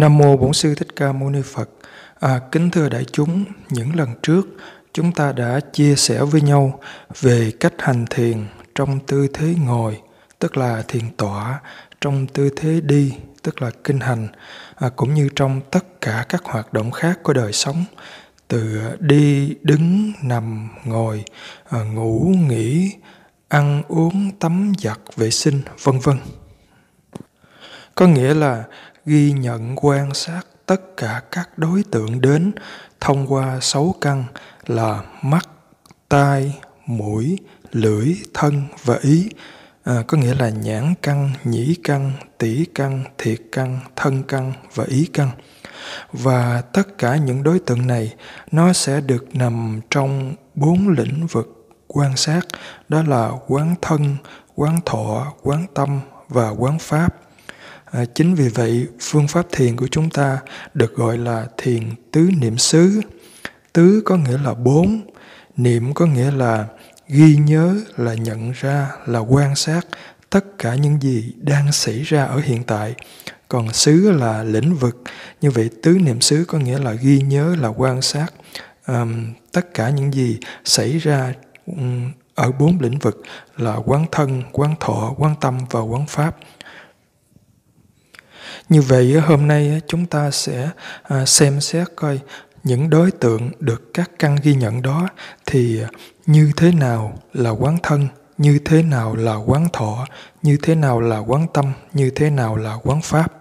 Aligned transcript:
Nam 0.00 0.18
mô 0.18 0.36
Bổn 0.36 0.52
sư 0.52 0.74
Thích 0.74 0.96
Ca 0.96 1.12
Mâu 1.12 1.30
Ni 1.30 1.42
Phật. 1.44 1.70
À, 2.20 2.40
kính 2.52 2.70
thưa 2.70 2.88
đại 2.88 3.04
chúng, 3.04 3.44
những 3.68 3.96
lần 3.96 4.08
trước 4.22 4.46
chúng 4.92 5.12
ta 5.12 5.32
đã 5.32 5.60
chia 5.72 5.96
sẻ 5.96 6.22
với 6.24 6.40
nhau 6.40 6.80
về 7.20 7.52
cách 7.60 7.72
hành 7.78 8.06
thiền 8.10 8.46
trong 8.74 9.00
tư 9.06 9.26
thế 9.34 9.54
ngồi, 9.66 10.00
tức 10.38 10.56
là 10.56 10.82
thiền 10.88 11.02
tọa, 11.16 11.60
trong 12.00 12.26
tư 12.26 12.50
thế 12.56 12.80
đi, 12.80 13.14
tức 13.42 13.62
là 13.62 13.70
kinh 13.84 14.00
hành, 14.00 14.28
à, 14.74 14.88
cũng 14.96 15.14
như 15.14 15.28
trong 15.36 15.60
tất 15.70 16.00
cả 16.00 16.26
các 16.28 16.44
hoạt 16.44 16.72
động 16.72 16.90
khác 16.90 17.18
của 17.22 17.32
đời 17.32 17.52
sống, 17.52 17.84
từ 18.48 18.80
đi, 19.00 19.54
đứng, 19.62 20.12
nằm, 20.22 20.68
ngồi, 20.84 21.24
à, 21.70 21.78
ngủ, 21.82 22.34
nghỉ, 22.48 22.92
ăn 23.48 23.82
uống, 23.88 24.30
tắm 24.38 24.72
giặt, 24.78 24.98
vệ 25.16 25.30
sinh, 25.30 25.60
vân 25.82 25.98
vân. 25.98 26.16
Có 27.94 28.06
nghĩa 28.06 28.34
là 28.34 28.64
ghi 29.10 29.32
nhận 29.32 29.76
quan 29.76 30.14
sát 30.14 30.42
tất 30.66 30.96
cả 30.96 31.22
các 31.30 31.58
đối 31.58 31.84
tượng 31.90 32.20
đến 32.20 32.52
thông 33.00 33.26
qua 33.32 33.58
sáu 33.60 33.94
căn 34.00 34.24
là 34.66 35.02
mắt, 35.22 35.48
tai, 36.08 36.58
mũi, 36.86 37.38
lưỡi, 37.72 38.14
thân 38.34 38.64
và 38.84 38.98
ý. 39.02 39.30
À, 39.84 40.02
có 40.06 40.18
nghĩa 40.18 40.34
là 40.34 40.48
nhãn 40.48 40.94
căn, 41.02 41.30
nhĩ 41.44 41.74
căn, 41.84 42.12
tỷ 42.38 42.64
căn, 42.74 43.04
thiệt 43.18 43.38
căn, 43.52 43.80
thân 43.96 44.22
căn 44.22 44.52
và 44.74 44.84
ý 44.88 45.08
căn. 45.12 45.30
Và 46.12 46.62
tất 46.72 46.98
cả 46.98 47.16
những 47.16 47.42
đối 47.42 47.58
tượng 47.58 47.86
này 47.86 48.14
nó 48.52 48.72
sẽ 48.72 49.00
được 49.00 49.36
nằm 49.36 49.80
trong 49.90 50.34
bốn 50.54 50.88
lĩnh 50.88 51.26
vực 51.26 51.72
quan 51.86 52.16
sát, 52.16 52.40
đó 52.88 53.02
là 53.02 53.30
quán 53.48 53.74
thân, 53.82 54.16
quán 54.54 54.80
thọ, 54.86 55.32
quán 55.42 55.66
tâm 55.74 56.00
và 56.28 56.50
quán 56.50 56.78
pháp. 56.78 57.16
À, 57.90 58.04
chính 58.14 58.34
vì 58.34 58.48
vậy, 58.48 58.86
phương 59.00 59.28
pháp 59.28 59.46
thiền 59.52 59.76
của 59.76 59.88
chúng 59.90 60.10
ta 60.10 60.38
được 60.74 60.94
gọi 60.94 61.18
là 61.18 61.46
thiền 61.56 61.82
tứ 62.12 62.30
niệm 62.40 62.58
xứ. 62.58 63.00
Tứ 63.72 64.02
có 64.04 64.16
nghĩa 64.16 64.38
là 64.44 64.54
bốn, 64.54 65.00
niệm 65.56 65.94
có 65.94 66.06
nghĩa 66.06 66.30
là 66.30 66.66
ghi 67.08 67.36
nhớ, 67.36 67.76
là 67.96 68.14
nhận 68.14 68.52
ra, 68.52 68.90
là 69.06 69.18
quan 69.18 69.56
sát 69.56 69.86
tất 70.30 70.58
cả 70.58 70.74
những 70.74 71.02
gì 71.02 71.32
đang 71.36 71.72
xảy 71.72 72.02
ra 72.02 72.24
ở 72.24 72.40
hiện 72.44 72.64
tại. 72.64 72.94
Còn 73.48 73.72
xứ 73.72 74.10
là 74.10 74.42
lĩnh 74.42 74.74
vực, 74.74 75.02
như 75.40 75.50
vậy 75.50 75.70
tứ 75.82 75.98
niệm 75.98 76.20
xứ 76.20 76.44
có 76.48 76.58
nghĩa 76.58 76.78
là 76.78 76.92
ghi 76.92 77.20
nhớ, 77.20 77.56
là 77.60 77.68
quan 77.68 78.02
sát 78.02 78.26
um, 78.86 79.32
tất 79.52 79.74
cả 79.74 79.90
những 79.90 80.12
gì 80.12 80.38
xảy 80.64 80.98
ra 80.98 81.32
um, 81.66 82.10
ở 82.34 82.52
bốn 82.52 82.80
lĩnh 82.80 82.98
vực 82.98 83.22
là 83.56 83.76
quán 83.76 84.06
thân, 84.12 84.42
quán 84.52 84.74
thọ, 84.80 85.14
quán 85.18 85.34
tâm 85.40 85.58
và 85.70 85.80
quán 85.80 86.06
pháp. 86.06 86.36
Như 88.70 88.82
vậy 88.82 89.20
hôm 89.20 89.48
nay 89.48 89.80
chúng 89.86 90.06
ta 90.06 90.30
sẽ 90.30 90.70
à, 91.02 91.26
xem 91.26 91.60
xét 91.60 91.88
coi 91.96 92.20
những 92.64 92.90
đối 92.90 93.10
tượng 93.10 93.50
được 93.60 93.94
các 93.94 94.10
căn 94.18 94.36
ghi 94.42 94.54
nhận 94.54 94.82
đó 94.82 95.08
thì 95.46 95.82
à, 95.82 95.88
như 96.26 96.50
thế 96.56 96.72
nào 96.72 97.18
là 97.32 97.50
quán 97.50 97.78
thân, 97.82 98.08
như 98.38 98.58
thế 98.64 98.82
nào 98.82 99.16
là 99.16 99.34
quán 99.34 99.68
thọ, 99.72 100.06
như 100.42 100.58
thế 100.62 100.74
nào 100.74 101.00
là 101.00 101.18
quán 101.18 101.46
tâm, 101.54 101.72
như 101.92 102.10
thế 102.10 102.30
nào 102.30 102.56
là 102.56 102.76
quán 102.82 103.00
pháp. 103.02 103.32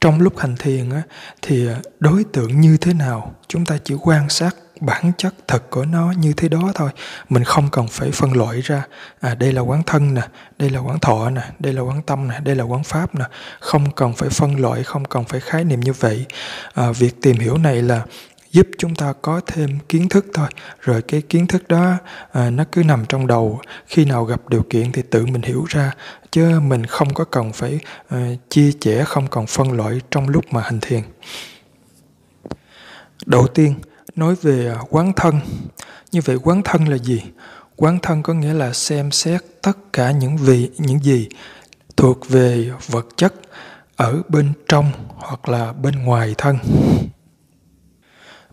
Trong 0.00 0.20
lúc 0.20 0.38
hành 0.38 0.56
thiền 0.56 0.90
thì 1.42 1.68
à, 1.68 1.80
đối 2.00 2.24
tượng 2.24 2.60
như 2.60 2.76
thế 2.76 2.94
nào 2.94 3.34
chúng 3.48 3.66
ta 3.66 3.78
chỉ 3.84 3.94
quan 4.02 4.28
sát 4.28 4.56
bản 4.80 5.12
chất 5.18 5.34
thật 5.48 5.70
của 5.70 5.84
nó 5.84 6.12
như 6.18 6.32
thế 6.32 6.48
đó 6.48 6.72
thôi. 6.74 6.90
Mình 7.28 7.44
không 7.44 7.68
cần 7.72 7.86
phải 7.88 8.10
phân 8.10 8.32
loại 8.32 8.60
ra 8.60 8.86
à 9.20 9.34
đây 9.34 9.52
là 9.52 9.60
quán 9.62 9.82
thân 9.82 10.14
nè 10.14 10.22
đây 10.58 10.70
là 10.70 10.80
quán 10.80 10.98
thọ 10.98 11.30
nè 11.30 11.42
đây 11.58 11.72
là 11.72 11.82
quán 11.82 12.02
tâm 12.02 12.28
nè 12.28 12.40
đây 12.44 12.56
là 12.56 12.64
quán 12.64 12.84
pháp 12.84 13.14
nè. 13.14 13.24
Không 13.60 13.90
cần 13.90 14.12
phải 14.12 14.28
phân 14.28 14.60
loại 14.60 14.84
không 14.84 15.04
cần 15.04 15.24
phải 15.24 15.40
khái 15.40 15.64
niệm 15.64 15.80
như 15.80 15.92
vậy. 15.92 16.26
À, 16.74 16.90
việc 16.90 17.22
tìm 17.22 17.36
hiểu 17.36 17.58
này 17.58 17.82
là 17.82 18.02
giúp 18.50 18.66
chúng 18.78 18.94
ta 18.94 19.12
có 19.22 19.40
thêm 19.46 19.78
kiến 19.88 20.08
thức 20.08 20.26
thôi. 20.34 20.48
Rồi 20.80 21.02
cái 21.02 21.22
kiến 21.22 21.46
thức 21.46 21.68
đó 21.68 21.94
à, 22.32 22.50
nó 22.50 22.64
cứ 22.72 22.82
nằm 22.82 23.04
trong 23.08 23.26
đầu. 23.26 23.60
Khi 23.86 24.04
nào 24.04 24.24
gặp 24.24 24.48
điều 24.48 24.62
kiện 24.62 24.92
thì 24.92 25.02
tự 25.10 25.26
mình 25.26 25.42
hiểu 25.42 25.64
ra. 25.68 25.92
Chứ 26.30 26.60
mình 26.60 26.86
không 26.86 27.14
có 27.14 27.24
cần 27.24 27.52
phải 27.52 27.80
à, 28.08 28.26
chia 28.50 28.70
sẻ 28.80 29.04
không 29.04 29.26
cần 29.26 29.46
phân 29.46 29.72
loại 29.72 30.00
trong 30.10 30.28
lúc 30.28 30.44
mà 30.50 30.62
hành 30.62 30.80
thiền. 30.80 31.02
Đầu 33.26 33.46
tiên 33.46 33.74
nói 34.16 34.34
về 34.42 34.68
à, 34.68 34.78
quán 34.90 35.12
thân. 35.16 35.40
Như 36.12 36.20
vậy 36.24 36.36
quán 36.42 36.62
thân 36.62 36.88
là 36.88 36.96
gì? 36.96 37.22
Quán 37.76 37.98
thân 38.02 38.22
có 38.22 38.34
nghĩa 38.34 38.54
là 38.54 38.72
xem 38.72 39.10
xét 39.10 39.42
tất 39.62 39.78
cả 39.92 40.10
những 40.10 40.36
vị 40.36 40.70
những 40.78 40.98
gì 40.98 41.28
thuộc 41.96 42.28
về 42.28 42.70
vật 42.88 43.06
chất 43.16 43.34
ở 43.96 44.22
bên 44.28 44.52
trong 44.68 44.92
hoặc 45.16 45.48
là 45.48 45.72
bên 45.72 46.04
ngoài 46.04 46.34
thân. 46.38 46.58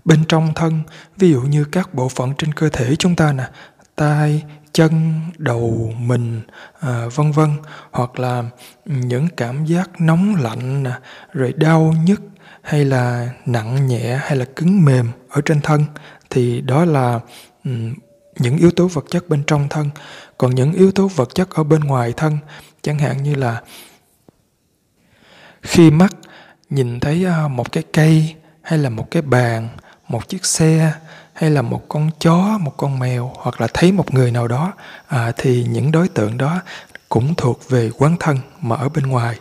Bên 0.05 0.25
trong 0.25 0.53
thân 0.55 0.81
ví 1.17 1.31
dụ 1.31 1.41
như 1.41 1.65
các 1.71 1.93
bộ 1.93 2.09
phận 2.09 2.33
trên 2.37 2.53
cơ 2.53 2.69
thể 2.69 2.95
chúng 2.95 3.15
ta 3.15 3.33
nè 3.33 3.49
tai 3.95 4.43
chân 4.73 5.21
đầu 5.37 5.93
mình 5.97 6.41
à, 6.79 7.05
vân 7.15 7.31
vân 7.31 7.49
hoặc 7.91 8.19
là 8.19 8.43
ừ, 8.85 8.93
những 8.93 9.27
cảm 9.37 9.65
giác 9.65 10.01
nóng 10.01 10.35
lạnh 10.35 10.83
nè 10.83 10.91
rồi 11.33 11.53
đau 11.53 11.93
nhức 12.05 12.21
hay 12.63 12.85
là 12.85 13.29
nặng 13.45 13.87
nhẹ 13.87 14.19
hay 14.21 14.35
là 14.35 14.45
cứng 14.55 14.85
mềm 14.85 15.11
ở 15.29 15.41
trên 15.45 15.61
thân 15.61 15.85
thì 16.29 16.61
đó 16.61 16.85
là 16.85 17.19
um, 17.65 17.93
những 18.39 18.57
yếu 18.57 18.71
tố 18.71 18.87
vật 18.87 19.05
chất 19.09 19.29
bên 19.29 19.43
trong 19.47 19.69
thân. 19.69 19.89
Còn 20.37 20.55
những 20.55 20.73
yếu 20.73 20.91
tố 20.91 21.07
vật 21.07 21.35
chất 21.35 21.49
ở 21.49 21.63
bên 21.63 21.81
ngoài 21.81 22.13
thân 22.17 22.37
chẳng 22.81 22.99
hạn 22.99 23.23
như 23.23 23.35
là 23.35 23.61
khi 25.61 25.91
mắt 25.91 26.13
nhìn 26.69 26.99
thấy 26.99 27.25
à, 27.25 27.47
một 27.47 27.71
cái 27.71 27.83
cây 27.93 28.35
hay 28.61 28.79
là 28.79 28.89
một 28.89 29.11
cái 29.11 29.21
bàn 29.21 29.67
một 30.07 30.29
chiếc 30.29 30.45
xe 30.45 30.93
hay 31.33 31.49
là 31.49 31.61
một 31.61 31.85
con 31.89 32.09
chó 32.19 32.57
một 32.57 32.73
con 32.77 32.99
mèo 32.99 33.31
hoặc 33.35 33.61
là 33.61 33.67
thấy 33.73 33.91
một 33.91 34.13
người 34.13 34.31
nào 34.31 34.47
đó 34.47 34.73
à, 35.07 35.31
thì 35.37 35.63
những 35.69 35.91
đối 35.91 36.07
tượng 36.07 36.37
đó 36.37 36.61
cũng 37.09 37.35
thuộc 37.35 37.69
về 37.69 37.89
quán 37.97 38.15
thân 38.19 38.37
mà 38.61 38.75
ở 38.75 38.89
bên 38.89 39.07
ngoài. 39.07 39.37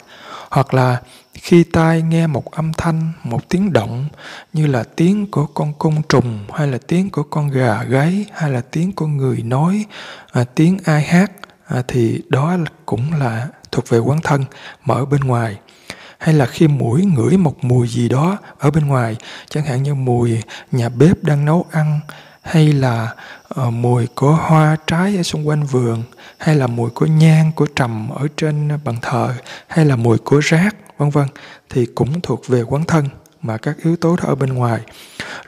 Hoặc 0.51 0.75
là 0.75 1.01
khi 1.43 1.65
tai 1.65 2.03
nghe 2.03 2.27
một 2.27 2.51
âm 2.51 2.73
thanh 2.73 3.13
một 3.25 3.49
tiếng 3.49 3.73
động 3.73 4.07
như 4.53 4.67
là 4.67 4.85
tiếng 4.97 5.31
của 5.31 5.47
con 5.47 5.73
côn 5.79 5.95
trùng 6.09 6.47
hay 6.53 6.67
là 6.67 6.79
tiếng 6.87 7.11
của 7.11 7.23
con 7.23 7.49
gà 7.49 7.83
gáy 7.83 8.27
hay 8.33 8.51
là 8.51 8.61
tiếng 8.61 8.93
của 8.93 9.07
người 9.07 9.43
nói 9.43 9.85
à, 10.33 10.45
tiếng 10.55 10.79
ai 10.85 11.03
hát 11.03 11.33
à, 11.67 11.83
thì 11.89 12.23
đó 12.29 12.57
cũng 12.87 13.13
là 13.13 13.49
thuộc 13.73 13.89
về 13.89 13.99
quán 13.99 14.21
thân 14.23 14.45
mà 14.85 14.95
ở 14.95 15.05
bên 15.05 15.21
ngoài. 15.21 15.57
Hay 16.19 16.35
là 16.35 16.47
khi 16.47 16.69
mũi 16.69 17.05
ngửi 17.05 17.37
một 17.37 17.65
mùi 17.65 17.89
gì 17.89 18.09
đó 18.09 18.39
ở 18.59 18.71
bên 18.71 18.87
ngoài 18.87 19.17
chẳng 19.51 19.65
hạn 19.65 19.83
như 19.83 19.95
mùi 19.95 20.43
nhà 20.73 20.89
bếp 20.89 21.25
đang 21.25 21.45
nấu 21.45 21.67
ăn 21.71 22.01
hay 22.43 22.73
là 22.73 23.15
uh, 23.61 23.73
mùi 23.73 24.07
của 24.07 24.33
hoa 24.33 24.77
trái 24.87 25.17
ở 25.17 25.23
xung 25.23 25.49
quanh 25.49 25.65
vườn 25.65 26.03
hay 26.39 26.55
là 26.55 26.67
mùi 26.67 26.91
của 26.91 27.07
nhang 27.07 27.53
của 27.53 27.67
trầm 27.67 28.09
ở 28.09 28.29
trên 28.37 28.69
bàn 28.85 28.97
thờ 29.03 29.35
hay 29.67 29.85
là 29.85 29.97
mùi 29.97 30.19
của 30.19 30.39
rác 30.39 30.77
vân 31.11 31.27
vân 31.27 31.29
thì 31.71 31.87
cũng 31.87 32.21
thuộc 32.21 32.49
về 32.49 32.63
quán 32.63 32.85
thân 32.85 33.09
mà 33.43 33.57
các 33.57 33.77
yếu 33.85 33.97
tố 33.97 34.17
đó 34.17 34.25
ở 34.27 34.35
bên 34.35 34.53
ngoài. 34.53 34.81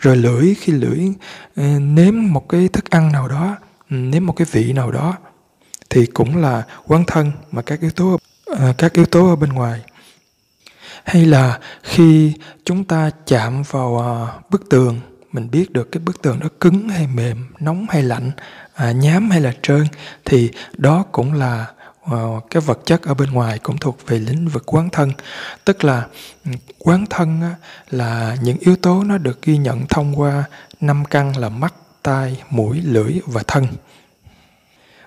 Rồi 0.01 0.17
lưỡi 0.17 0.55
khi 0.55 0.73
lưỡi 0.73 1.09
ờ, 1.57 1.65
nếm 1.79 2.15
một 2.33 2.49
cái 2.49 2.69
thức 2.69 2.91
ăn 2.91 3.13
nào 3.13 3.29
đó 3.29 3.57
ừ, 3.91 3.95
nếm 3.95 4.27
một 4.27 4.33
cái 4.33 4.47
vị 4.51 4.73
nào 4.73 4.91
đó 4.91 5.17
thì 5.91 6.07
cũng 6.07 6.37
là 6.37 6.63
quán 6.87 7.05
thân 7.07 7.33
mà 7.53 7.63
các 7.63 7.81
yếu 7.81 7.91
tố 7.91 8.19
ờ, 8.47 8.75
các 8.79 8.93
yếu 8.93 9.05
tố 9.05 9.29
ở 9.29 9.37
bên 9.37 9.51
ngoài. 9.51 9.81
Hay 11.05 11.27
là 11.27 11.59
khi 11.83 12.33
chúng 12.65 12.85
ta 12.85 13.11
chạm 13.27 13.63
vào 13.63 13.99
ờ, 13.99 14.41
bức 14.51 14.69
tường 14.71 15.01
mình 15.33 15.51
biết 15.51 15.73
được 15.73 15.93
cái 15.93 16.01
bức 16.05 16.23
tường 16.23 16.41
đó 16.41 16.49
cứng 16.61 16.89
hay 16.89 17.07
mềm 17.07 17.47
nóng 17.61 17.87
hay 17.91 18.03
lạnh 18.03 18.31
à, 18.75 18.93
nhám 18.93 19.31
hay 19.31 19.41
là 19.41 19.53
trơn 19.63 19.87
thì 20.25 20.51
đó 20.77 21.05
cũng 21.13 21.33
là 21.33 21.67
uh, 21.79 21.84
cái 22.51 22.61
vật 22.61 22.81
chất 22.85 23.03
ở 23.03 23.15
bên 23.15 23.31
ngoài 23.31 23.59
cũng 23.59 23.79
thuộc 23.79 23.99
về 24.07 24.19
lĩnh 24.19 24.49
vực 24.49 24.63
quán 24.67 24.91
thân. 24.91 25.13
Tức 25.65 25.85
là 25.85 26.07
ừ, 26.45 26.51
quán 26.79 27.05
thân 27.11 27.41
là 27.91 28.37
những 28.43 28.57
yếu 28.61 28.77
tố 28.77 29.05
nó 29.05 29.19
được 29.19 29.43
ghi 29.43 29.57
nhận 29.59 29.87
thông 29.87 30.21
qua 30.21 30.45
năm 30.81 31.05
căn 31.05 31.37
là 31.37 31.49
mắt, 31.49 31.75
tai, 32.03 32.43
mũi, 32.51 32.81
lưỡi 32.85 33.21
và 33.27 33.43
thân. 33.47 33.67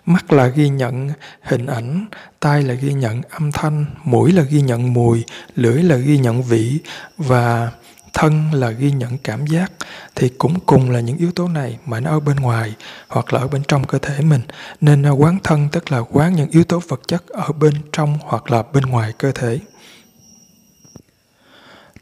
Mắt 0.05 0.33
là 0.33 0.47
ghi 0.47 0.69
nhận 0.69 1.09
hình 1.41 1.65
ảnh, 1.65 2.05
tai 2.39 2.63
là 2.63 2.73
ghi 2.73 2.93
nhận 2.93 3.21
âm 3.29 3.51
thanh, 3.51 3.85
mũi 4.03 4.31
là 4.31 4.43
ghi 4.43 4.61
nhận 4.61 4.93
mùi, 4.93 5.23
lưỡi 5.55 5.83
là 5.83 5.95
ghi 5.95 6.17
nhận 6.17 6.43
vị 6.43 6.79
và 7.17 7.71
thân 8.17 8.53
là 8.53 8.71
ghi 8.71 8.91
nhận 8.91 9.17
cảm 9.17 9.47
giác 9.47 9.71
thì 10.15 10.29
cũng 10.29 10.59
cùng 10.59 10.91
là 10.91 10.99
những 10.99 11.17
yếu 11.17 11.31
tố 11.31 11.47
này 11.47 11.77
mà 11.85 11.99
nó 11.99 12.11
ở 12.11 12.19
bên 12.19 12.37
ngoài 12.37 12.75
hoặc 13.07 13.33
là 13.33 13.39
ở 13.39 13.47
bên 13.47 13.63
trong 13.67 13.87
cơ 13.87 13.97
thể 13.97 14.21
mình. 14.21 14.41
Nên 14.81 15.09
quán 15.09 15.37
thân, 15.43 15.69
tức 15.71 15.91
là 15.91 15.99
quán 15.99 16.35
những 16.35 16.49
yếu 16.49 16.63
tố 16.63 16.81
vật 16.87 17.01
chất 17.07 17.27
ở 17.27 17.51
bên 17.51 17.73
trong 17.91 18.17
hoặc 18.21 18.51
là 18.51 18.63
bên 18.73 18.83
ngoài 18.83 19.13
cơ 19.17 19.31
thể. 19.31 19.59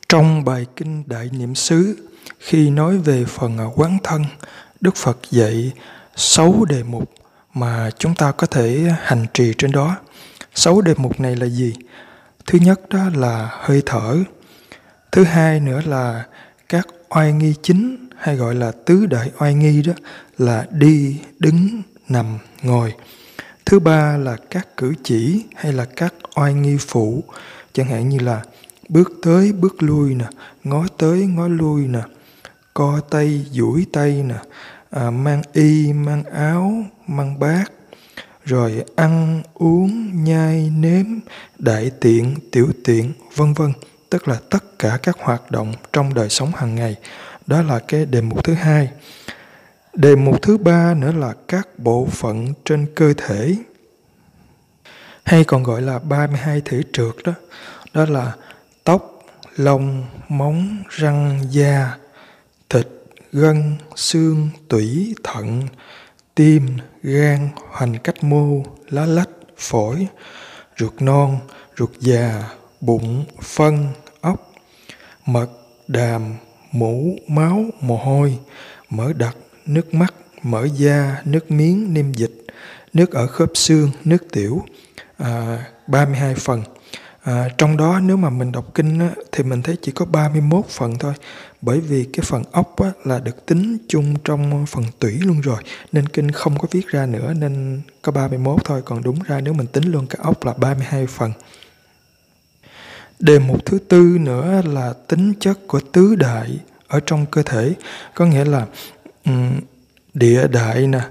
Trong 0.09 0.45
bài 0.45 0.65
kinh 0.75 1.03
đại 1.06 1.29
niệm 1.31 1.56
xứ, 1.56 2.07
khi 2.39 2.69
nói 2.69 2.97
về 2.97 3.25
phần 3.25 3.57
à, 3.57 3.65
quán 3.75 3.97
thân, 4.03 4.25
đức 4.81 4.95
phật 4.95 5.18
dạy 5.31 5.71
sáu 6.15 6.65
đề 6.69 6.83
mục 6.83 7.11
mà 7.53 7.89
chúng 7.97 8.15
ta 8.15 8.31
có 8.31 8.47
thể 8.47 8.91
hành 9.01 9.25
trì 9.33 9.53
trên 9.57 9.71
đó. 9.71 9.95
Sáu 10.53 10.81
đề 10.81 10.94
mục 10.97 11.19
này 11.19 11.35
là 11.35 11.47
gì? 11.47 11.73
Thứ 12.45 12.59
nhất 12.61 12.89
đó 12.89 13.00
là 13.15 13.50
hơi 13.51 13.81
thở 13.85 14.18
thứ 15.15 15.23
hai 15.23 15.59
nữa 15.59 15.81
là 15.85 16.25
các 16.69 16.88
oai 17.09 17.33
nghi 17.33 17.53
chính 17.63 18.07
hay 18.15 18.35
gọi 18.35 18.56
là 18.56 18.71
tứ 18.85 19.06
đại 19.06 19.31
oai 19.39 19.53
nghi 19.53 19.81
đó 19.81 19.94
là 20.38 20.65
đi 20.71 21.17
đứng 21.39 21.81
nằm 22.09 22.38
ngồi. 22.62 22.94
Thứ 23.65 23.79
ba 23.79 24.17
là 24.17 24.38
các 24.50 24.67
cử 24.77 24.94
chỉ 25.03 25.44
hay 25.56 25.73
là 25.73 25.85
các 25.85 26.13
oai 26.35 26.53
nghi 26.53 26.77
phụ. 26.79 27.23
Chẳng 27.73 27.88
hạn 27.88 28.09
như 28.09 28.19
là 28.19 28.44
bước 28.89 29.12
tới 29.23 29.51
bước 29.51 29.83
lui 29.83 30.15
nè 30.15 30.25
ngó 30.63 30.85
tới 30.97 31.25
ngó 31.27 31.47
lui 31.47 31.88
nè 31.88 32.01
co 32.73 33.00
tay 33.09 33.45
duỗi 33.51 33.85
tay 33.94 34.23
nè 34.23 34.39
à, 34.89 35.09
mang 35.11 35.41
y 35.53 35.94
mang 35.94 36.23
áo 36.23 36.83
mang 37.07 37.39
bát 37.39 37.71
rồi 38.45 38.83
ăn 38.95 39.44
uống 39.53 40.23
nhai 40.23 40.71
nếm 40.77 41.06
đại 41.59 41.91
tiện 42.01 42.35
tiểu 42.51 42.68
tiện 42.83 43.13
vân 43.35 43.53
vân 43.53 43.71
tức 44.15 44.27
là 44.27 44.39
tất 44.50 44.79
cả 44.79 45.00
các 45.03 45.17
hoạt 45.19 45.51
động 45.51 45.73
trong 45.94 46.13
đời 46.13 46.29
sống 46.29 46.51
hàng 46.56 46.75
ngày. 46.75 46.95
Đó 47.47 47.62
là 47.62 47.79
cái 47.79 48.06
đề 48.06 48.21
mục 48.21 48.44
thứ 48.44 48.53
hai. 48.53 48.89
Đề 49.94 50.15
mục 50.15 50.41
thứ 50.41 50.57
ba 50.57 50.94
nữa 50.94 51.12
là 51.12 51.33
các 51.47 51.67
bộ 51.77 52.07
phận 52.12 52.53
trên 52.65 52.88
cơ 52.95 53.13
thể, 53.17 53.56
hay 55.23 55.44
còn 55.44 55.63
gọi 55.63 55.81
là 55.81 56.00
32 56.00 56.62
thể 56.65 56.81
trượt 56.94 57.15
đó. 57.23 57.33
Đó 57.94 58.06
là 58.06 58.35
tóc, 58.83 59.23
lông, 59.56 60.06
móng, 60.27 60.83
răng, 60.89 61.39
da, 61.50 61.97
thịt, 62.69 62.88
gân, 63.31 63.75
xương, 63.95 64.50
tủy, 64.69 65.15
thận, 65.23 65.68
tim, 66.35 66.77
gan, 67.03 67.50
hoành 67.71 67.97
cách 68.03 68.23
mô, 68.23 68.63
lá 68.89 69.06
lách, 69.06 69.29
phổi, 69.57 70.07
ruột 70.77 71.01
non, 71.01 71.38
ruột 71.77 71.91
già, 72.00 72.44
bụng, 72.81 73.25
phân 73.41 73.88
mật 75.25 75.50
đàm 75.88 76.22
mũ 76.72 77.16
máu 77.27 77.66
mồ 77.81 77.98
hôi 77.98 78.39
mỡ 78.89 79.13
đặc 79.13 79.38
nước 79.66 79.94
mắt 79.94 80.13
mỡ 80.44 80.66
da 80.66 81.22
nước 81.25 81.51
miếng 81.51 81.94
niêm 81.94 82.13
dịch 82.13 82.45
nước 82.94 83.12
ở 83.12 83.27
khớp 83.27 83.51
xương 83.54 83.92
nước 84.04 84.24
tiểu 84.31 84.66
à, 85.18 85.66
32 85.88 86.36
phần. 86.36 86.63
À, 87.24 87.50
trong 87.57 87.77
đó 87.77 88.00
nếu 88.00 88.18
mà 88.18 88.30
mình 88.30 88.51
đọc 88.51 88.74
kinh 88.74 89.00
á, 89.00 89.10
thì 89.31 89.44
mình 89.44 89.62
thấy 89.62 89.75
chỉ 89.81 89.92
có 89.92 90.06
31 90.06 90.66
phần 90.69 90.95
thôi 91.00 91.13
bởi 91.62 91.80
vì 91.80 92.06
cái 92.13 92.24
phần 92.24 92.44
ốc 92.51 92.81
á, 92.81 92.92
là 93.04 93.19
được 93.19 93.45
tính 93.45 93.78
chung 93.88 94.16
trong 94.24 94.66
phần 94.66 94.83
tủy 95.00 95.19
luôn 95.21 95.42
rồi 95.42 95.63
nên 95.92 96.07
kinh 96.07 96.31
không 96.31 96.60
có 96.60 96.68
viết 96.71 96.88
ra 96.88 97.06
nữa 97.06 97.33
nên 97.33 97.81
có 98.01 98.12
31 98.12 98.66
thôi 98.66 98.81
còn 98.86 99.04
đúng 99.04 99.19
ra 99.28 99.42
nếu 99.42 99.54
mình 99.54 99.68
tính 99.68 99.92
luôn 99.92 100.07
cả 100.07 100.19
ốc 100.21 100.45
là 100.45 100.54
32 100.54 101.07
phần 101.07 101.31
đề 103.19 103.39
mục 103.39 103.65
thứ 103.65 103.79
tư 103.79 104.17
nữa 104.19 104.62
là 104.65 104.94
tính 105.07 105.33
chất 105.39 105.59
của 105.67 105.79
tứ 105.79 106.15
đại 106.15 106.59
ở 106.88 107.00
trong 107.06 107.25
cơ 107.25 107.44
thể 107.44 107.73
có 108.13 108.25
nghĩa 108.25 108.45
là 108.45 108.65
um, 109.25 109.59
địa 110.13 110.47
đại 110.47 110.88
nè 110.88 111.01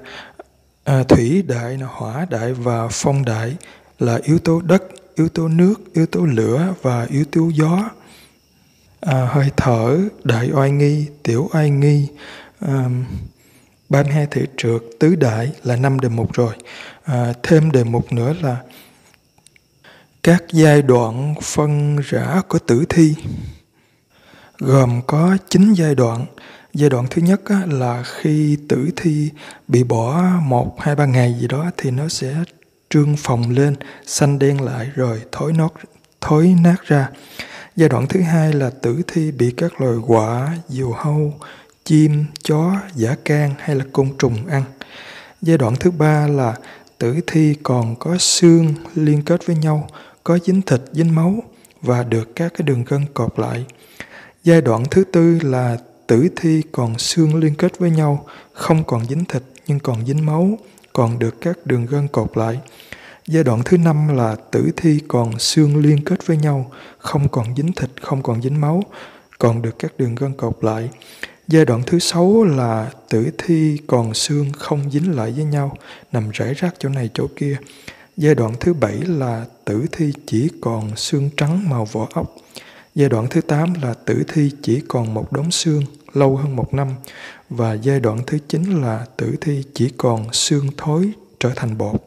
à, 0.84 1.02
thủy 1.02 1.44
đại 1.48 1.76
nè 1.76 1.86
hỏa 1.88 2.26
đại 2.30 2.52
và 2.52 2.88
phong 2.90 3.24
đại 3.24 3.56
là 3.98 4.20
yếu 4.24 4.38
tố 4.38 4.60
đất 4.60 4.82
yếu 5.14 5.28
tố 5.28 5.48
nước, 5.48 5.74
yếu 5.94 6.06
tố 6.06 6.24
lửa 6.24 6.74
và 6.82 7.06
yếu 7.10 7.24
tố 7.32 7.50
gió. 7.54 7.90
À, 9.00 9.28
hơi 9.30 9.50
thở, 9.56 9.98
đại 10.24 10.50
oai 10.52 10.70
nghi, 10.70 11.06
tiểu 11.22 11.48
oai 11.52 11.70
nghi, 11.70 12.08
à, 12.60 12.88
32 13.88 14.26
thể 14.30 14.46
trượt, 14.56 14.82
tứ 15.00 15.14
đại 15.14 15.52
là 15.64 15.76
năm 15.76 16.00
đề 16.00 16.08
mục 16.08 16.32
rồi. 16.32 16.54
À, 17.04 17.32
thêm 17.42 17.70
đề 17.70 17.84
mục 17.84 18.12
nữa 18.12 18.34
là 18.42 18.56
các 20.24 20.44
giai 20.52 20.82
đoạn 20.82 21.34
phân 21.42 21.96
rã 21.96 22.42
của 22.48 22.58
tử 22.58 22.84
thi 22.88 23.14
gồm 24.58 25.00
có 25.06 25.36
9 25.50 25.72
giai 25.72 25.94
đoạn. 25.94 26.26
Giai 26.74 26.90
đoạn 26.90 27.06
thứ 27.10 27.22
nhất 27.22 27.40
là 27.68 28.02
khi 28.02 28.58
tử 28.68 28.90
thi 28.96 29.30
bị 29.68 29.84
bỏ 29.84 30.22
một 30.42 30.80
hai 30.80 30.94
ba 30.96 31.06
ngày 31.06 31.36
gì 31.40 31.48
đó 31.48 31.70
thì 31.76 31.90
nó 31.90 32.08
sẽ 32.08 32.34
trương 32.90 33.16
phồng 33.16 33.50
lên, 33.50 33.74
xanh 34.06 34.38
đen 34.38 34.60
lại 34.60 34.90
rồi 34.94 35.20
thối 35.32 35.52
nát 35.52 35.72
thối 36.20 36.54
nát 36.62 36.76
ra. 36.84 37.08
Giai 37.76 37.88
đoạn 37.88 38.06
thứ 38.06 38.20
hai 38.20 38.52
là 38.52 38.70
tử 38.70 39.02
thi 39.06 39.30
bị 39.30 39.54
các 39.56 39.80
loài 39.80 39.96
quả, 40.06 40.56
diều 40.68 40.92
hâu, 40.92 41.34
chim, 41.84 42.24
chó, 42.42 42.72
giả 42.94 43.16
can 43.24 43.54
hay 43.58 43.76
là 43.76 43.84
côn 43.92 44.08
trùng 44.18 44.46
ăn. 44.46 44.62
Giai 45.42 45.58
đoạn 45.58 45.74
thứ 45.80 45.90
ba 45.90 46.26
là 46.26 46.54
tử 46.98 47.20
thi 47.26 47.54
còn 47.62 47.96
có 47.96 48.18
xương 48.18 48.74
liên 48.94 49.22
kết 49.22 49.46
với 49.46 49.56
nhau, 49.56 49.88
có 50.24 50.38
dính 50.44 50.62
thịt, 50.62 50.80
dính 50.92 51.14
máu 51.14 51.42
và 51.82 52.02
được 52.02 52.36
các 52.36 52.52
cái 52.54 52.66
đường 52.66 52.84
gân 52.86 53.04
cột 53.14 53.38
lại. 53.38 53.64
Giai 54.44 54.60
đoạn 54.60 54.84
thứ 54.90 55.04
tư 55.04 55.38
là 55.42 55.78
tử 56.06 56.28
thi 56.36 56.62
còn 56.72 56.98
xương 56.98 57.34
liên 57.34 57.54
kết 57.54 57.78
với 57.78 57.90
nhau, 57.90 58.26
không 58.52 58.84
còn 58.84 59.04
dính 59.04 59.24
thịt 59.24 59.42
nhưng 59.66 59.78
còn 59.78 60.06
dính 60.06 60.26
máu, 60.26 60.58
còn 60.92 61.18
được 61.18 61.40
các 61.40 61.58
đường 61.64 61.86
gân 61.86 62.08
cột 62.08 62.36
lại. 62.36 62.58
Giai 63.26 63.44
đoạn 63.44 63.62
thứ 63.64 63.76
năm 63.76 64.16
là 64.16 64.36
tử 64.50 64.70
thi 64.76 65.00
còn 65.08 65.38
xương 65.38 65.76
liên 65.76 66.04
kết 66.04 66.26
với 66.26 66.36
nhau, 66.36 66.70
không 66.98 67.28
còn 67.28 67.56
dính 67.56 67.72
thịt, 67.72 67.90
không 68.02 68.22
còn 68.22 68.42
dính 68.42 68.60
máu, 68.60 68.82
còn 69.38 69.62
được 69.62 69.78
các 69.78 69.92
đường 69.98 70.14
gân 70.14 70.32
cột 70.32 70.58
lại. 70.64 70.88
Giai 71.48 71.64
đoạn 71.64 71.82
thứ 71.86 71.98
sáu 71.98 72.44
là 72.44 72.90
tử 73.08 73.30
thi 73.38 73.78
còn 73.86 74.14
xương 74.14 74.52
không 74.52 74.90
dính 74.90 75.16
lại 75.16 75.32
với 75.36 75.44
nhau, 75.44 75.76
nằm 76.12 76.30
rải 76.32 76.54
rác 76.54 76.74
chỗ 76.78 76.88
này 76.88 77.10
chỗ 77.14 77.26
kia. 77.36 77.56
Giai 78.16 78.34
đoạn 78.34 78.52
thứ 78.61 78.75
bảy 78.75 78.96
là 78.96 79.46
tử 79.64 79.87
thi 79.93 80.12
chỉ 80.26 80.49
còn 80.61 80.96
xương 80.96 81.31
trắng 81.37 81.69
màu 81.69 81.84
vỏ 81.84 82.08
ốc. 82.14 82.37
Giai 82.94 83.08
đoạn 83.08 83.26
thứ 83.31 83.40
tám 83.40 83.75
là 83.82 83.94
tử 83.94 84.25
thi 84.28 84.50
chỉ 84.62 84.81
còn 84.88 85.14
một 85.14 85.32
đống 85.32 85.50
xương 85.50 85.82
lâu 86.12 86.37
hơn 86.37 86.56
một 86.56 86.75
năm. 86.75 86.88
Và 87.50 87.72
giai 87.72 88.00
đoạn 88.00 88.19
thứ 88.26 88.38
chín 88.49 88.82
là 88.82 89.06
tử 89.16 89.34
thi 89.40 89.64
chỉ 89.75 89.90
còn 89.96 90.32
xương 90.32 90.69
thối 90.76 91.11
trở 91.40 91.50
thành 91.56 91.78
bột. 91.78 92.05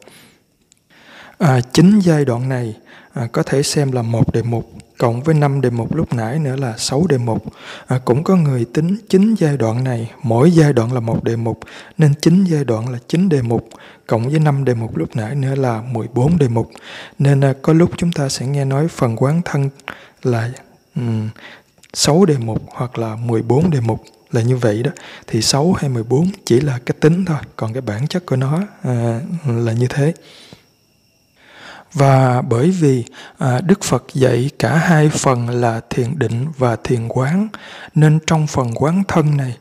À, 1.38 1.60
chính 1.72 1.98
giai 1.98 2.24
đoạn 2.24 2.48
này 2.48 2.76
à, 3.12 3.28
có 3.32 3.42
thể 3.42 3.62
xem 3.62 3.92
là 3.92 4.02
một 4.02 4.32
đề 4.32 4.42
mục 4.42 4.72
cộng 4.98 5.22
với 5.22 5.34
5 5.34 5.60
đề 5.60 5.70
mục 5.70 5.94
lúc 5.94 6.14
nãy 6.14 6.38
nữa 6.38 6.56
là 6.56 6.74
6 6.76 7.06
đề 7.08 7.18
mục. 7.18 7.44
À, 7.86 7.98
cũng 8.04 8.24
có 8.24 8.36
người 8.36 8.64
tính 8.64 8.96
9 9.08 9.34
giai 9.34 9.56
đoạn 9.56 9.84
này, 9.84 10.10
mỗi 10.22 10.50
giai 10.50 10.72
đoạn 10.72 10.92
là 10.92 11.00
một 11.00 11.24
đề 11.24 11.36
mục, 11.36 11.60
nên 11.98 12.14
9 12.14 12.44
giai 12.44 12.64
đoạn 12.64 12.88
là 12.88 12.98
9 13.08 13.28
đề 13.28 13.42
mục, 13.42 13.68
cộng 14.06 14.28
với 14.28 14.40
5 14.40 14.64
đề 14.64 14.74
mục 14.74 14.96
lúc 14.96 15.16
nãy 15.16 15.34
nữa 15.34 15.54
là 15.54 15.82
14 15.82 16.38
đề 16.38 16.48
mục. 16.48 16.70
Nên 17.18 17.44
à, 17.44 17.54
có 17.62 17.72
lúc 17.72 17.90
chúng 17.96 18.12
ta 18.12 18.28
sẽ 18.28 18.46
nghe 18.46 18.64
nói 18.64 18.88
phần 18.88 19.16
quán 19.16 19.42
thân 19.44 19.70
là 20.22 20.50
um, 20.96 21.28
6 21.94 22.24
đề 22.24 22.38
mục 22.38 22.62
hoặc 22.66 22.98
là 22.98 23.16
14 23.16 23.70
đề 23.70 23.80
mục 23.80 24.02
là 24.32 24.42
như 24.42 24.56
vậy 24.56 24.82
đó. 24.82 24.90
Thì 25.26 25.42
6 25.42 25.72
hay 25.72 25.90
14 25.90 26.30
chỉ 26.44 26.60
là 26.60 26.78
cái 26.86 26.96
tính 27.00 27.24
thôi, 27.24 27.38
còn 27.56 27.72
cái 27.72 27.80
bản 27.80 28.06
chất 28.06 28.26
của 28.26 28.36
nó 28.36 28.60
à, 28.82 29.20
là 29.46 29.72
như 29.72 29.86
thế 29.88 30.12
và 31.92 32.42
bởi 32.42 32.70
vì 32.70 33.04
à, 33.38 33.60
Đức 33.60 33.82
Phật 33.84 34.04
dạy 34.14 34.50
cả 34.58 34.76
hai 34.76 35.08
phần 35.08 35.48
là 35.48 35.80
thiền 35.90 36.18
định 36.18 36.46
và 36.58 36.76
thiền 36.84 37.08
quán 37.08 37.48
nên 37.94 38.18
trong 38.26 38.46
phần 38.46 38.70
quán 38.74 39.02
thân 39.08 39.36
này 39.36 39.56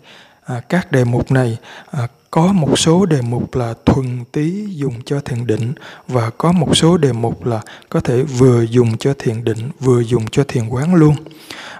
à, 0.46 0.62
các 0.70 0.92
đề 0.92 1.04
mục 1.04 1.32
này 1.32 1.58
à, 1.92 2.08
có 2.32 2.54
một 2.54 2.80
số 2.80 3.06
đề 3.06 3.22
mục 3.22 3.56
là 3.56 3.74
thuần 3.86 4.24
tí 4.32 4.66
dùng 4.70 4.94
cho 5.06 5.20
thiền 5.20 5.48
định 5.48 5.74
và 6.08 6.30
có 6.30 6.52
một 6.52 6.78
số 6.78 6.98
đề 6.98 7.12
mục 7.12 7.46
là 7.46 7.62
có 7.90 8.00
thể 8.00 8.22
vừa 8.22 8.62
dùng 8.62 8.98
cho 8.98 9.14
thiền 9.20 9.44
định 9.44 9.70
vừa 9.80 10.02
dùng 10.02 10.28
cho 10.28 10.44
thiền 10.48 10.70
quán 10.70 10.96
luôn. 10.96 11.16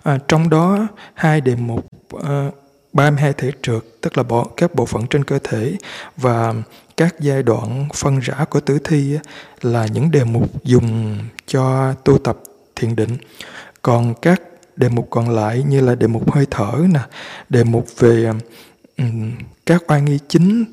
À, 0.04 0.20
trong 0.28 0.50
đó 0.50 0.88
hai 1.14 1.42
đề 1.42 1.56
mục 1.56 1.88
à, 2.24 2.50
32 2.94 3.34
thể 3.34 3.52
trượt 3.62 3.84
tức 4.02 4.18
là 4.18 4.24
bộ, 4.24 4.44
các 4.58 4.76
bộ 4.76 4.86
phận 4.86 5.08
trên 5.08 5.24
cơ 5.24 5.40
thể 5.44 5.74
và 6.18 6.54
các 6.98 7.16
giai 7.20 7.44
đoạn 7.44 7.88
phân 7.94 8.20
rã 8.20 8.46
của 8.50 8.60
tử 8.60 8.80
thi 8.84 9.18
là 9.62 9.86
những 9.86 10.12
đề 10.12 10.24
mục 10.24 10.64
dùng 10.64 11.18
cho 11.48 11.94
tu 11.94 12.18
tập 12.18 12.38
thiền 12.76 12.96
định. 12.96 13.18
Còn 13.82 14.14
các 14.22 14.42
đề 14.76 14.90
mục 14.90 15.08
còn 15.10 15.30
lại 15.30 15.64
như 15.68 15.82
là 15.82 15.96
đề 15.96 16.08
mục 16.08 16.32
hơi 16.32 16.46
thở 16.52 16.74
nè 16.94 17.00
đề 17.50 17.64
mục 17.64 17.86
về 17.98 18.32
um, 18.98 19.32
các 19.66 19.84
oai 19.88 20.02
nghi 20.02 20.20
chính 20.28 20.66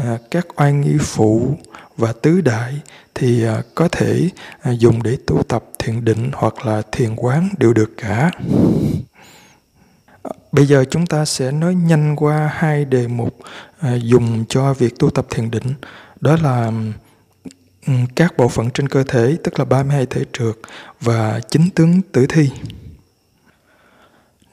uh, 0.00 0.20
các 0.30 0.46
oai 0.56 0.72
nghi 0.72 0.96
phụ 1.00 1.58
và 1.96 2.12
tứ 2.12 2.40
đại 2.40 2.74
thì 3.14 3.48
uh, 3.48 3.64
có 3.74 3.88
thể 3.88 4.28
uh, 4.70 4.78
dùng 4.78 5.02
để 5.02 5.16
tu 5.26 5.42
tập 5.42 5.64
thiền 5.78 6.04
định 6.04 6.30
hoặc 6.32 6.66
là 6.66 6.82
thiền 6.92 7.16
quán 7.16 7.48
đều 7.58 7.72
được 7.72 7.90
cả. 7.96 8.30
Bây 10.56 10.66
giờ 10.66 10.84
chúng 10.90 11.06
ta 11.06 11.24
sẽ 11.24 11.50
nói 11.50 11.74
nhanh 11.74 12.16
qua 12.16 12.50
hai 12.54 12.84
đề 12.84 13.06
mục 13.06 13.38
à, 13.78 13.94
dùng 13.94 14.44
cho 14.48 14.74
việc 14.74 14.98
tu 14.98 15.10
tập 15.10 15.26
thiền 15.30 15.50
định. 15.50 15.74
Đó 16.20 16.36
là 16.42 16.72
các 18.16 18.36
bộ 18.36 18.48
phận 18.48 18.70
trên 18.70 18.88
cơ 18.88 19.04
thể, 19.04 19.36
tức 19.44 19.58
là 19.58 19.64
32 19.64 20.06
thể 20.06 20.24
trượt 20.32 20.54
và 21.00 21.40
chính 21.50 21.70
tướng 21.70 22.02
tử 22.12 22.26
thi. 22.28 22.50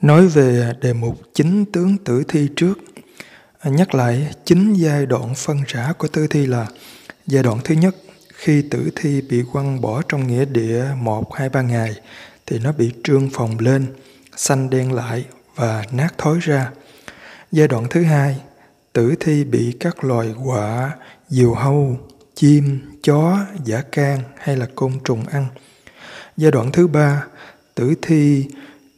Nói 0.00 0.26
về 0.26 0.72
đề 0.80 0.92
mục 0.92 1.20
chính 1.34 1.64
tướng 1.64 1.96
tử 1.98 2.24
thi 2.28 2.48
trước, 2.56 2.78
à, 3.58 3.70
nhắc 3.70 3.94
lại 3.94 4.30
chính 4.44 4.74
giai 4.74 5.06
đoạn 5.06 5.34
phân 5.34 5.58
rã 5.66 5.92
của 5.98 6.08
tử 6.08 6.26
thi 6.26 6.46
là 6.46 6.66
giai 7.26 7.42
đoạn 7.42 7.58
thứ 7.64 7.74
nhất 7.74 7.96
khi 8.34 8.62
tử 8.70 8.90
thi 8.96 9.22
bị 9.22 9.42
quăng 9.52 9.80
bỏ 9.80 10.02
trong 10.08 10.26
nghĩa 10.26 10.44
địa 10.44 10.84
một 10.96 11.34
hai 11.34 11.48
ba 11.48 11.62
ngày 11.62 11.94
thì 12.46 12.58
nó 12.58 12.72
bị 12.72 12.92
trương 13.04 13.30
phồng 13.30 13.58
lên, 13.58 13.86
xanh 14.36 14.70
đen 14.70 14.92
lại 14.92 15.24
và 15.54 15.84
nát 15.92 16.14
thối 16.18 16.38
ra. 16.40 16.70
Giai 17.52 17.68
đoạn 17.68 17.86
thứ 17.90 18.02
hai, 18.02 18.40
tử 18.92 19.14
thi 19.20 19.44
bị 19.44 19.76
các 19.80 20.04
loài 20.04 20.34
quạ, 20.44 20.90
diều 21.28 21.54
hâu, 21.54 21.98
chim, 22.34 22.80
chó, 23.02 23.38
giả 23.64 23.82
can 23.92 24.18
hay 24.38 24.56
là 24.56 24.66
côn 24.74 24.92
trùng 25.04 25.26
ăn. 25.26 25.46
Giai 26.36 26.50
đoạn 26.50 26.72
thứ 26.72 26.86
ba, 26.86 27.24
tử 27.74 27.94
thi 28.02 28.46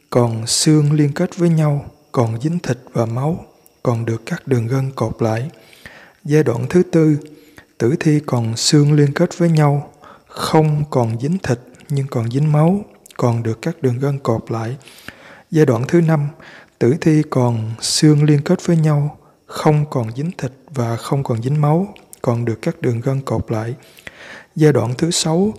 còn 0.09 0.47
xương 0.47 0.91
liên 0.91 1.11
kết 1.13 1.37
với 1.37 1.49
nhau, 1.49 1.85
còn 2.11 2.41
dính 2.41 2.59
thịt 2.59 2.77
và 2.93 3.05
máu, 3.05 3.45
còn 3.83 4.05
được 4.05 4.21
các 4.25 4.47
đường 4.47 4.67
gân 4.67 4.91
cột 4.95 5.21
lại. 5.21 5.49
Giai 6.23 6.43
đoạn 6.43 6.65
thứ 6.69 6.83
tư, 6.91 7.17
tử 7.77 7.95
thi 7.99 8.19
còn 8.25 8.57
xương 8.57 8.93
liên 8.93 9.13
kết 9.13 9.37
với 9.37 9.49
nhau, 9.49 9.93
không 10.27 10.83
còn 10.89 11.19
dính 11.19 11.37
thịt 11.43 11.59
nhưng 11.89 12.07
còn 12.07 12.31
dính 12.31 12.51
máu, 12.51 12.85
còn 13.17 13.43
được 13.43 13.61
các 13.61 13.81
đường 13.81 13.99
gân 13.99 14.19
cột 14.19 14.51
lại. 14.51 14.77
Giai 15.51 15.65
đoạn 15.65 15.83
thứ 15.87 16.01
năm, 16.01 16.27
tử 16.79 16.95
thi 17.01 17.23
còn 17.29 17.71
xương 17.81 18.23
liên 18.23 18.41
kết 18.41 18.65
với 18.65 18.77
nhau, 18.77 19.17
không 19.45 19.85
còn 19.89 20.15
dính 20.15 20.31
thịt 20.37 20.51
và 20.69 20.95
không 20.95 21.23
còn 21.23 21.41
dính 21.41 21.61
máu, 21.61 21.93
còn 22.21 22.45
được 22.45 22.61
các 22.61 22.81
đường 22.81 23.01
gân 23.01 23.21
cột 23.21 23.51
lại. 23.51 23.75
Giai 24.55 24.73
đoạn 24.73 24.93
thứ 24.97 25.11
sáu, 25.11 25.53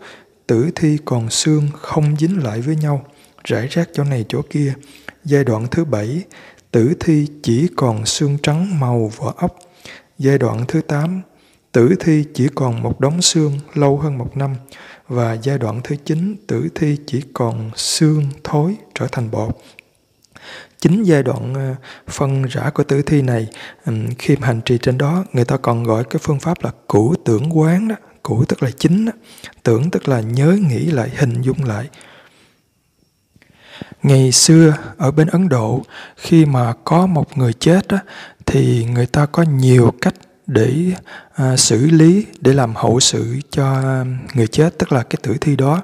tử 0.46 0.70
thi 0.74 0.98
còn 1.04 1.30
xương 1.30 1.68
không 1.74 2.16
dính 2.16 2.44
lại 2.44 2.60
với 2.60 2.76
nhau, 2.76 3.04
rải 3.44 3.66
rác 3.66 3.88
chỗ 3.92 4.04
này 4.04 4.24
chỗ 4.28 4.42
kia. 4.50 4.74
Giai 5.24 5.44
đoạn 5.44 5.66
thứ 5.70 5.84
bảy, 5.84 6.22
tử 6.70 6.94
thi 7.00 7.26
chỉ 7.42 7.68
còn 7.76 8.06
xương 8.06 8.38
trắng 8.42 8.80
màu 8.80 9.12
vỏ 9.16 9.34
ốc. 9.36 9.58
Giai 10.18 10.38
đoạn 10.38 10.64
thứ 10.68 10.80
tám, 10.80 11.22
tử 11.72 11.94
thi 12.00 12.24
chỉ 12.34 12.48
còn 12.54 12.82
một 12.82 13.00
đống 13.00 13.22
xương 13.22 13.58
lâu 13.74 13.98
hơn 13.98 14.18
một 14.18 14.36
năm. 14.36 14.54
Và 15.08 15.36
giai 15.42 15.58
đoạn 15.58 15.80
thứ 15.84 15.96
chín, 16.04 16.36
tử 16.46 16.68
thi 16.74 16.96
chỉ 17.06 17.22
còn 17.34 17.70
xương 17.76 18.24
thối 18.44 18.76
trở 18.94 19.06
thành 19.12 19.30
bột. 19.30 19.58
Chính 20.80 21.02
giai 21.02 21.22
đoạn 21.22 21.54
ờ, 21.54 21.74
phân 22.08 22.42
rã 22.42 22.70
của 22.70 22.82
tử 22.82 23.02
thi 23.02 23.22
này, 23.22 23.46
khi 24.18 24.36
mà 24.36 24.46
hành 24.46 24.60
trì 24.64 24.78
trên 24.78 24.98
đó, 24.98 25.24
người 25.32 25.44
ta 25.44 25.56
còn 25.56 25.84
gọi 25.84 26.04
cái 26.04 26.20
phương 26.22 26.40
pháp 26.40 26.64
là 26.64 26.70
cũ 26.86 27.14
tưởng 27.24 27.58
quán 27.58 27.88
đó. 27.88 27.96
cũ 28.22 28.44
tức 28.48 28.62
là 28.62 28.70
chính 28.78 29.04
đó. 29.06 29.12
Tưởng 29.62 29.90
tức 29.90 30.08
là 30.08 30.20
nhớ 30.20 30.58
nghĩ 30.68 30.84
lại, 30.84 31.10
hình 31.16 31.42
dung 31.42 31.64
lại. 31.64 31.88
Ngày 34.02 34.32
xưa 34.32 34.74
ở 34.96 35.10
bên 35.10 35.28
Ấn 35.28 35.48
Độ, 35.48 35.82
khi 36.16 36.44
mà 36.44 36.74
có 36.84 37.06
một 37.06 37.38
người 37.38 37.52
chết 37.52 37.88
đó, 37.88 37.98
thì 38.46 38.84
người 38.84 39.06
ta 39.06 39.26
có 39.26 39.42
nhiều 39.42 39.94
cách 40.00 40.14
để 40.46 40.92
à, 41.34 41.56
xử 41.56 41.86
lý, 41.86 42.26
để 42.40 42.52
làm 42.52 42.74
hậu 42.74 43.00
sự 43.00 43.36
cho 43.50 43.82
người 44.34 44.46
chết, 44.46 44.78
tức 44.78 44.92
là 44.92 45.02
cái 45.02 45.18
tử 45.22 45.36
thi 45.40 45.56
đó. 45.56 45.82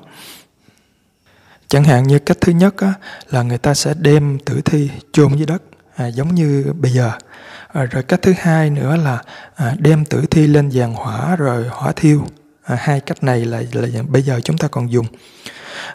Chẳng 1.75 1.85
hạn 1.85 2.03
như 2.03 2.19
cách 2.19 2.37
thứ 2.41 2.53
nhất 2.53 2.77
á, 2.77 2.93
là 3.31 3.43
người 3.43 3.59
ta 3.59 3.75
sẽ 3.75 3.95
đem 3.99 4.39
tử 4.39 4.61
thi 4.65 4.91
chôn 5.13 5.37
dưới 5.37 5.47
đất, 5.47 5.63
à, 5.97 6.07
giống 6.07 6.35
như 6.35 6.73
bây 6.81 6.93
giờ. 6.93 7.11
À, 7.73 7.85
rồi 7.85 8.03
cách 8.03 8.23
thứ 8.23 8.33
hai 8.39 8.71
nữa 8.71 8.97
là 8.97 9.23
à, 9.55 9.75
đem 9.79 10.05
tử 10.05 10.25
thi 10.31 10.47
lên 10.47 10.69
giàn 10.69 10.95
hỏa 10.95 11.37
rồi 11.37 11.69
hỏa 11.71 11.93
thiêu. 11.93 12.27
À, 12.65 12.77
hai 12.81 13.01
cách 13.01 13.25
này 13.25 13.45
là, 13.45 13.63
là 13.73 14.03
bây 14.09 14.23
giờ 14.23 14.41
chúng 14.45 14.59
ta 14.59 14.69
còn 14.69 14.93
dùng. 14.93 15.07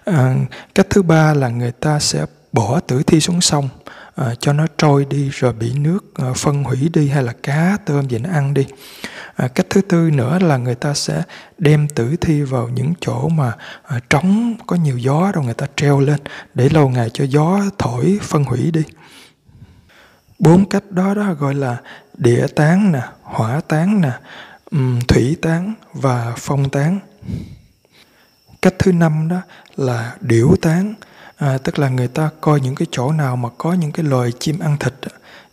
À, 0.06 0.36
cách 0.76 0.88
thứ 0.90 1.02
ba 1.02 1.34
là 1.34 1.50
người 1.50 1.72
ta 1.72 2.00
sẽ 2.00 2.26
bỏ 2.52 2.80
tử 2.80 3.04
thi 3.04 3.20
xuống 3.20 3.42
sông 3.42 3.70
à, 4.16 4.36
cho 4.40 4.54
nó 4.54 4.66
trôi 4.78 5.06
đi 5.10 5.30
rồi 5.30 5.54
bị 5.54 5.74
nước 5.74 6.06
à, 6.16 6.26
phân 6.36 6.64
hủy 6.64 6.90
đi 6.94 7.10
hay 7.10 7.24
là 7.24 7.34
cá 7.44 7.78
tôm 7.86 8.08
gì 8.10 8.20
nó 8.20 8.30
ăn 8.30 8.54
đi 8.54 8.66
à, 9.40 9.48
cách 9.48 9.66
thứ 9.70 9.82
tư 9.82 10.10
nữa 10.14 10.40
là 10.42 10.58
người 10.58 10.76
ta 10.76 10.94
sẽ 10.94 11.24
đem 11.58 11.88
tử 11.88 12.16
thi 12.22 12.42
vào 12.42 12.68
những 12.68 12.94
chỗ 13.02 13.28
mà 13.28 13.54
à, 13.84 14.00
trống 14.10 14.56
có 14.68 14.76
nhiều 14.76 14.98
gió 14.98 15.32
rồi 15.34 15.46
người 15.46 15.54
ta 15.54 15.68
treo 15.76 16.00
lên 16.00 16.20
để 16.54 16.70
lâu 16.70 16.90
ngày 16.90 17.10
cho 17.14 17.24
gió 17.24 17.62
thổi 17.78 18.20
phân 18.22 18.44
hủy 18.44 18.72
đi. 18.72 18.84
Bốn 20.40 20.70
cách 20.70 20.92
đó 20.92 21.14
đó 21.14 21.34
gọi 21.34 21.54
là 21.54 21.78
địa 22.18 22.48
tán 22.48 22.92
nè 22.92 23.02
hỏa 23.22 23.62
tán 23.68 24.02
nè 24.02 24.12
thủy 25.08 25.38
tán 25.42 25.74
và 25.94 26.34
phong 26.38 26.70
tán. 26.70 27.00
Cách 28.62 28.74
thứ 28.80 28.92
năm 28.92 29.28
đó 29.28 29.42
là 29.78 30.16
điểu 30.22 30.56
tán. 30.62 30.94
À, 31.38 31.58
tức 31.64 31.80
là 31.80 31.90
người 31.90 32.08
ta 32.08 32.30
coi 32.42 32.62
những 32.62 32.76
cái 32.76 32.88
chỗ 32.92 33.12
nào 33.12 33.36
mà 33.36 33.50
có 33.58 33.74
những 33.74 33.92
cái 33.92 34.06
loài 34.06 34.32
chim 34.40 34.60
ăn 34.60 34.78
thịt 34.80 34.94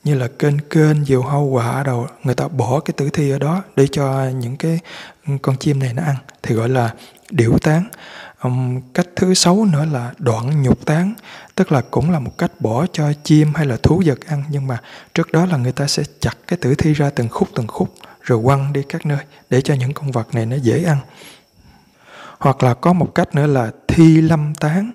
như 0.07 0.15
là 0.15 0.29
kênh 0.39 0.59
kênh 0.59 1.05
diều 1.05 1.23
hâu 1.23 1.45
quả 1.45 1.83
đầu. 1.83 2.07
Người 2.25 2.35
ta 2.35 2.49
bỏ 2.49 2.81
cái 2.81 2.95
tử 2.97 3.11
thi 3.13 3.31
ở 3.31 3.39
đó 3.39 3.63
để 3.77 3.87
cho 3.87 4.29
những 4.29 4.57
cái 4.57 4.79
con 5.43 5.57
chim 5.57 5.79
này 5.79 5.93
nó 5.93 6.03
ăn 6.03 6.17
thì 6.43 6.55
gọi 6.55 6.69
là 6.69 6.95
điểu 7.31 7.59
tán. 7.63 7.85
Um, 8.43 8.81
cách 8.95 9.07
thứ 9.17 9.35
sáu 9.35 9.65
nữa 9.65 9.85
là 9.93 10.13
đoạn 10.19 10.63
nhục 10.63 10.87
tán 10.87 11.15
tức 11.55 11.73
là 11.73 11.83
cũng 11.91 12.11
là 12.11 12.19
một 12.19 12.39
cách 12.39 12.51
bỏ 12.61 12.87
cho 12.93 13.13
chim 13.25 13.55
hay 13.55 13.67
là 13.67 13.77
thú 13.83 14.03
vật 14.07 14.27
ăn 14.27 14.45
nhưng 14.51 14.67
mà 14.67 14.79
trước 15.15 15.33
đó 15.33 15.47
là 15.47 15.57
người 15.57 15.73
ta 15.73 15.87
sẽ 15.87 16.03
chặt 16.21 16.37
cái 16.47 16.57
tử 16.63 16.75
thi 16.75 16.93
ra 16.93 17.11
từng 17.11 17.29
khúc 17.29 17.49
từng 17.55 17.67
khúc 17.67 17.95
rồi 18.21 18.41
quăng 18.45 18.73
đi 18.73 18.83
các 18.89 19.07
nơi 19.07 19.19
để 19.51 19.61
cho 19.61 19.75
những 19.75 19.93
con 19.93 20.13
vật 20.13 20.35
này 20.35 20.47
nó 20.47 20.57
dễ 20.57 20.83
ăn. 20.83 20.99
Hoặc 22.39 22.63
là 22.63 22.75
có 22.75 22.93
một 22.93 23.15
cách 23.15 23.35
nữa 23.35 23.47
là 23.47 23.71
thi 23.89 24.21
lâm 24.21 24.55
tán. 24.55 24.93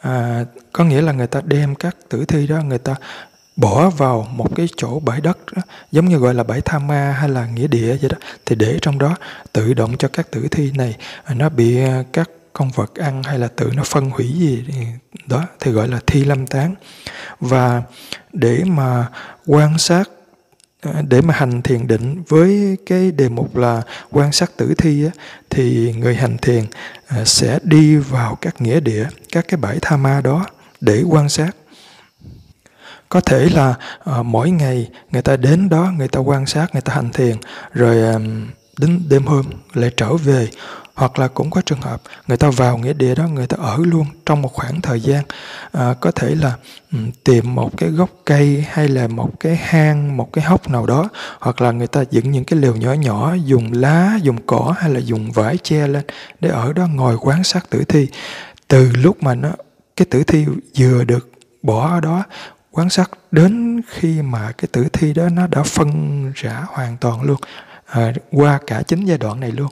À, 0.00 0.44
có 0.72 0.84
nghĩa 0.84 1.00
là 1.00 1.12
người 1.12 1.26
ta 1.26 1.40
đem 1.44 1.74
các 1.74 1.96
tử 2.08 2.24
thi 2.24 2.46
đó 2.46 2.56
người 2.62 2.78
ta 2.78 2.94
bỏ 3.56 3.90
vào 3.90 4.28
một 4.32 4.56
cái 4.56 4.68
chỗ 4.76 5.00
bãi 5.00 5.20
đất 5.20 5.38
đó, 5.56 5.62
giống 5.92 6.08
như 6.08 6.18
gọi 6.18 6.34
là 6.34 6.42
bãi 6.42 6.60
tha 6.60 6.78
ma 6.78 7.16
hay 7.18 7.28
là 7.28 7.46
nghĩa 7.46 7.66
địa 7.66 7.96
vậy 7.96 8.10
đó 8.10 8.18
thì 8.46 8.56
để 8.56 8.78
trong 8.82 8.98
đó 8.98 9.16
tự 9.52 9.74
động 9.74 9.96
cho 9.98 10.08
các 10.08 10.30
tử 10.30 10.48
thi 10.50 10.72
này 10.74 10.96
à, 11.24 11.34
nó 11.34 11.48
bị 11.48 11.78
à, 11.78 12.04
các 12.12 12.30
con 12.52 12.70
vật 12.70 12.94
ăn 12.94 13.22
hay 13.22 13.38
là 13.38 13.48
tự 13.48 13.70
nó 13.76 13.82
phân 13.84 14.10
hủy 14.10 14.32
gì 14.32 14.64
đó 15.26 15.44
thì 15.60 15.70
gọi 15.70 15.88
là 15.88 16.00
thi 16.06 16.24
lâm 16.24 16.46
tán. 16.46 16.74
Và 17.40 17.82
để 18.32 18.62
mà 18.66 19.06
quan 19.46 19.78
sát 19.78 20.10
à, 20.80 21.02
để 21.08 21.20
mà 21.20 21.34
hành 21.34 21.62
thiền 21.62 21.86
định 21.86 22.22
với 22.28 22.76
cái 22.86 23.10
đề 23.10 23.28
mục 23.28 23.56
là 23.56 23.82
quan 24.10 24.32
sát 24.32 24.56
tử 24.56 24.74
thi 24.78 25.04
á, 25.04 25.10
thì 25.50 25.94
người 25.98 26.14
hành 26.14 26.38
thiền 26.38 26.64
sẽ 27.24 27.58
đi 27.62 27.96
vào 27.96 28.38
các 28.40 28.60
nghĩa 28.60 28.80
địa 28.80 29.06
các 29.32 29.44
cái 29.48 29.58
bãi 29.58 29.78
tha 29.82 29.96
ma 29.96 30.20
đó 30.20 30.46
để 30.80 31.02
quan 31.02 31.28
sát 31.28 31.56
có 33.10 33.20
thể 33.20 33.48
là 33.48 33.74
uh, 34.10 34.26
mỗi 34.26 34.50
ngày 34.50 34.88
người 35.10 35.22
ta 35.22 35.36
đến 35.36 35.68
đó 35.68 35.92
người 35.98 36.08
ta 36.08 36.20
quan 36.20 36.46
sát 36.46 36.66
người 36.72 36.82
ta 36.82 36.94
hành 36.94 37.10
thiền 37.12 37.36
rồi 37.72 38.12
um, 38.12 38.46
đến 38.78 39.02
đêm 39.08 39.26
hôm 39.26 39.44
lại 39.74 39.90
trở 39.96 40.14
về. 40.14 40.48
Hoặc 40.94 41.18
là 41.18 41.28
cũng 41.28 41.50
có 41.50 41.60
trường 41.66 41.80
hợp 41.80 42.02
người 42.26 42.36
ta 42.36 42.50
vào 42.50 42.78
nghĩa 42.78 42.92
địa 42.92 43.14
đó 43.14 43.26
người 43.28 43.46
ta 43.46 43.56
ở 43.60 43.78
luôn 43.84 44.06
trong 44.26 44.42
một 44.42 44.52
khoảng 44.52 44.80
thời 44.80 45.00
gian. 45.00 45.24
À, 45.72 45.94
có 46.00 46.10
thể 46.10 46.34
là 46.34 46.52
um, 46.92 47.10
tìm 47.24 47.54
một 47.54 47.76
cái 47.76 47.88
gốc 47.88 48.10
cây 48.24 48.64
hay 48.70 48.88
là 48.88 49.08
một 49.08 49.40
cái 49.40 49.56
hang 49.56 50.16
một 50.16 50.32
cái 50.32 50.44
hốc 50.44 50.70
nào 50.70 50.86
đó 50.86 51.08
hoặc 51.40 51.60
là 51.60 51.70
người 51.70 51.86
ta 51.86 52.04
dựng 52.10 52.30
những 52.30 52.44
cái 52.44 52.58
lều 52.60 52.76
nhỏ 52.76 52.92
nhỏ 52.92 53.34
dùng 53.44 53.72
lá 53.72 54.18
dùng 54.22 54.38
cỏ 54.46 54.74
hay 54.78 54.90
là 54.90 55.00
dùng 55.00 55.32
vải 55.32 55.56
che 55.56 55.86
lên 55.86 56.04
để 56.40 56.50
ở 56.50 56.72
đó 56.72 56.86
ngồi 56.86 57.16
quan 57.20 57.44
sát 57.44 57.70
tử 57.70 57.84
thi. 57.84 58.08
Từ 58.68 58.90
lúc 58.92 59.22
mà 59.22 59.34
nó 59.34 59.50
cái 59.96 60.06
tử 60.10 60.22
thi 60.24 60.46
vừa 60.78 61.04
được 61.04 61.30
bỏ 61.62 61.88
ở 61.88 62.00
đó 62.00 62.24
quan 62.70 62.90
sát 62.90 63.10
đến 63.30 63.80
khi 63.88 64.22
mà 64.22 64.52
cái 64.52 64.68
tử 64.72 64.88
thi 64.92 65.12
đó 65.12 65.28
nó 65.28 65.46
đã 65.46 65.62
phân 65.62 66.32
rã 66.34 66.64
hoàn 66.68 66.96
toàn 66.96 67.22
luôn 67.22 67.40
à, 67.86 68.12
qua 68.32 68.58
cả 68.66 68.82
chính 68.82 69.04
giai 69.04 69.18
đoạn 69.18 69.40
này 69.40 69.52
luôn. 69.52 69.68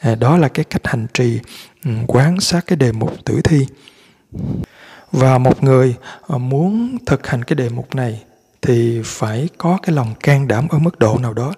À, 0.00 0.14
đó 0.14 0.36
là 0.36 0.48
cái 0.48 0.64
cách 0.64 0.86
hành 0.86 1.06
trì 1.14 1.40
ừ, 1.84 1.90
um, 1.90 2.06
quán 2.06 2.40
sát 2.40 2.66
cái 2.66 2.76
đề 2.76 2.92
mục 2.92 3.24
tử 3.24 3.40
thi. 3.44 3.66
Và 5.12 5.38
một 5.38 5.62
người 5.62 5.94
uh, 6.34 6.40
muốn 6.40 6.98
thực 7.06 7.26
hành 7.26 7.44
cái 7.44 7.54
đề 7.54 7.68
mục 7.68 7.94
này 7.94 8.22
thì 8.62 9.00
phải 9.04 9.48
có 9.58 9.78
cái 9.82 9.96
lòng 9.96 10.14
can 10.20 10.48
đảm 10.48 10.68
ở 10.68 10.78
mức 10.78 10.98
độ 10.98 11.18
nào 11.18 11.34
đó. 11.34 11.52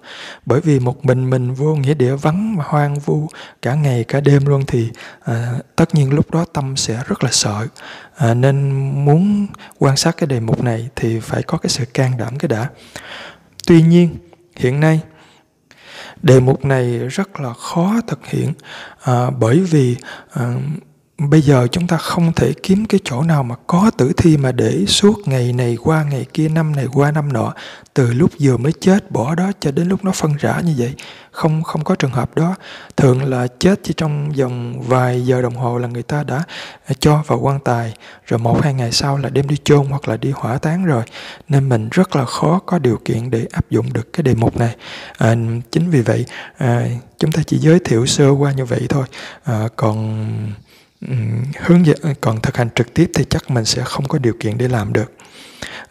Bởi 0.45 0.61
vì 0.61 0.79
một 0.79 1.05
mình 1.05 1.29
mình 1.29 1.53
vô 1.53 1.75
nghĩa 1.75 1.93
địa 1.93 2.15
vắng 2.15 2.55
mà 2.55 2.63
hoang 2.67 2.99
vu 2.99 3.27
cả 3.61 3.73
ngày 3.73 4.03
cả 4.03 4.19
đêm 4.19 4.45
luôn 4.45 4.63
thì 4.67 4.89
à, 5.23 5.53
tất 5.75 5.95
nhiên 5.95 6.13
lúc 6.13 6.31
đó 6.31 6.45
tâm 6.53 6.75
sẽ 6.77 7.03
rất 7.07 7.23
là 7.23 7.29
sợ. 7.31 7.67
À, 8.15 8.33
nên 8.33 8.69
muốn 9.05 9.47
quan 9.79 9.97
sát 9.97 10.17
cái 10.17 10.27
đề 10.27 10.39
mục 10.39 10.63
này 10.63 10.89
thì 10.95 11.19
phải 11.19 11.43
có 11.43 11.57
cái 11.57 11.69
sự 11.69 11.85
can 11.93 12.17
đảm 12.17 12.37
cái 12.37 12.49
đã. 12.49 12.69
Tuy 13.67 13.81
nhiên 13.81 14.15
hiện 14.55 14.79
nay 14.79 14.99
đề 16.21 16.39
mục 16.39 16.65
này 16.65 16.97
rất 16.97 17.39
là 17.39 17.53
khó 17.53 17.93
thực 18.07 18.27
hiện 18.27 18.53
à, 19.03 19.29
bởi 19.29 19.59
vì 19.59 19.95
à, 20.33 20.55
bây 21.29 21.41
giờ 21.41 21.67
chúng 21.71 21.87
ta 21.87 21.97
không 21.97 22.33
thể 22.33 22.53
kiếm 22.63 22.85
cái 22.85 22.99
chỗ 23.03 23.21
nào 23.21 23.43
mà 23.43 23.55
có 23.67 23.91
tử 23.97 24.11
thi 24.17 24.37
mà 24.37 24.51
để 24.51 24.85
suốt 24.87 25.27
ngày 25.27 25.53
này 25.53 25.77
qua 25.83 26.03
ngày 26.03 26.25
kia 26.33 26.49
năm 26.49 26.75
này 26.75 26.87
qua 26.93 27.11
năm 27.11 27.33
nọ 27.33 27.53
từ 27.93 28.13
lúc 28.13 28.31
vừa 28.39 28.57
mới 28.57 28.73
chết 28.79 29.11
bỏ 29.11 29.35
đó 29.35 29.51
cho 29.59 29.71
đến 29.71 29.87
lúc 29.87 30.05
nó 30.05 30.11
phân 30.11 30.33
rã 30.39 30.61
như 30.65 30.73
vậy. 30.77 30.93
Không 31.31 31.63
không 31.63 31.83
có 31.83 31.95
trường 31.95 32.11
hợp 32.11 32.35
đó. 32.35 32.55
Thường 32.97 33.23
là 33.23 33.47
chết 33.59 33.79
chỉ 33.83 33.93
trong 33.97 34.31
vòng 34.31 34.81
vài 34.81 35.25
giờ 35.25 35.41
đồng 35.41 35.55
hồ 35.55 35.77
là 35.77 35.87
người 35.87 36.03
ta 36.03 36.23
đã 36.23 36.43
à, 36.85 36.93
cho 36.99 37.23
vào 37.27 37.39
quan 37.39 37.59
tài 37.59 37.93
rồi 38.25 38.39
một 38.39 38.61
hai 38.63 38.73
ngày 38.73 38.91
sau 38.91 39.17
là 39.17 39.29
đem 39.29 39.47
đi 39.47 39.55
chôn 39.63 39.85
hoặc 39.85 40.07
là 40.07 40.17
đi 40.17 40.31
hỏa 40.31 40.57
táng 40.57 40.85
rồi. 40.85 41.03
Nên 41.49 41.69
mình 41.69 41.89
rất 41.91 42.15
là 42.15 42.25
khó 42.25 42.59
có 42.65 42.79
điều 42.79 42.99
kiện 43.05 43.31
để 43.31 43.47
áp 43.51 43.69
dụng 43.69 43.93
được 43.93 44.13
cái 44.13 44.23
đề 44.23 44.35
mục 44.35 44.57
này. 44.57 44.75
À, 45.17 45.35
chính 45.71 45.89
vì 45.89 46.01
vậy 46.01 46.25
à, 46.57 46.85
chúng 47.19 47.31
ta 47.31 47.41
chỉ 47.47 47.57
giới 47.57 47.79
thiệu 47.79 48.05
sơ 48.05 48.29
qua 48.29 48.51
như 48.51 48.65
vậy 48.65 48.85
thôi. 48.89 49.05
À, 49.43 49.67
còn 49.75 50.27
hướng 51.59 51.85
dẫn 51.85 51.97
ờ, 52.01 52.13
còn 52.21 52.41
thực 52.41 52.57
hành 52.57 52.69
trực 52.75 52.93
tiếp 52.93 53.11
thì 53.15 53.25
chắc 53.29 53.51
mình 53.51 53.65
sẽ 53.65 53.83
không 53.85 54.07
có 54.07 54.19
điều 54.19 54.33
kiện 54.39 54.57
để 54.57 54.67
làm 54.67 54.93
được. 54.93 55.13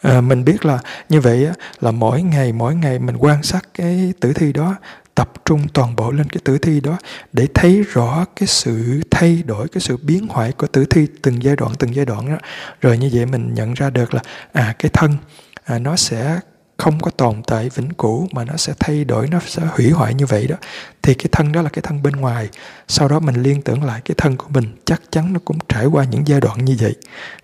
À, 0.03 0.21
mình 0.21 0.45
biết 0.45 0.65
là 0.65 0.79
như 1.09 1.21
vậy 1.21 1.49
là 1.81 1.91
mỗi 1.91 2.23
ngày 2.23 2.53
mỗi 2.53 2.75
ngày 2.75 2.99
mình 2.99 3.17
quan 3.17 3.43
sát 3.43 3.69
cái 3.75 4.13
tử 4.21 4.33
thi 4.33 4.53
đó 4.53 4.77
tập 5.15 5.33
trung 5.45 5.69
toàn 5.75 5.97
bộ 5.97 6.11
lên 6.11 6.29
cái 6.29 6.41
tử 6.45 6.59
thi 6.59 6.81
đó 6.81 6.99
để 7.33 7.47
thấy 7.55 7.83
rõ 7.93 8.25
cái 8.37 8.47
sự 8.47 9.01
thay 9.11 9.43
đổi 9.47 9.69
cái 9.69 9.81
sự 9.81 9.97
biến 9.97 10.27
hoại 10.29 10.53
của 10.53 10.67
tử 10.67 10.85
thi 10.85 11.07
từng 11.23 11.43
giai 11.43 11.57
đoạn 11.57 11.73
từng 11.79 11.95
giai 11.95 12.05
đoạn 12.05 12.29
đó. 12.29 12.39
Rồi 12.81 12.99
như 12.99 13.11
vậy 13.13 13.27
mình 13.27 13.55
nhận 13.55 13.75
ra 13.75 13.91
được 13.91 14.15
là 14.15 14.21
à 14.53 14.75
cái 14.79 14.91
thân 14.93 15.17
à, 15.65 15.79
nó 15.79 15.97
sẽ 15.97 16.41
không 16.81 17.01
có 17.01 17.11
tồn 17.11 17.43
tại 17.47 17.69
vĩnh 17.75 17.91
cửu 17.91 18.29
mà 18.33 18.45
nó 18.45 18.57
sẽ 18.57 18.73
thay 18.81 19.05
đổi 19.05 19.29
nó 19.29 19.41
sẽ 19.47 19.63
hủy 19.63 19.91
hoại 19.91 20.15
như 20.15 20.27
vậy 20.27 20.47
đó 20.47 20.57
thì 21.03 21.15
cái 21.15 21.27
thân 21.33 21.53
đó 21.53 21.63
là 21.63 21.69
cái 21.69 21.83
thân 21.83 22.03
bên 22.03 22.13
ngoài. 22.13 22.49
Sau 22.89 23.09
đó 23.09 23.21
mình 23.21 23.43
liên 23.43 23.63
tưởng 23.63 23.85
lại 23.85 24.01
cái 24.05 24.15
thân 24.19 24.37
của 24.37 24.47
mình 24.49 24.65
chắc 24.85 25.03
chắn 25.11 25.33
nó 25.33 25.41
cũng 25.45 25.59
trải 25.69 25.87
qua 25.87 26.05
những 26.05 26.23
giai 26.27 26.41
đoạn 26.41 26.65
như 26.65 26.77
vậy. 26.81 26.95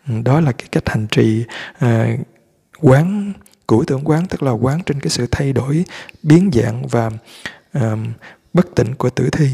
Ừ, 0.09 0.15
đó 0.25 0.41
là 0.41 0.53
cái 0.53 0.69
cách 0.73 0.89
hành 0.89 1.07
trì 1.07 1.45
à, 1.79 2.07
quán 2.81 3.33
cửu 3.69 3.85
tưởng 3.87 4.05
quán 4.05 4.27
tức 4.27 4.43
là 4.43 4.51
quán 4.51 4.83
trên 4.87 5.01
cái 5.01 5.11
sự 5.11 5.27
thay 5.31 5.53
đổi 5.53 5.85
biến 6.23 6.51
dạng 6.53 6.87
và 6.87 7.11
à, 7.73 7.97
bất 8.53 8.75
tỉnh 8.75 8.95
của 8.95 9.11
tử 9.11 9.29
thi. 9.33 9.51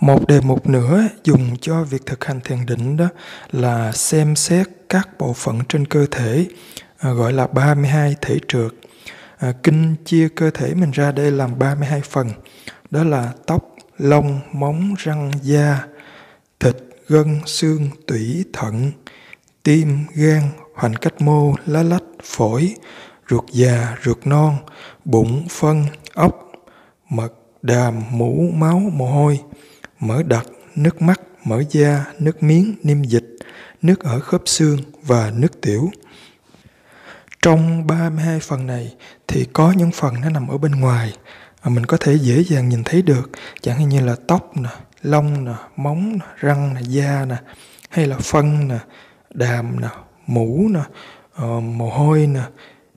Một 0.00 0.26
đề 0.28 0.40
mục 0.40 0.68
nữa 0.68 1.08
dùng 1.24 1.56
cho 1.60 1.84
việc 1.84 2.06
thực 2.06 2.24
hành 2.24 2.40
thiền 2.40 2.66
định 2.66 2.96
đó 2.96 3.08
là 3.52 3.92
xem 3.92 4.36
xét 4.36 4.68
các 4.88 5.08
bộ 5.18 5.32
phận 5.32 5.60
trên 5.68 5.86
cơ 5.86 6.06
thể. 6.10 6.46
À, 7.04 7.12
gọi 7.12 7.32
là 7.32 7.46
32 7.46 8.16
thể 8.20 8.38
trượt. 8.48 8.72
À, 9.38 9.52
kinh 9.62 9.94
chia 10.04 10.28
cơ 10.28 10.50
thể 10.50 10.74
mình 10.74 10.90
ra 10.90 11.12
đây 11.12 11.30
làm 11.30 11.58
32 11.58 12.00
phần. 12.00 12.28
Đó 12.90 13.04
là 13.04 13.32
tóc, 13.46 13.76
lông, 13.98 14.40
móng, 14.52 14.94
răng, 14.98 15.30
da, 15.42 15.84
thịt, 16.60 16.76
gân, 17.08 17.40
xương, 17.46 17.88
tủy, 18.06 18.44
thận, 18.52 18.92
tim, 19.62 20.04
gan, 20.14 20.42
hoành 20.74 20.94
cách 20.94 21.20
mô, 21.20 21.54
lá 21.66 21.82
lách, 21.82 22.02
phổi, 22.22 22.74
ruột 23.30 23.44
già, 23.52 23.96
ruột 24.04 24.18
non, 24.24 24.56
bụng, 25.04 25.46
phân, 25.50 25.84
ốc, 26.14 26.52
mật, 27.08 27.32
đàm, 27.62 28.02
mũ, 28.10 28.50
máu, 28.54 28.78
mồ 28.92 29.06
hôi, 29.06 29.40
mỡ 30.00 30.22
đặc, 30.22 30.46
nước 30.76 31.02
mắt, 31.02 31.20
mỡ 31.44 31.62
da, 31.70 32.04
nước 32.18 32.42
miếng, 32.42 32.74
niêm 32.82 33.02
dịch, 33.02 33.36
nước 33.82 34.00
ở 34.00 34.20
khớp 34.20 34.42
xương 34.46 34.78
và 35.02 35.32
nước 35.34 35.60
tiểu. 35.60 35.90
Trong 37.44 37.86
32 37.86 38.40
phần 38.40 38.66
này 38.66 38.94
thì 39.28 39.46
có 39.52 39.72
những 39.72 39.90
phần 39.90 40.14
nó 40.20 40.28
nằm 40.28 40.48
ở 40.48 40.58
bên 40.58 40.72
ngoài 40.72 41.16
mà 41.64 41.70
mình 41.70 41.86
có 41.86 41.96
thể 41.96 42.14
dễ 42.14 42.44
dàng 42.44 42.68
nhìn 42.68 42.84
thấy 42.84 43.02
được. 43.02 43.30
Chẳng 43.60 43.78
hạn 43.78 43.88
như 43.88 44.00
là 44.00 44.16
tóc 44.26 44.56
nè, 44.56 44.68
lông 45.02 45.44
nè, 45.44 45.52
móng 45.76 46.12
nè, 46.12 46.26
răng 46.36 46.74
nè, 46.74 46.80
da 46.88 47.24
nè 47.24 47.36
hay 47.88 48.06
là 48.06 48.18
phân 48.18 48.68
nè, 48.68 48.78
đàm 49.34 49.80
nè, 49.80 49.88
mũ 50.26 50.68
nè, 50.70 50.80
uh, 51.44 51.62
mồ 51.62 51.90
hôi 51.90 52.26
nè, 52.26 52.42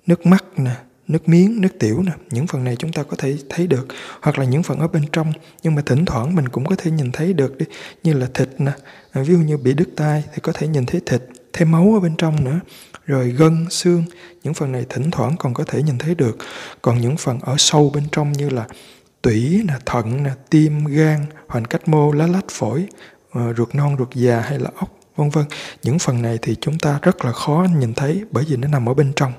nước 0.06 0.26
mắt 0.26 0.44
nè, 0.58 0.76
nước 1.08 1.30
miếng, 1.30 1.62
nước 1.62 1.80
tiểu 1.80 2.04
nè, 2.04 2.12
những 2.30 2.48
phần 2.48 2.64
này 2.64 2.76
chúng 2.76 2.92
ta 2.92 3.04
có 3.04 3.18
thể 3.18 3.38
thấy 3.50 3.68
được. 3.68 3.88
Hoặc 4.22 4.40
là 4.40 4.46
những 4.46 4.64
phần 4.64 4.80
ở 4.80 4.88
bên 4.88 5.04
trong 5.12 5.34
nhưng 5.64 5.76
mà 5.76 5.82
thỉnh 5.86 6.06
thoảng 6.06 6.36
mình 6.36 6.50
cũng 6.50 6.66
có 6.66 6.76
thể 6.76 6.92
nhìn 6.92 7.12
thấy 7.12 7.34
được 7.34 7.58
đi. 7.58 7.66
Như 8.04 8.14
là 8.14 8.28
thịt 8.34 8.50
nè, 8.58 8.72
à, 9.12 9.22
ví 9.22 9.34
dụ 9.34 9.40
như 9.40 9.58
bị 9.58 9.74
đứt 9.74 9.90
tay 9.96 10.24
thì 10.34 10.40
có 10.42 10.52
thể 10.52 10.68
nhìn 10.68 10.86
thấy 10.86 11.02
thịt, 11.06 11.24
thêm 11.54 11.72
máu 11.72 11.94
ở 11.94 12.00
bên 12.00 12.16
trong 12.18 12.44
nữa 12.44 12.60
rồi 13.08 13.30
gân, 13.30 13.66
xương, 13.70 14.04
những 14.44 14.54
phần 14.54 14.72
này 14.72 14.86
thỉnh 14.90 15.12
thoảng 15.12 15.36
còn 15.40 15.54
có 15.54 15.64
thể 15.64 15.84
nhìn 15.84 15.98
thấy 15.98 16.16
được. 16.16 16.38
Còn 16.82 17.02
những 17.02 17.18
phần 17.18 17.40
ở 17.42 17.56
sâu 17.58 17.92
bên 17.94 18.04
trong 18.12 18.32
như 18.32 18.50
là 18.50 18.68
tủy, 19.22 19.62
nè, 19.68 19.74
thận, 19.86 20.24
nè, 20.24 20.32
tim, 20.50 20.86
gan, 20.86 21.26
hoàn 21.48 21.66
cách 21.66 21.88
mô, 21.88 22.12
lá 22.12 22.28
lách 22.28 22.46
phổi, 22.52 22.86
ờ, 23.32 23.54
ruột 23.54 23.76
non, 23.76 23.96
ruột 24.00 24.14
già 24.14 24.40
hay 24.40 24.60
là 24.60 24.70
ốc, 24.76 24.90
vân 25.16 25.30
vân. 25.30 25.46
Những 25.84 26.00
phần 26.00 26.22
này 26.22 26.40
thì 26.42 26.56
chúng 26.62 26.80
ta 26.80 27.00
rất 27.02 27.26
là 27.26 27.32
khó 27.32 27.66
nhìn 27.80 27.94
thấy 27.94 28.24
bởi 28.32 28.46
vì 28.48 28.58
nó 28.58 28.68
nằm 28.68 28.90
ở 28.90 28.94
bên 28.94 29.14
trong. 29.16 29.34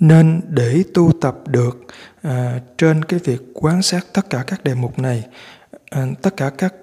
Nên 0.00 0.40
để 0.48 0.82
tu 0.94 1.12
tập 1.20 1.36
được 1.46 1.78
à, 2.22 2.60
trên 2.78 3.04
cái 3.04 3.20
việc 3.24 3.40
quan 3.54 3.82
sát 3.82 4.06
tất 4.12 4.30
cả 4.30 4.44
các 4.46 4.64
đề 4.64 4.74
mục 4.74 4.98
này, 4.98 5.24
à, 5.90 6.06
tất 6.22 6.36
cả 6.36 6.50
các 6.58 6.74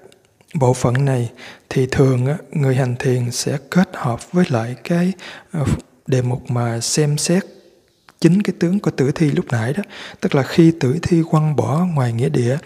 bộ 0.59 0.73
phận 0.73 1.05
này 1.05 1.31
thì 1.69 1.87
thường 1.91 2.27
người 2.51 2.75
hành 2.75 2.95
thiền 2.99 3.31
sẽ 3.31 3.57
kết 3.71 3.89
hợp 3.93 4.31
với 4.31 4.45
lại 4.49 4.75
cái 4.83 5.13
ờ, 5.51 5.65
đề 6.07 6.21
mục 6.21 6.51
mà 6.51 6.79
xem 6.79 7.17
xét 7.17 7.43
chính 8.19 8.41
cái 8.41 8.53
tướng 8.59 8.79
của 8.79 8.91
tử 8.91 9.11
thi 9.11 9.31
lúc 9.31 9.45
nãy 9.51 9.73
đó. 9.73 9.83
Tức 10.21 10.35
là 10.35 10.43
khi 10.43 10.71
tử 10.79 10.99
thi 11.01 11.23
quăng 11.29 11.55
bỏ 11.55 11.85
ngoài 11.93 12.13
nghĩa 12.13 12.29
địa, 12.29 12.57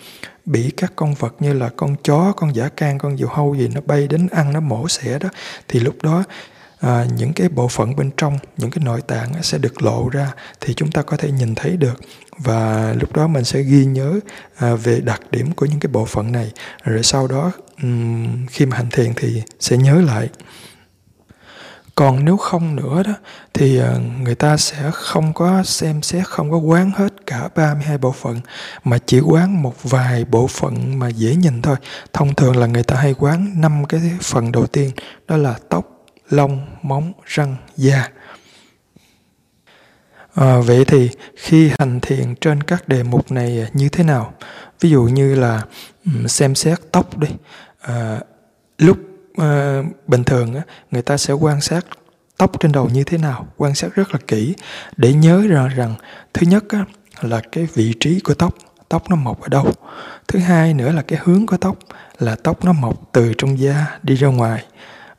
bị 0.45 0.71
các 0.77 0.93
con 0.95 1.13
vật 1.13 1.35
như 1.39 1.53
là 1.53 1.69
con 1.69 1.95
chó, 2.03 2.33
con 2.37 2.55
giả 2.55 2.69
can, 2.69 2.97
con 2.97 3.17
diều 3.17 3.27
hâu 3.27 3.55
gì 3.55 3.67
nó 3.67 3.81
bay 3.81 4.07
đến 4.07 4.27
ăn, 4.31 4.53
nó 4.53 4.59
mổ 4.59 4.87
xẻ 4.87 5.19
đó, 5.19 5.29
thì 5.67 5.79
lúc 5.79 5.95
đó 6.03 6.23
à, 6.81 7.05
những 7.17 7.33
cái 7.33 7.49
bộ 7.49 7.67
phận 7.67 7.95
bên 7.95 8.11
trong 8.17 8.37
những 8.57 8.71
cái 8.71 8.83
nội 8.83 9.01
tạng 9.01 9.43
sẽ 9.43 9.57
được 9.57 9.81
lộ 9.81 10.09
ra 10.09 10.31
thì 10.61 10.73
chúng 10.73 10.91
ta 10.91 11.01
có 11.01 11.17
thể 11.17 11.31
nhìn 11.31 11.55
thấy 11.55 11.77
được. 11.77 12.01
Và 12.37 12.93
lúc 12.99 13.15
đó 13.15 13.27
mình 13.27 13.43
sẽ 13.43 13.61
ghi 13.61 13.85
nhớ 13.85 14.19
à, 14.55 14.75
về 14.75 15.01
đặc 15.01 15.21
điểm 15.31 15.51
của 15.51 15.65
những 15.65 15.79
cái 15.79 15.91
bộ 15.91 16.05
phận 16.05 16.31
này. 16.31 16.51
Rồi 16.83 17.03
sau 17.03 17.27
đó 17.27 17.51
um, 17.81 18.45
khi 18.45 18.65
mà 18.65 18.77
hành 18.77 18.89
thiền 18.91 19.13
thì 19.15 19.41
sẽ 19.59 19.77
nhớ 19.77 20.01
lại. 20.01 20.29
Còn 21.95 22.25
nếu 22.25 22.37
không 22.37 22.75
nữa 22.75 23.03
đó 23.03 23.13
thì 23.53 23.79
à, 23.79 23.97
người 24.23 24.35
ta 24.35 24.57
sẽ 24.57 24.91
không 24.93 25.33
có 25.33 25.63
xem 25.63 26.01
xét 26.01 26.27
không 26.27 26.51
có 26.51 26.57
quán 26.57 26.91
hết 26.95 27.25
cả 27.25 27.49
32 27.55 27.97
bộ 27.97 28.11
phận 28.11 28.41
mà 28.83 28.97
chỉ 29.05 29.19
quán 29.19 29.61
một 29.61 29.75
vài 29.83 30.25
bộ 30.25 30.47
phận 30.47 30.99
mà 30.99 31.09
dễ 31.09 31.35
nhìn 31.35 31.61
thôi. 31.61 31.75
Thông 32.13 32.35
thường 32.35 32.57
là 32.57 32.67
người 32.67 32.83
ta 32.83 32.95
hay 32.95 33.13
quán 33.13 33.53
năm 33.55 33.85
cái 33.85 34.01
phần 34.21 34.51
đầu 34.51 34.67
tiên 34.67 34.91
đó 35.27 35.37
là 35.37 35.55
tóc 35.69 36.00
lông 36.31 36.65
móng 36.81 37.13
răng 37.25 37.55
da 37.77 38.09
À, 40.35 40.59
vậy 40.59 40.85
thì 40.85 41.09
khi 41.35 41.71
hành 41.79 41.99
thiện 41.99 42.35
trên 42.41 42.63
các 42.63 42.87
đề 42.87 43.03
mục 43.03 43.31
này 43.31 43.69
như 43.73 43.89
thế 43.89 44.03
nào? 44.03 44.33
Ví 44.79 44.89
dụ 44.89 45.03
như 45.03 45.35
là 45.35 45.61
xem 46.27 46.55
xét 46.55 46.79
tóc 46.91 47.17
đi. 47.17 47.27
À, 47.81 48.19
lúc 48.77 48.97
à, 49.37 49.81
bình 50.07 50.23
thường 50.23 50.55
á, 50.55 50.61
người 50.91 51.01
ta 51.01 51.17
sẽ 51.17 51.33
quan 51.33 51.61
sát 51.61 51.85
tóc 52.37 52.51
trên 52.59 52.71
đầu 52.71 52.89
như 52.93 53.03
thế 53.03 53.17
nào, 53.17 53.47
quan 53.57 53.75
sát 53.75 53.95
rất 53.95 54.11
là 54.11 54.19
kỹ 54.27 54.55
để 54.97 55.13
nhớ 55.13 55.43
ra 55.47 55.67
rằng 55.67 55.95
thứ 56.33 56.47
nhất 56.47 56.63
á, 56.69 56.85
là 57.21 57.41
cái 57.51 57.67
vị 57.73 57.93
trí 57.99 58.19
của 58.19 58.33
tóc, 58.33 58.55
tóc 58.89 59.09
nó 59.09 59.15
mọc 59.15 59.41
ở 59.41 59.47
đâu. 59.47 59.71
Thứ 60.27 60.39
hai 60.39 60.73
nữa 60.73 60.91
là 60.91 61.01
cái 61.01 61.19
hướng 61.23 61.47
của 61.47 61.57
tóc, 61.57 61.75
là 62.19 62.35
tóc 62.43 62.65
nó 62.65 62.73
mọc 62.73 63.11
từ 63.11 63.33
trong 63.37 63.59
da 63.59 63.99
đi 64.03 64.15
ra 64.15 64.27
ngoài. 64.27 64.65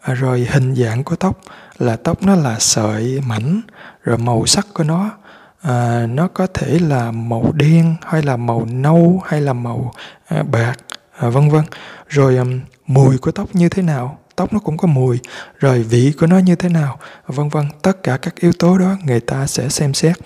À, 0.03 0.15
rồi 0.15 0.47
hình 0.51 0.75
dạng 0.75 1.05
của 1.05 1.17
tóc 1.17 1.41
là 1.79 1.97
tóc 1.97 2.23
nó 2.23 2.35
là 2.35 2.59
sợi 2.59 3.21
mảnh 3.27 3.61
rồi 4.05 4.19
màu 4.19 4.47
sắc 4.47 4.67
của 4.75 4.85
nó 4.85 5.11
à, 5.63 6.07
nó 6.07 6.29
có 6.29 6.47
thể 6.55 6.79
là 6.79 7.11
màu 7.11 7.53
đen 7.55 7.97
hay 8.03 8.23
là 8.23 8.37
màu 8.37 8.67
nâu 8.71 9.23
hay 9.27 9.41
là 9.41 9.53
màu 9.53 9.93
à, 10.29 10.43
bạc 10.43 10.75
à, 11.19 11.29
vân 11.29 11.51
vân. 11.51 11.65
Rồi 12.09 12.37
um, 12.37 12.61
mùi 12.87 13.19
của 13.19 13.31
tóc 13.31 13.49
như 13.53 13.69
thế 13.69 13.83
nào? 13.83 14.19
Tóc 14.37 14.53
nó 14.53 14.59
cũng 14.59 14.77
có 14.77 14.87
mùi. 14.87 15.19
Rồi 15.59 15.83
vị 15.83 16.13
của 16.21 16.27
nó 16.27 16.39
như 16.39 16.55
thế 16.55 16.69
nào? 16.69 16.99
Vân 17.27 17.49
vân. 17.49 17.65
Tất 17.83 18.03
cả 18.03 18.17
các 18.17 18.35
yếu 18.41 18.53
tố 18.59 18.79
đó 18.79 18.97
người 19.05 19.21
ta 19.21 19.47
sẽ 19.47 19.69
xem 19.69 19.95
xét. 19.95 20.17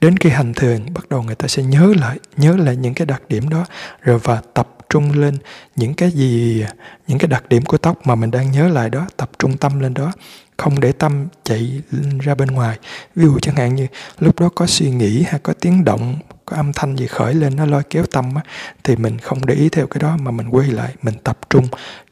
Đến 0.00 0.16
khi 0.16 0.30
hành 0.30 0.54
thiền 0.54 0.94
bắt 0.94 1.08
đầu 1.08 1.22
người 1.22 1.34
ta 1.34 1.48
sẽ 1.48 1.62
nhớ 1.62 1.92
lại 2.00 2.18
nhớ 2.36 2.56
lại 2.56 2.76
những 2.76 2.94
cái 2.94 3.06
đặc 3.06 3.22
điểm 3.28 3.48
đó 3.48 3.64
rồi 4.02 4.18
và 4.18 4.40
tập 4.54 4.68
trung 4.92 5.12
lên. 5.12 5.38
Những 5.76 5.94
cái 5.94 6.10
gì 6.10 6.64
những 7.06 7.18
cái 7.18 7.28
đặc 7.28 7.48
điểm 7.48 7.64
của 7.64 7.78
tóc 7.78 8.06
mà 8.06 8.14
mình 8.14 8.30
đang 8.30 8.50
nhớ 8.52 8.68
lại 8.68 8.90
đó 8.90 9.06
tập 9.16 9.30
trung 9.38 9.56
tâm 9.56 9.80
lên 9.80 9.94
đó 9.94 10.12
không 10.56 10.80
để 10.80 10.92
tâm 10.92 11.26
chạy 11.44 11.82
ra 12.20 12.34
bên 12.34 12.48
ngoài. 12.48 12.78
Ví 13.14 13.24
dụ 13.24 13.38
chẳng 13.38 13.56
hạn 13.56 13.74
như 13.74 13.86
lúc 14.18 14.40
đó 14.40 14.48
có 14.54 14.66
suy 14.66 14.90
nghĩ 14.90 15.22
hay 15.22 15.40
có 15.42 15.52
tiếng 15.60 15.84
động 15.84 16.16
có 16.46 16.56
âm 16.56 16.72
thanh 16.72 16.96
gì 16.96 17.06
khởi 17.06 17.34
lên 17.34 17.56
nó 17.56 17.66
lôi 17.66 17.82
kéo 17.90 18.04
tâm 18.10 18.34
á, 18.34 18.42
thì 18.84 18.96
mình 18.96 19.18
không 19.18 19.46
để 19.46 19.54
ý 19.54 19.68
theo 19.68 19.86
cái 19.86 20.00
đó 20.00 20.16
mà 20.20 20.30
mình 20.30 20.48
quay 20.48 20.66
lại 20.68 20.94
mình 21.02 21.14
tập 21.24 21.38
trung 21.50 21.66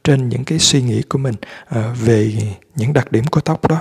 trên 0.04 0.28
những 0.28 0.44
cái 0.44 0.58
suy 0.58 0.82
nghĩ 0.82 1.02
của 1.02 1.18
mình 1.18 1.34
uh, 1.78 1.98
về 2.00 2.32
những 2.76 2.92
đặc 2.92 3.12
điểm 3.12 3.24
của 3.24 3.40
tóc 3.40 3.68
đó. 3.68 3.80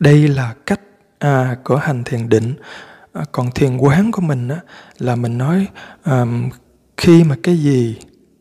Đây 0.00 0.28
là 0.28 0.54
cách 0.66 0.80
à, 1.18 1.56
của 1.64 1.76
hành 1.76 2.04
thiền 2.04 2.28
định. 2.28 2.54
À, 3.12 3.22
còn 3.32 3.50
thiền 3.50 3.76
quán 3.76 4.12
của 4.12 4.20
mình 4.20 4.48
á, 4.48 4.60
là 4.98 5.16
mình 5.16 5.38
nói 5.38 5.66
um, 6.04 6.50
khi 6.98 7.24
mà 7.24 7.36
cái 7.42 7.56
gì 7.56 7.96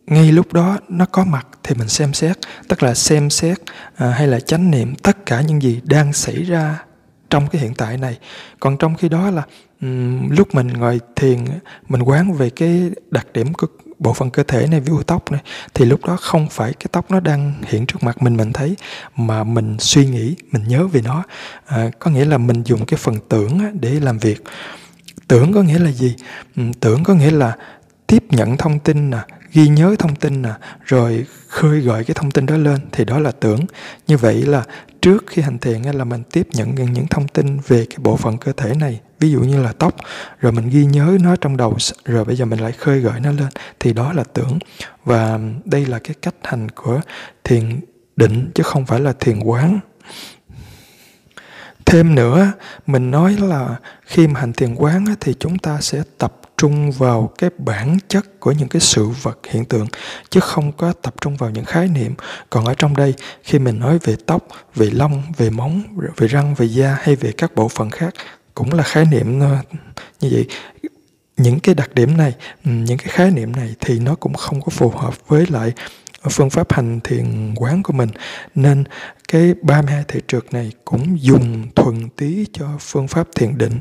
ngay 0.07 0.31
lúc 0.31 0.53
đó 0.53 0.77
nó 0.89 1.05
có 1.05 1.25
mặt 1.25 1.47
thì 1.63 1.75
mình 1.75 1.87
xem 1.87 2.13
xét 2.13 2.37
tức 2.67 2.83
là 2.83 2.93
xem 2.93 3.29
xét 3.29 3.57
à, 3.95 4.07
hay 4.07 4.27
là 4.27 4.39
chánh 4.39 4.71
niệm 4.71 4.95
tất 4.95 5.25
cả 5.25 5.41
những 5.41 5.61
gì 5.61 5.81
đang 5.83 6.13
xảy 6.13 6.43
ra 6.43 6.83
trong 7.29 7.47
cái 7.47 7.61
hiện 7.61 7.73
tại 7.73 7.97
này. 7.97 8.17
Còn 8.59 8.77
trong 8.77 8.95
khi 8.95 9.09
đó 9.09 9.31
là 9.31 9.43
um, 9.81 10.29
lúc 10.29 10.55
mình 10.55 10.67
ngồi 10.67 10.99
thiền 11.15 11.45
mình 11.89 12.01
quán 12.01 12.33
về 12.33 12.49
cái 12.49 12.91
đặc 13.11 13.27
điểm 13.33 13.53
của 13.53 13.67
bộ 13.99 14.13
phận 14.13 14.29
cơ 14.29 14.43
thể 14.43 14.67
này 14.67 14.79
ví 14.79 14.87
dụ 14.87 15.01
tóc 15.01 15.31
này 15.31 15.41
thì 15.73 15.85
lúc 15.85 16.05
đó 16.05 16.17
không 16.21 16.47
phải 16.49 16.73
cái 16.73 16.87
tóc 16.91 17.11
nó 17.11 17.19
đang 17.19 17.53
hiện 17.67 17.85
trước 17.85 18.03
mặt 18.03 18.21
mình 18.21 18.37
mình 18.37 18.53
thấy 18.53 18.75
mà 19.15 19.43
mình 19.43 19.75
suy 19.79 20.05
nghĩ 20.05 20.35
mình 20.51 20.63
nhớ 20.67 20.87
về 20.87 21.01
nó. 21.01 21.23
À, 21.65 21.89
có 21.99 22.11
nghĩa 22.11 22.25
là 22.25 22.37
mình 22.37 22.63
dùng 22.63 22.85
cái 22.85 22.97
phần 22.97 23.15
tưởng 23.29 23.59
để 23.81 23.99
làm 23.99 24.17
việc. 24.17 24.43
Tưởng 25.27 25.53
có 25.53 25.61
nghĩa 25.61 25.79
là 25.79 25.91
gì? 25.91 26.15
Tưởng 26.79 27.03
có 27.03 27.13
nghĩa 27.13 27.31
là 27.31 27.55
tiếp 28.07 28.23
nhận 28.29 28.57
thông 28.57 28.79
tin 28.79 29.09
nè, 29.09 29.17
ghi 29.51 29.67
nhớ 29.67 29.95
thông 29.99 30.15
tin 30.15 30.41
nè, 30.41 30.53
rồi 30.85 31.25
khơi 31.47 31.79
gợi 31.79 32.03
cái 32.03 32.15
thông 32.15 32.31
tin 32.31 32.45
đó 32.45 32.57
lên, 32.57 32.79
thì 32.91 33.05
đó 33.05 33.19
là 33.19 33.31
tưởng. 33.31 33.59
Như 34.07 34.17
vậy 34.17 34.41
là 34.41 34.63
trước 35.01 35.23
khi 35.27 35.41
hành 35.41 35.59
thiền 35.59 35.81
là 35.81 36.03
mình 36.03 36.23
tiếp 36.31 36.47
nhận 36.53 36.75
những 36.75 37.07
thông 37.07 37.27
tin 37.27 37.59
về 37.67 37.85
cái 37.89 37.97
bộ 37.99 38.15
phận 38.15 38.37
cơ 38.37 38.51
thể 38.57 38.73
này, 38.73 38.99
ví 39.19 39.31
dụ 39.31 39.39
như 39.39 39.63
là 39.63 39.73
tóc, 39.79 39.95
rồi 40.39 40.51
mình 40.51 40.69
ghi 40.69 40.85
nhớ 40.85 41.17
nó 41.21 41.35
trong 41.35 41.57
đầu, 41.57 41.77
rồi 42.05 42.25
bây 42.25 42.35
giờ 42.35 42.45
mình 42.45 42.59
lại 42.59 42.71
khơi 42.71 42.99
gợi 42.99 43.19
nó 43.19 43.31
lên, 43.31 43.49
thì 43.79 43.93
đó 43.93 44.13
là 44.13 44.23
tưởng. 44.33 44.59
Và 45.05 45.39
đây 45.65 45.85
là 45.85 45.99
cái 45.99 46.15
cách 46.21 46.35
hành 46.43 46.71
của 46.71 47.01
thiền 47.43 47.79
định, 48.15 48.51
chứ 48.55 48.63
không 48.63 48.85
phải 48.85 48.99
là 48.99 49.13
thiền 49.19 49.39
quán. 49.39 49.79
Thêm 51.85 52.15
nữa, 52.15 52.51
mình 52.87 53.11
nói 53.11 53.37
là 53.39 53.75
khi 54.05 54.27
mà 54.27 54.39
hành 54.39 54.53
thiền 54.53 54.75
quán 54.75 55.05
thì 55.19 55.33
chúng 55.39 55.57
ta 55.57 55.81
sẽ 55.81 56.03
tập 56.17 56.33
trung 56.57 56.91
vào 56.91 57.31
cái 57.37 57.49
bản 57.57 57.97
chất 58.07 58.39
của 58.39 58.51
những 58.51 58.67
cái 58.67 58.79
sự 58.79 59.07
vật 59.07 59.39
hiện 59.49 59.65
tượng, 59.65 59.87
chứ 60.29 60.39
không 60.39 60.71
có 60.71 60.93
tập 60.93 61.13
trung 61.21 61.35
vào 61.35 61.49
những 61.49 61.65
khái 61.65 61.87
niệm. 61.87 62.13
Còn 62.49 62.65
ở 62.65 62.73
trong 62.73 62.95
đây, 62.95 63.13
khi 63.43 63.59
mình 63.59 63.79
nói 63.79 63.99
về 64.03 64.15
tóc, 64.25 64.47
về 64.75 64.89
lông, 64.89 65.23
về 65.37 65.49
móng, 65.49 65.81
về 66.17 66.27
răng, 66.27 66.55
về 66.55 66.65
da 66.65 66.97
hay 67.01 67.15
về 67.15 67.31
các 67.31 67.55
bộ 67.55 67.67
phận 67.67 67.89
khác, 67.89 68.13
cũng 68.55 68.73
là 68.73 68.83
khái 68.83 69.05
niệm 69.05 69.39
ờ, 69.39 69.57
như 70.19 70.29
vậy. 70.31 70.47
Những 71.37 71.59
cái 71.59 71.75
đặc 71.75 71.93
điểm 71.93 72.17
này 72.17 72.33
ừ, 72.65 72.71
những 72.71 72.97
cái 72.97 73.07
khái 73.07 73.31
niệm 73.31 73.51
này 73.51 73.75
thì 73.79 73.99
nó 73.99 74.15
cũng 74.15 74.33
không 74.33 74.61
có 74.61 74.69
phù 74.69 74.89
hợp 74.89 75.27
với 75.27 75.45
lại 75.49 75.73
phương 76.29 76.49
pháp 76.49 76.73
hành 76.73 76.99
thiền 77.03 77.53
quán 77.55 77.83
của 77.83 77.93
mình. 77.93 78.09
Nên 78.55 78.83
cái 79.27 79.53
32 79.61 80.03
thể 80.07 80.19
trượt 80.27 80.53
này 80.53 80.71
cũng 80.85 81.21
dùng 81.21 81.67
thuần 81.75 82.09
tí 82.09 82.45
cho 82.53 82.67
phương 82.79 83.07
pháp 83.07 83.27
thiền 83.35 83.57
định. 83.57 83.79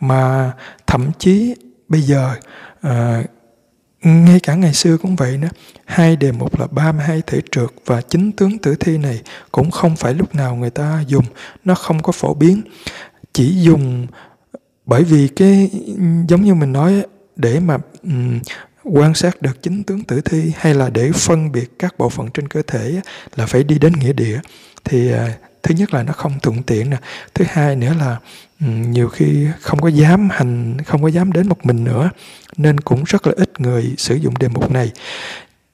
Mà 0.00 0.52
thậm 0.86 1.10
chí 1.18 1.54
bây 1.88 2.00
giờ 2.00 2.34
à, 2.80 3.22
ngay 4.02 4.40
cả 4.40 4.54
ngày 4.54 4.74
xưa 4.74 4.96
cũng 4.96 5.16
vậy 5.16 5.38
nữa. 5.38 5.48
Hai 5.84 6.16
đề 6.16 6.32
mục 6.32 6.60
là 6.60 6.66
32 6.66 7.22
thể 7.26 7.40
trượt 7.50 7.70
và 7.86 8.00
chính 8.00 8.32
tướng 8.32 8.58
tử 8.58 8.74
thi 8.74 8.98
này 8.98 9.22
cũng 9.52 9.70
không 9.70 9.96
phải 9.96 10.14
lúc 10.14 10.34
nào 10.34 10.56
người 10.56 10.70
ta 10.70 11.04
dùng. 11.06 11.24
Nó 11.64 11.74
không 11.74 12.02
có 12.02 12.12
phổ 12.12 12.34
biến. 12.34 12.62
Chỉ 13.32 13.62
dùng 13.62 14.06
bởi 14.86 15.04
vì 15.04 15.28
cái 15.28 15.70
giống 16.28 16.44
như 16.44 16.54
mình 16.54 16.72
nói 16.72 17.02
để 17.36 17.60
mà 17.60 17.78
um, 18.02 18.40
quan 18.84 19.14
sát 19.14 19.42
được 19.42 19.62
chính 19.62 19.82
tướng 19.82 20.04
tử 20.04 20.20
thi 20.20 20.52
hay 20.56 20.74
là 20.74 20.90
để 20.90 21.12
phân 21.12 21.52
biệt 21.52 21.78
các 21.78 21.98
bộ 21.98 22.08
phận 22.08 22.30
trên 22.34 22.48
cơ 22.48 22.62
thể 22.66 23.00
là 23.36 23.46
phải 23.46 23.64
đi 23.64 23.78
đến 23.78 23.92
nghĩa 23.92 24.12
địa. 24.12 24.40
Thì 24.84 25.12
uh, 25.14 25.18
thứ 25.62 25.74
nhất 25.74 25.94
là 25.94 26.02
nó 26.02 26.12
không 26.12 26.40
thuận 26.42 26.62
tiện 26.62 26.90
nè. 26.90 26.96
Thứ 27.34 27.44
hai 27.48 27.76
nữa 27.76 27.94
là 27.98 28.16
Ừ, 28.60 28.66
nhiều 28.66 29.08
khi 29.08 29.46
không 29.60 29.80
có 29.80 29.88
dám 29.88 30.28
hành, 30.30 30.76
không 30.86 31.02
có 31.02 31.08
dám 31.08 31.32
đến 31.32 31.48
một 31.48 31.66
mình 31.66 31.84
nữa, 31.84 32.10
nên 32.56 32.80
cũng 32.80 33.04
rất 33.04 33.26
là 33.26 33.32
ít 33.36 33.60
người 33.60 33.94
sử 33.98 34.14
dụng 34.14 34.34
đề 34.38 34.48
mục 34.48 34.70
này. 34.70 34.92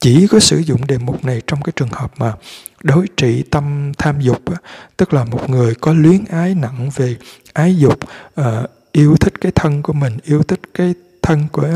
Chỉ 0.00 0.26
có 0.26 0.40
sử 0.40 0.58
dụng 0.58 0.86
đề 0.86 0.98
mục 0.98 1.24
này 1.24 1.42
trong 1.46 1.62
cái 1.62 1.72
trường 1.76 1.88
hợp 1.92 2.12
mà 2.16 2.32
đối 2.82 3.06
trị 3.16 3.42
tâm 3.50 3.92
tham 3.98 4.20
dục 4.20 4.42
tức 4.96 5.14
là 5.14 5.24
một 5.24 5.50
người 5.50 5.74
có 5.74 5.92
luyến 5.92 6.24
ái 6.30 6.54
nặng 6.54 6.90
về 6.96 7.16
ái 7.52 7.76
dục 7.76 7.98
ờ, 8.34 8.66
yêu 8.92 9.16
thích 9.16 9.40
cái 9.40 9.52
thân 9.54 9.82
của 9.82 9.92
mình, 9.92 10.18
yêu 10.24 10.42
thích 10.42 10.60
cái 10.74 10.94
thân 11.22 11.48
của 11.52 11.68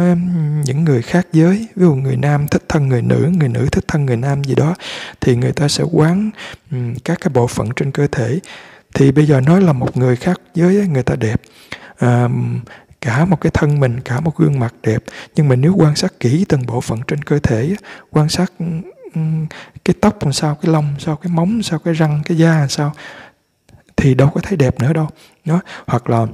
những 0.65 0.85
người 0.85 1.03
khác 1.03 1.27
giới, 1.33 1.57
ví 1.77 1.83
dụ 1.83 1.95
người 1.95 2.17
nam 2.17 2.49
thích 2.49 2.63
thân 2.69 2.89
người 2.89 3.03
nữ 3.03 3.31
người 3.39 3.49
nữ 3.49 3.67
thích 3.73 3.85
thân 3.89 4.07
người 4.07 4.17
nam 4.17 4.45
gì 4.45 4.55
đó, 4.55 4.75
thì 5.21 5.37
người 5.37 5.53
ta 5.53 5.69
sẽ 5.69 5.85
quán 5.93 6.31
các 7.05 7.19
cái 7.21 7.31
bộ 7.35 7.47
phận 7.47 7.69
trên 7.77 7.91
cơ 7.91 8.07
thể 8.13 8.39
thì 8.97 9.13
bây 9.13 9.27
giờ 9.27 9.41
nói 9.41 9.61
là 9.61 9.73
một 9.73 9.97
người 9.97 10.17
khác 10.17 10.41
giới 10.55 10.87
người 10.87 11.03
ta 11.03 11.17
đẹp 11.17 11.41
à, 11.99 12.29
cả 13.01 13.25
một 13.25 13.41
cái 13.41 13.51
thân 13.55 13.81
mình 13.81 14.01
cả 14.01 14.21
một 14.21 14.37
gương 14.37 14.59
mặt 14.59 14.75
đẹp. 14.83 15.05
Nhưng 15.35 15.49
mà 15.49 15.57
nếu 15.57 15.75
quan 15.77 15.97
sát 15.97 16.21
kỹ 16.21 16.45
từng 16.49 16.67
bộ 16.67 16.81
phận 16.81 17.01
trên 17.07 17.23
cơ 17.23 17.39
thể 17.39 17.77
quan 18.11 18.29
sát 18.29 18.53
cái 19.85 19.95
tóc 20.01 20.25
làm 20.25 20.33
sao 20.33 20.55
cái 20.55 20.73
lông 20.73 20.95
sao 20.99 21.17
cái 21.17 21.33
móng 21.33 21.63
sao 21.63 21.79
cái 21.79 21.95
răng 21.95 22.23
cái 22.25 22.39
da 22.39 22.59
làm 22.59 22.69
sao 22.69 22.93
thì 23.97 24.15
đâu 24.15 24.31
có 24.35 24.41
thấy 24.41 24.57
đẹp 24.57 24.81
nữa 24.81 24.93
đâu. 24.93 25.09
Đó 25.45 25.61
hoặc 25.87 26.11
là 26.11 26.27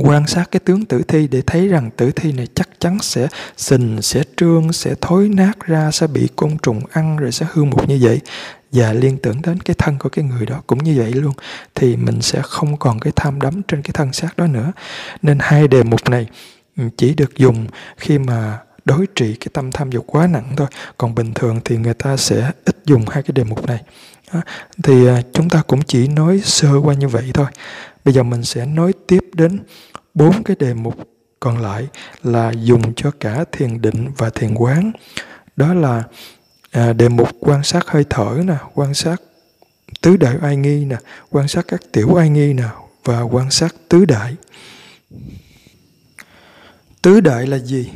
quan 0.00 0.26
sát 0.26 0.50
cái 0.50 0.60
tướng 0.60 0.84
tử 0.84 1.02
thi 1.08 1.28
để 1.28 1.42
thấy 1.46 1.68
rằng 1.68 1.90
tử 1.96 2.10
thi 2.10 2.32
này 2.32 2.46
chắc 2.54 2.68
chắn 2.80 2.98
sẽ 3.00 3.28
sình 3.56 4.02
sẽ 4.02 4.22
trương 4.36 4.72
sẽ 4.72 4.94
thối 5.00 5.28
nát 5.28 5.66
ra 5.66 5.90
sẽ 5.90 6.06
bị 6.06 6.28
côn 6.36 6.58
trùng 6.62 6.80
ăn 6.92 7.16
rồi 7.16 7.32
sẽ 7.32 7.46
hư 7.52 7.64
mục 7.64 7.88
như 7.88 7.98
vậy 8.02 8.20
và 8.72 8.92
liên 8.92 9.18
tưởng 9.18 9.42
đến 9.42 9.60
cái 9.60 9.76
thân 9.78 9.98
của 9.98 10.08
cái 10.08 10.24
người 10.24 10.46
đó. 10.46 10.62
Cũng 10.66 10.84
như 10.84 10.94
vậy 10.98 11.12
luôn, 11.12 11.32
thì 11.74 11.96
mình 11.96 12.22
sẽ 12.22 12.42
không 12.42 12.76
còn 12.76 13.00
cái 13.00 13.12
tham 13.16 13.40
đắm 13.40 13.62
trên 13.68 13.82
cái 13.82 13.90
thân 13.94 14.12
xác 14.12 14.36
đó 14.36 14.46
nữa. 14.46 14.72
Nên 15.22 15.38
hai 15.40 15.68
đề 15.68 15.82
mục 15.82 16.08
này 16.08 16.26
ừ, 16.76 16.84
chỉ 16.96 17.14
được 17.14 17.36
dùng 17.36 17.66
khi 17.96 18.18
mà 18.18 18.58
đối 18.84 19.06
trị 19.14 19.36
cái 19.40 19.48
tâm 19.52 19.72
tham 19.72 19.90
dục 19.90 20.04
quá 20.06 20.26
nặng 20.26 20.52
thôi. 20.56 20.66
Còn 20.98 21.14
bình 21.14 21.34
thường 21.34 21.60
thì 21.64 21.76
người 21.76 21.94
ta 21.94 22.16
sẽ 22.16 22.50
ít 22.64 22.76
dùng 22.84 23.04
hai 23.08 23.22
cái 23.22 23.32
đề 23.32 23.44
mục 23.44 23.66
này. 23.66 23.82
Thì 24.82 25.06
à, 25.08 25.22
chúng 25.32 25.48
ta 25.48 25.62
cũng 25.66 25.82
chỉ 25.82 26.08
nói 26.08 26.40
sơ 26.44 26.80
qua 26.82 26.94
như 26.94 27.08
vậy 27.08 27.30
thôi. 27.34 27.46
Bây 28.04 28.14
giờ 28.14 28.22
mình 28.22 28.44
sẽ 28.44 28.66
nói 28.66 28.92
tiếp 29.06 29.24
đến 29.34 29.58
bốn 30.14 30.42
cái 30.42 30.56
đề 30.60 30.74
mục 30.74 30.94
còn 31.40 31.58
lại 31.58 31.86
là 32.22 32.50
dùng 32.50 32.94
cho 32.94 33.10
cả 33.20 33.44
thiền 33.52 33.80
định 33.80 34.08
và 34.16 34.30
thiền 34.30 34.54
quán. 34.54 34.92
Đó 35.56 35.74
là 35.74 36.02
à, 36.72 36.92
đề 36.92 37.08
mục 37.08 37.28
quan 37.40 37.62
sát 37.62 37.86
hơi 37.86 38.04
thở 38.10 38.40
nè 38.44 38.56
quan 38.74 38.94
sát 38.94 39.22
tứ 40.00 40.16
đại 40.16 40.36
ai 40.42 40.56
nghi 40.56 40.84
nè 40.84 40.96
quan 41.30 41.48
sát 41.48 41.64
các 41.68 41.80
tiểu 41.92 42.14
ai 42.14 42.28
nghi 42.28 42.52
nè 42.52 42.68
và 43.04 43.20
quan 43.20 43.50
sát 43.50 43.74
tứ 43.88 44.04
đại. 44.04 44.36
Tứ 47.02 47.20
đại 47.20 47.46
là 47.46 47.58
gì? 47.58 47.90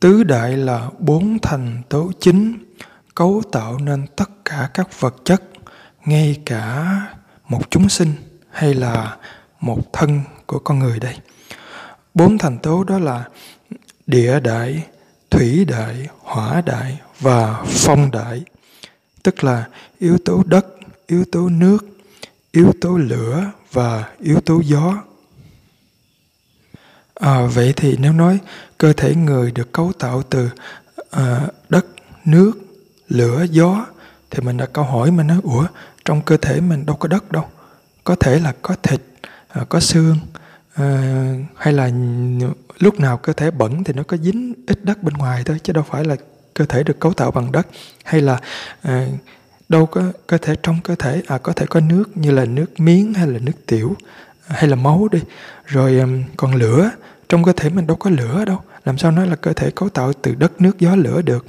Tứ 0.00 0.22
đại 0.22 0.56
là 0.56 0.90
bốn 0.98 1.38
thành 1.38 1.82
tố 1.88 2.10
chính 2.20 2.58
cấu 3.14 3.42
tạo 3.52 3.78
nên 3.78 4.06
tất 4.16 4.30
cả 4.44 4.70
các 4.74 5.00
vật 5.00 5.14
chất 5.24 5.42
ngay 6.04 6.40
cả 6.46 6.86
một 7.48 7.70
chúng 7.70 7.88
sinh 7.88 8.12
hay 8.50 8.74
là 8.74 9.16
một 9.60 9.92
thân 9.92 10.20
của 10.46 10.58
con 10.58 10.78
người 10.78 10.98
đây. 10.98 11.14
Bốn 12.14 12.38
thành 12.38 12.58
tố 12.58 12.84
đó 12.84 12.98
là 12.98 13.24
địa 14.06 14.40
đại 14.40 14.86
thủy 15.30 15.64
đại 15.64 16.08
hỏa 16.18 16.60
đại 16.60 17.00
và 17.20 17.64
phong 17.66 18.10
đại 18.10 18.44
tức 19.22 19.44
là 19.44 19.68
yếu 19.98 20.18
tố 20.24 20.42
đất 20.46 20.66
yếu 21.06 21.24
tố 21.32 21.48
nước 21.48 21.86
yếu 22.52 22.72
tố 22.80 22.96
lửa 22.96 23.50
và 23.72 24.08
yếu 24.18 24.40
tố 24.40 24.60
gió. 24.64 25.02
À, 27.14 27.46
vậy 27.46 27.72
thì 27.76 27.96
nếu 27.96 28.12
nói 28.12 28.38
cơ 28.78 28.92
thể 28.92 29.14
người 29.14 29.52
được 29.52 29.72
cấu 29.72 29.92
tạo 29.98 30.22
từ 30.22 30.50
à, 31.10 31.46
đất 31.68 31.86
nước 32.24 32.52
lửa 33.08 33.46
gió 33.50 33.86
thì 34.30 34.40
mình 34.42 34.56
đặt 34.56 34.70
câu 34.72 34.84
hỏi 34.84 35.10
mình 35.10 35.26
nói 35.26 35.40
ủa 35.42 35.66
trong 36.04 36.22
cơ 36.22 36.36
thể 36.36 36.60
mình 36.60 36.86
đâu 36.86 36.96
có 36.96 37.08
đất 37.08 37.32
đâu? 37.32 37.44
Có 38.04 38.14
thể 38.14 38.38
là 38.38 38.54
có 38.62 38.76
thịt 38.82 39.00
à, 39.48 39.64
có 39.68 39.80
xương 39.80 40.16
à, 40.74 41.34
hay 41.56 41.72
là 41.72 41.90
lúc 42.78 43.00
nào 43.00 43.16
cơ 43.16 43.32
thể 43.32 43.50
bẩn 43.50 43.84
thì 43.84 43.92
nó 43.92 44.02
có 44.02 44.16
dính 44.16 44.54
ít 44.66 44.84
đất 44.84 45.02
bên 45.02 45.14
ngoài 45.14 45.42
thôi 45.44 45.60
chứ 45.62 45.72
đâu 45.72 45.84
phải 45.90 46.04
là 46.04 46.16
cơ 46.54 46.64
thể 46.64 46.82
được 46.82 47.00
cấu 47.00 47.12
tạo 47.12 47.30
bằng 47.30 47.52
đất 47.52 47.66
hay 48.04 48.20
là 48.20 48.38
à, 48.82 49.06
đâu 49.68 49.86
có 49.86 50.02
cơ 50.26 50.38
thể 50.38 50.54
trong 50.62 50.80
cơ 50.84 50.94
thể 50.94 51.22
à 51.26 51.38
có 51.38 51.52
thể 51.52 51.66
có 51.66 51.80
nước 51.80 52.04
như 52.14 52.30
là 52.30 52.44
nước 52.44 52.80
miếng 52.80 53.14
hay 53.14 53.26
là 53.26 53.38
nước 53.38 53.66
tiểu 53.66 53.96
hay 54.46 54.68
là 54.68 54.76
máu 54.76 55.08
đi. 55.12 55.20
Rồi 55.66 56.02
còn 56.36 56.54
lửa 56.54 56.90
trong 57.28 57.44
cơ 57.44 57.52
thể 57.52 57.68
mình 57.68 57.86
đâu 57.86 57.96
có 57.96 58.10
lửa 58.10 58.44
đâu. 58.44 58.60
Làm 58.84 58.98
sao 58.98 59.10
nói 59.10 59.26
là 59.26 59.36
cơ 59.36 59.52
thể 59.52 59.70
cấu 59.70 59.88
tạo 59.88 60.12
từ 60.12 60.34
đất 60.34 60.60
nước 60.60 60.78
gió 60.78 60.96
lửa 60.96 61.22
được? 61.22 61.46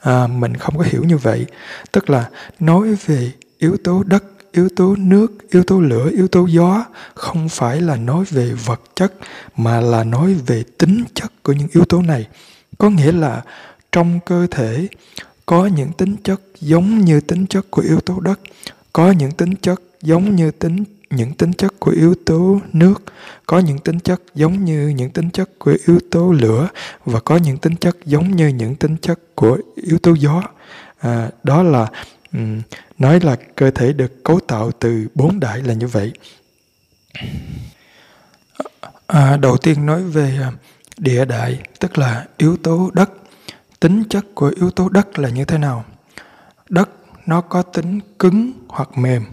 À, 0.00 0.26
mình 0.26 0.56
không 0.56 0.78
có 0.78 0.84
hiểu 0.84 1.04
như 1.04 1.16
vậy. 1.16 1.46
Tức 1.92 2.10
là 2.10 2.28
nói 2.60 2.94
về 3.06 3.32
yếu 3.58 3.76
tố 3.84 4.02
đất 4.02 4.24
yếu 4.52 4.68
tố 4.76 4.96
nước 4.98 5.32
yếu 5.50 5.64
tố 5.64 5.80
lửa 5.80 6.10
yếu 6.10 6.28
tố 6.28 6.46
gió 6.46 6.84
không 7.14 7.48
phải 7.48 7.80
là 7.80 7.96
nói 7.96 8.24
về 8.30 8.52
vật 8.52 8.80
chất 8.94 9.12
mà 9.56 9.80
là 9.80 10.04
nói 10.04 10.34
về 10.46 10.64
tính 10.78 11.04
chất 11.14 11.32
của 11.42 11.52
những 11.52 11.68
yếu 11.72 11.84
tố 11.84 12.02
này. 12.02 12.26
Có 12.78 12.90
nghĩa 12.90 13.12
là 13.12 13.42
trong 13.94 14.20
cơ 14.20 14.46
thể 14.50 14.88
có 15.46 15.66
những 15.66 15.92
tính 15.92 16.16
chất 16.24 16.40
giống 16.60 17.00
như 17.00 17.20
tính 17.20 17.46
chất 17.46 17.70
của 17.70 17.82
yếu 17.82 18.00
tố 18.00 18.20
đất 18.20 18.40
có 18.92 19.10
những 19.10 19.30
tính 19.30 19.54
chất 19.56 19.80
giống 20.02 20.36
như 20.36 20.50
tính 20.50 20.84
những 21.10 21.32
tính 21.32 21.52
chất 21.52 21.80
của 21.80 21.90
yếu 21.90 22.14
tố 22.26 22.60
nước 22.72 23.02
có 23.46 23.58
những 23.58 23.78
tính 23.78 24.00
chất 24.00 24.20
giống 24.34 24.64
như 24.64 24.88
những 24.88 25.10
tính 25.10 25.30
chất 25.30 25.58
của 25.58 25.76
yếu 25.86 26.00
tố 26.10 26.32
lửa 26.32 26.68
và 27.04 27.20
có 27.20 27.36
những 27.36 27.58
tính 27.58 27.76
chất 27.76 27.96
giống 28.04 28.36
như 28.36 28.48
những 28.48 28.74
tính 28.74 28.96
chất 28.96 29.20
của 29.34 29.58
yếu 29.76 29.98
tố 29.98 30.14
gió. 30.14 30.42
À, 30.98 31.30
đó 31.42 31.62
là 31.62 31.86
um, 32.32 32.62
nói 32.98 33.20
là 33.20 33.36
cơ 33.56 33.70
thể 33.70 33.92
được 33.92 34.24
cấu 34.24 34.40
tạo 34.40 34.70
từ 34.78 35.06
bốn 35.14 35.40
đại 35.40 35.62
là 35.62 35.74
như 35.74 35.86
vậy. 35.86 36.12
À, 39.06 39.36
đầu 39.36 39.56
tiên 39.56 39.86
nói 39.86 40.02
về 40.02 40.38
à, 40.42 40.52
địa 40.98 41.24
đại 41.24 41.58
tức 41.80 41.98
là 41.98 42.24
yếu 42.36 42.56
tố 42.56 42.90
đất 42.94 43.10
tính 43.84 44.04
chất 44.08 44.24
của 44.34 44.52
yếu 44.56 44.70
tố 44.70 44.88
đất 44.88 45.18
là 45.18 45.28
như 45.28 45.44
thế 45.44 45.58
nào? 45.58 45.84
Đất 46.68 46.90
nó 47.26 47.40
có 47.40 47.62
tính 47.62 48.00
cứng 48.18 48.52
hoặc 48.68 48.98
mềm. 48.98 49.24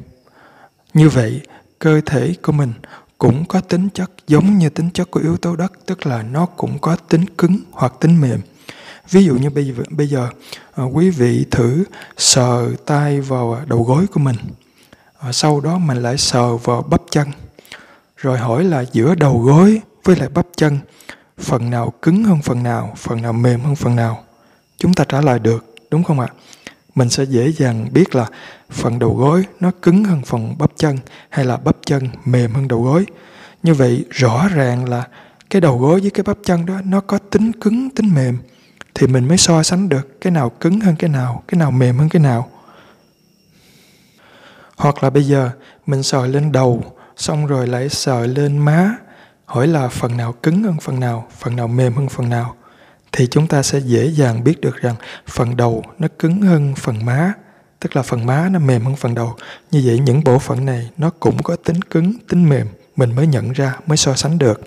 Như 0.93 1.09
vậy 1.09 1.41
cơ 1.79 2.01
thể 2.05 2.33
của 2.41 2.51
mình 2.51 2.73
cũng 3.17 3.45
có 3.45 3.61
tính 3.61 3.89
chất 3.93 4.11
giống 4.27 4.57
như 4.57 4.69
tính 4.69 4.89
chất 4.93 5.11
của 5.11 5.19
yếu 5.19 5.37
tố 5.37 5.55
đất 5.55 5.71
tức 5.85 6.05
là 6.05 6.23
nó 6.23 6.45
cũng 6.45 6.79
có 6.79 6.95
tính 6.95 7.25
cứng 7.37 7.57
hoặc 7.71 7.93
tính 7.99 8.21
mềm. 8.21 8.41
Ví 9.09 9.25
dụ 9.25 9.35
như 9.35 9.49
bây 9.49 9.65
giờ, 9.65 9.73
bây 9.89 10.07
giờ 10.07 10.29
ờ, 10.73 10.83
quý 10.93 11.09
vị 11.09 11.45
thử 11.51 11.83
sờ 12.17 12.75
tay 12.85 13.21
vào 13.21 13.61
đầu 13.67 13.83
gối 13.83 14.05
của 14.13 14.19
mình. 14.19 14.35
Ờ, 15.17 15.31
sau 15.31 15.59
đó 15.59 15.77
mình 15.77 15.97
lại 15.97 16.17
sờ 16.17 16.57
vào 16.57 16.81
bắp 16.81 17.01
chân. 17.11 17.27
Rồi 18.17 18.37
hỏi 18.37 18.63
là 18.63 18.85
giữa 18.91 19.15
đầu 19.15 19.39
gối 19.39 19.81
với 20.03 20.15
lại 20.15 20.29
bắp 20.29 20.45
chân 20.55 20.79
phần 21.37 21.69
nào 21.69 21.93
cứng 22.01 22.23
hơn 22.23 22.41
phần 22.41 22.63
nào 22.63 22.93
phần 22.97 23.21
nào 23.21 23.33
mềm 23.33 23.61
hơn 23.61 23.75
phần 23.75 23.95
nào? 23.95 24.23
Chúng 24.81 24.93
ta 24.93 25.03
trả 25.03 25.21
lời 25.21 25.39
được, 25.39 25.75
đúng 25.91 26.03
không 26.03 26.19
ạ? 26.19 26.27
Mình 26.95 27.09
sẽ 27.09 27.23
dễ 27.23 27.51
dàng 27.51 27.87
biết 27.93 28.15
là 28.15 28.27
phần 28.69 28.99
đầu 28.99 29.15
gối 29.15 29.43
nó 29.59 29.71
cứng 29.81 30.03
hơn 30.03 30.21
phần 30.21 30.57
bắp 30.57 30.71
chân 30.75 30.97
hay 31.29 31.45
là 31.45 31.57
bắp 31.57 31.75
chân 31.85 32.09
mềm 32.25 32.53
hơn 32.53 32.67
đầu 32.67 32.83
gối. 32.83 33.05
Như 33.63 33.73
vậy, 33.73 34.05
rõ 34.09 34.47
ràng 34.47 34.89
là 34.89 35.07
cái 35.49 35.61
đầu 35.61 35.77
gối 35.77 35.99
với 35.99 36.09
cái 36.09 36.23
bắp 36.23 36.37
chân 36.43 36.65
đó, 36.65 36.81
nó 36.85 37.01
có 37.01 37.17
tính 37.17 37.51
cứng, 37.51 37.89
tính 37.89 38.13
mềm, 38.15 38.37
thì 38.93 39.07
mình 39.07 39.27
mới 39.27 39.37
so 39.37 39.63
sánh 39.63 39.89
được 39.89 40.21
cái 40.21 40.31
nào 40.31 40.49
cứng 40.49 40.79
hơn 40.79 40.95
cái 40.99 41.09
nào 41.09 41.43
cái 41.47 41.59
nào 41.59 41.71
mềm 41.71 41.97
hơn 41.97 42.09
cái 42.09 42.21
nào. 42.21 42.49
Hoặc 44.77 45.03
là 45.03 45.09
bây 45.09 45.23
giờ, 45.23 45.49
mình 45.85 46.03
sờ 46.03 46.27
lên 46.27 46.51
đầu, 46.51 46.83
xong 47.17 47.45
rồi 47.45 47.67
lại 47.67 47.89
sờ 47.89 48.25
lên 48.25 48.57
má, 48.57 48.95
hỏi 49.45 49.67
là 49.67 49.87
phần 49.87 50.17
nào 50.17 50.33
cứng 50.43 50.63
hơn 50.63 50.75
phần 50.81 50.99
nào 50.99 51.27
phần 51.39 51.55
nào 51.55 51.67
mềm 51.67 51.93
hơn 51.93 52.09
phần 52.09 52.29
nào 52.29 52.55
thì 53.11 53.27
chúng 53.27 53.47
ta 53.47 53.63
sẽ 53.63 53.79
dễ 53.79 54.05
dàng 54.05 54.43
biết 54.43 54.61
được 54.61 54.75
rằng 54.81 54.95
phần 55.27 55.57
đầu 55.57 55.83
nó 55.99 56.07
cứng 56.19 56.41
hơn 56.41 56.75
phần 56.75 57.05
má 57.05 57.33
tức 57.81 57.95
là 57.95 58.01
phần 58.01 58.25
má 58.25 58.49
nó 58.51 58.59
mềm 58.59 58.85
hơn 58.85 58.95
phần 58.95 59.15
đầu. 59.15 59.35
Như 59.71 59.81
vậy 59.85 59.99
những 59.99 60.23
bộ 60.23 60.39
phận 60.39 60.65
này 60.65 60.89
nó 60.97 61.09
cũng 61.19 61.43
có 61.43 61.55
tính 61.55 61.81
cứng 61.81 62.13
tính 62.29 62.49
mềm 62.49 62.67
mình 62.95 63.15
mới 63.15 63.27
nhận 63.27 63.51
ra 63.51 63.75
mới 63.87 63.97
so 63.97 64.15
sánh 64.15 64.37
được. 64.37 64.61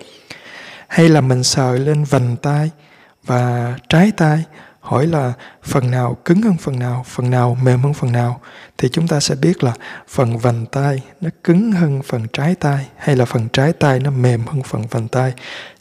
Hay 0.87 1.09
là 1.09 1.21
mình 1.21 1.43
sờ 1.43 1.77
lên 1.77 2.03
vành 2.03 2.35
tay 2.37 2.69
và 3.23 3.75
trái 3.89 4.11
tay 4.17 4.43
hỏi 4.79 5.07
là 5.07 5.33
phần 5.63 5.91
nào 5.91 6.17
cứng 6.25 6.41
hơn 6.41 6.57
phần 6.57 6.79
nào 6.79 7.05
phần 7.07 7.29
nào 7.29 7.57
mềm 7.63 7.81
hơn 7.81 7.93
phần 7.93 8.11
nào 8.11 8.41
thì 8.77 8.89
chúng 8.91 9.07
ta 9.07 9.19
sẽ 9.19 9.35
biết 9.35 9.63
là 9.63 9.73
phần 10.07 10.37
vành 10.37 10.65
tay 10.65 11.01
nó 11.21 11.29
cứng 11.43 11.71
hơn 11.71 12.01
phần 12.01 12.27
trái 12.33 12.55
tay 12.55 12.87
hay 12.97 13.15
là 13.15 13.25
phần 13.25 13.47
trái 13.49 13.73
tay 13.73 13.99
nó 13.99 14.11
mềm 14.11 14.45
hơn 14.45 14.63
phần 14.63 14.83
vành 14.91 15.07
tay. 15.07 15.33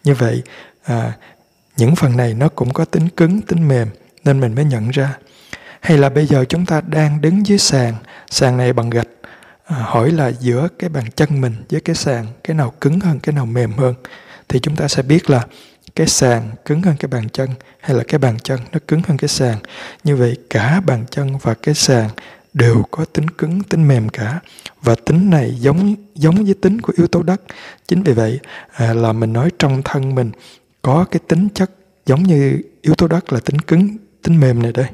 Như 0.05 0.15
vậy 0.15 0.43
à, 0.85 1.13
những 1.77 1.97
phần 1.97 2.17
này 2.17 2.35
nó 2.35 2.49
cũng 2.49 2.73
có 2.73 2.85
tính 2.85 3.09
cứng 3.09 3.43
tính 3.43 3.69
mềm 3.69 3.89
nên 4.25 4.41
mình 4.41 4.55
mới 4.55 4.65
nhận 4.65 4.91
ra. 4.91 5.19
Hay 5.81 5.99
là 5.99 6.09
bây 6.09 6.27
giờ 6.27 6.45
chúng 6.49 6.67
ta 6.67 6.81
đang 6.81 7.21
đứng 7.21 7.47
dưới 7.47 7.59
sàn 7.59 7.95
sàn 8.31 8.57
này 8.57 8.73
bằng 8.73 8.91
gạch 8.91 9.09
à, 9.65 9.77
hỏi 9.77 10.11
là 10.11 10.29
giữa 10.29 10.69
cái 10.79 10.91
bàn 10.91 11.05
chân 11.17 11.41
mình 11.41 11.55
với 11.71 11.81
cái 11.81 11.97
sàn 11.97 12.27
cái 12.45 12.57
nào 12.57 12.73
cứng 12.81 13.01
hơn 13.01 13.21
cái 13.21 13.35
nào 13.35 13.47
mềm 13.47 13.73
hơn 13.73 13.95
thì 14.49 14.61
chúng 14.61 14.77
ta 14.77 14.89
sẽ 14.89 15.03
biết 15.03 15.31
là 15.31 15.47
cái 15.97 16.07
sàn 16.07 16.51
cứng 16.65 16.83
hơn 16.83 16.97
cái 16.99 17.09
bàn 17.09 17.29
chân 17.29 17.51
hay 17.81 17.97
là 17.97 18.05
cái 18.09 18.19
bàn 18.19 18.39
chân 18.43 18.61
nó 18.73 18.79
cứng 18.89 19.03
hơn 19.09 19.17
cái 19.17 19.29
sàn. 19.29 19.57
Như 20.05 20.17
vậy 20.17 20.37
cả 20.51 20.81
bàn 20.87 21.05
chân 21.11 21.39
và 21.43 21.55
cái 21.55 21.75
sàn 21.75 22.11
đều 22.55 22.83
có 22.91 23.05
tính 23.05 23.31
cứng 23.31 23.63
tính 23.63 23.89
mềm 23.89 24.09
cả. 24.09 24.41
Và 24.83 24.95
tính 25.05 25.31
này 25.31 25.55
giống 25.59 25.95
giống 26.15 26.45
với 26.45 26.55
tính 26.55 26.81
của 26.81 26.93
yếu 26.97 27.07
tố 27.07 27.23
đất. 27.23 27.41
Chính 27.89 28.03
vì 28.03 28.13
vậy 28.13 28.41
à, 28.73 28.95
là 28.95 29.13
mình 29.13 29.33
nói 29.33 29.51
trong 29.59 29.83
thân 29.85 30.15
mình 30.15 30.31
có 30.85 31.05
cái 31.11 31.21
tính 31.29 31.49
chất 31.55 31.71
giống 32.07 32.23
như 32.23 32.63
yếu 32.83 32.95
tố 32.95 33.09
đất 33.09 33.33
là 33.33 33.41
tính 33.41 33.59
cứng 33.59 33.97
tính 34.23 34.41
mềm 34.41 34.63
này 34.63 34.73
đây. 34.73 34.87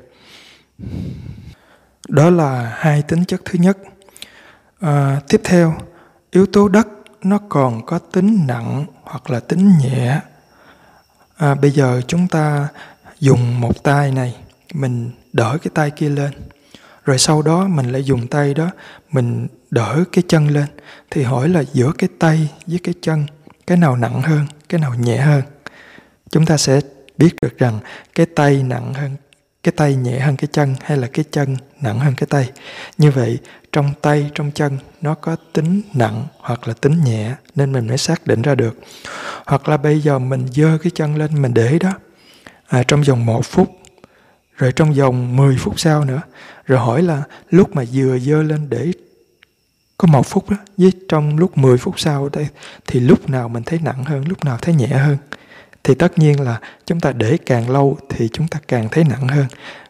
Đó 2.08 2.30
là 2.30 2.74
hai 2.76 3.02
tính 3.02 3.24
chất 3.24 3.40
thứ 3.44 3.58
nhất. 3.58 3.78
À, 4.80 5.20
tiếp 5.28 5.40
theo 5.44 5.74
yếu 6.30 6.46
tố 6.46 6.68
đất 6.68 6.88
nó 7.22 7.38
còn 7.48 7.86
có 7.86 7.98
tính 7.98 8.46
nặng 8.46 8.86
hoặc 9.02 9.30
là 9.30 9.40
tính 9.40 9.72
nhẹ. 9.78 10.20
À, 11.36 11.54
bây 11.54 11.70
giờ 11.70 12.00
chúng 12.06 12.28
ta 12.28 12.68
dùng 13.20 13.60
một 13.60 13.82
tay 13.82 14.12
này 14.12 14.36
mình 14.74 15.10
đỡ 15.32 15.58
cái 15.62 15.70
tay 15.74 15.90
kia 15.90 16.08
lên. 16.08 16.30
Rồi 17.04 17.18
sau 17.18 17.42
đó 17.42 17.68
mình 17.68 17.92
lại 17.92 18.04
dùng 18.04 18.26
tay 18.26 18.54
đó 18.54 18.70
mình 19.12 19.48
đỡ 19.70 20.04
cái 20.12 20.24
chân 20.28 20.48
lên. 20.48 20.66
Thì 21.10 21.22
hỏi 21.22 21.48
là 21.48 21.62
giữa 21.72 21.92
cái 21.98 22.08
tay 22.18 22.48
với 22.66 22.78
cái 22.82 22.94
chân 23.02 23.26
cái 23.66 23.76
nào 23.76 23.96
nặng 23.96 24.22
hơn 24.22 24.46
cái 24.68 24.80
nào 24.80 24.94
nhẹ 24.94 25.16
hơn? 25.16 25.42
Chúng 26.30 26.46
ta 26.46 26.56
sẽ 26.56 26.80
biết 27.18 27.34
được 27.42 27.58
rằng 27.58 27.78
cái 28.14 28.26
tay 28.26 28.62
nặng 28.62 28.94
hơn 28.94 29.16
cái 29.62 29.72
tay 29.76 29.94
nhẹ 29.94 30.18
hơn 30.18 30.36
cái 30.36 30.48
chân 30.52 30.74
hay 30.82 30.98
là 30.98 31.06
cái 31.06 31.24
chân 31.30 31.56
nặng 31.80 31.98
hơn 31.98 32.14
cái 32.16 32.26
tay. 32.30 32.50
Như 32.98 33.10
vậy 33.10 33.38
trong 33.72 33.92
tay 34.02 34.30
trong 34.34 34.50
chân 34.50 34.78
nó 35.00 35.14
có 35.14 35.36
tính 35.52 35.82
nặng 35.94 36.26
hoặc 36.38 36.68
là 36.68 36.74
tính 36.80 37.04
nhẹ 37.04 37.34
nên 37.54 37.72
mình 37.72 37.88
mới 37.88 37.98
xác 37.98 38.26
định 38.26 38.42
ra 38.42 38.54
được. 38.54 38.78
Hoặc 39.46 39.68
là 39.68 39.76
bây 39.76 40.00
giờ 40.00 40.18
mình 40.18 40.46
dơ 40.52 40.78
cái 40.82 40.90
chân 40.94 41.16
lên 41.16 41.42
mình 41.42 41.54
để 41.54 41.78
đó. 41.78 41.92
À, 42.66 42.82
trong 42.82 43.02
vòng 43.02 43.26
một 43.26 43.46
phút 43.46 43.68
rồi 44.56 44.72
trong 44.72 44.92
vòng 44.92 45.36
10 45.36 45.56
phút 45.56 45.80
sau 45.80 46.04
nữa 46.04 46.20
rồi 46.66 46.78
hỏi 46.78 47.02
là 47.02 47.22
lúc 47.50 47.76
mà 47.76 47.84
vừa 47.92 48.18
dơ 48.18 48.42
lên 48.42 48.66
để 48.70 48.92
có 49.98 50.06
một 50.06 50.26
phút 50.26 50.50
đó 50.50 50.56
với 50.76 50.92
trong 51.08 51.38
lúc 51.38 51.58
10 51.58 51.78
phút 51.78 52.00
sau 52.00 52.28
đây 52.28 52.48
thì 52.86 53.00
lúc 53.00 53.30
nào 53.30 53.48
mình 53.48 53.62
thấy 53.62 53.78
nặng 53.82 54.04
hơn 54.04 54.28
lúc 54.28 54.44
nào 54.44 54.58
thấy 54.62 54.74
nhẹ 54.74 54.86
hơn? 54.86 55.16
Thì 55.84 55.94
tất 55.94 56.18
nhiên 56.18 56.40
là 56.40 56.60
chúng 56.86 57.00
ta 57.00 57.12
để 57.12 57.38
càng 57.46 57.70
lâu 57.70 57.98
thì 58.08 58.28
chúng 58.32 58.48
ta 58.48 58.58
càng 58.68 58.88
thấy 58.90 59.04
nặng 59.04 59.28
hơn. 59.28 59.46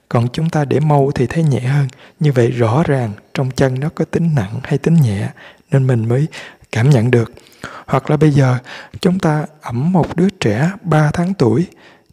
Còn 0.09 0.29
chúng 0.33 0.51
ta 0.51 0.65
để 0.65 0.81
mau 0.81 1.11
thì 1.15 1.27
thấy 1.27 1.45
nhẹ 1.45 1.61
hơn. 1.61 1.87
Như 2.21 2.33
vậy 2.33 2.51
rõ 2.51 2.83
ràng 2.87 3.13
trong 3.35 3.51
chân 3.51 3.81
nó 3.81 3.89
có 3.95 4.05
tính 4.05 4.31
nặng 4.37 4.61
hay 4.63 4.79
tính 4.79 4.95
nhẹ, 4.95 5.29
nên 5.71 5.87
mình 5.87 6.09
mới 6.09 6.27
cảm 6.73 6.91
nhận 6.91 7.11
được. 7.11 7.33
Hoặc 7.87 8.11
là 8.11 8.17
bây 8.17 8.31
giờ, 8.31 8.59
chúng 9.01 9.19
ta 9.19 9.47
ẩm 9.61 9.93
một 9.93 10.17
đứa 10.17 10.29
trẻ 10.41 10.71
3 10.83 11.11
tháng 11.13 11.35
tuổi, 11.35 11.67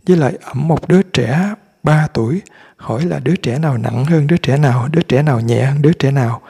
với 0.08 0.18
lại 0.18 0.34
ẩm 0.42 0.68
một 0.68 0.88
đứa 0.88 1.02
trẻ 1.02 1.54
3 1.84 2.08
tuổi, 2.14 2.42
hỏi 2.78 3.06
là 3.06 3.20
đứa 3.20 3.36
trẻ 3.36 3.60
nào 3.60 3.78
nặng 3.78 4.06
hơn 4.06 4.28
đứa 4.28 4.38
trẻ 4.38 4.58
nào, 4.58 4.88
đứa 4.92 5.02
trẻ 5.02 5.22
nào 5.22 5.40
nhẹ 5.40 5.66
hơn 5.66 5.82
đứa 5.82 5.94
trẻ 5.94 6.12
nào, 6.12 6.42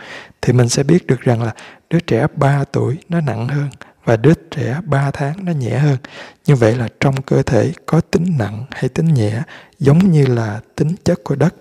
thì 0.42 0.54
mình 0.54 0.70
sẽ 0.70 0.84
biết 0.84 1.08
được 1.08 1.22
rằng 1.22 1.44
là 1.44 1.54
đứa 1.90 2.00
trẻ 2.00 2.28
3 2.36 2.64
tuổi 2.72 2.98
nó 3.10 3.22
nặng 3.22 3.48
hơn 3.48 3.70
và 4.08 4.18
đứa 4.18 4.34
trẻ 4.52 4.80
3 4.86 5.12
tháng 5.12 5.46
nó 5.46 5.52
nhẹ 5.52 5.78
hơn. 5.78 5.98
Như 6.46 6.56
vậy 6.56 6.76
là 6.76 6.88
trong 7.00 7.22
cơ 7.22 7.42
thể 7.42 7.72
có 7.86 8.02
tính 8.02 8.36
nặng 8.40 8.66
hay 8.72 8.90
tính 8.90 9.14
nhẹ 9.14 9.42
giống 9.80 10.12
như 10.12 10.26
là 10.26 10.60
tính 10.76 10.96
chất 11.04 11.24
của 11.24 11.36
đất. 11.36 11.56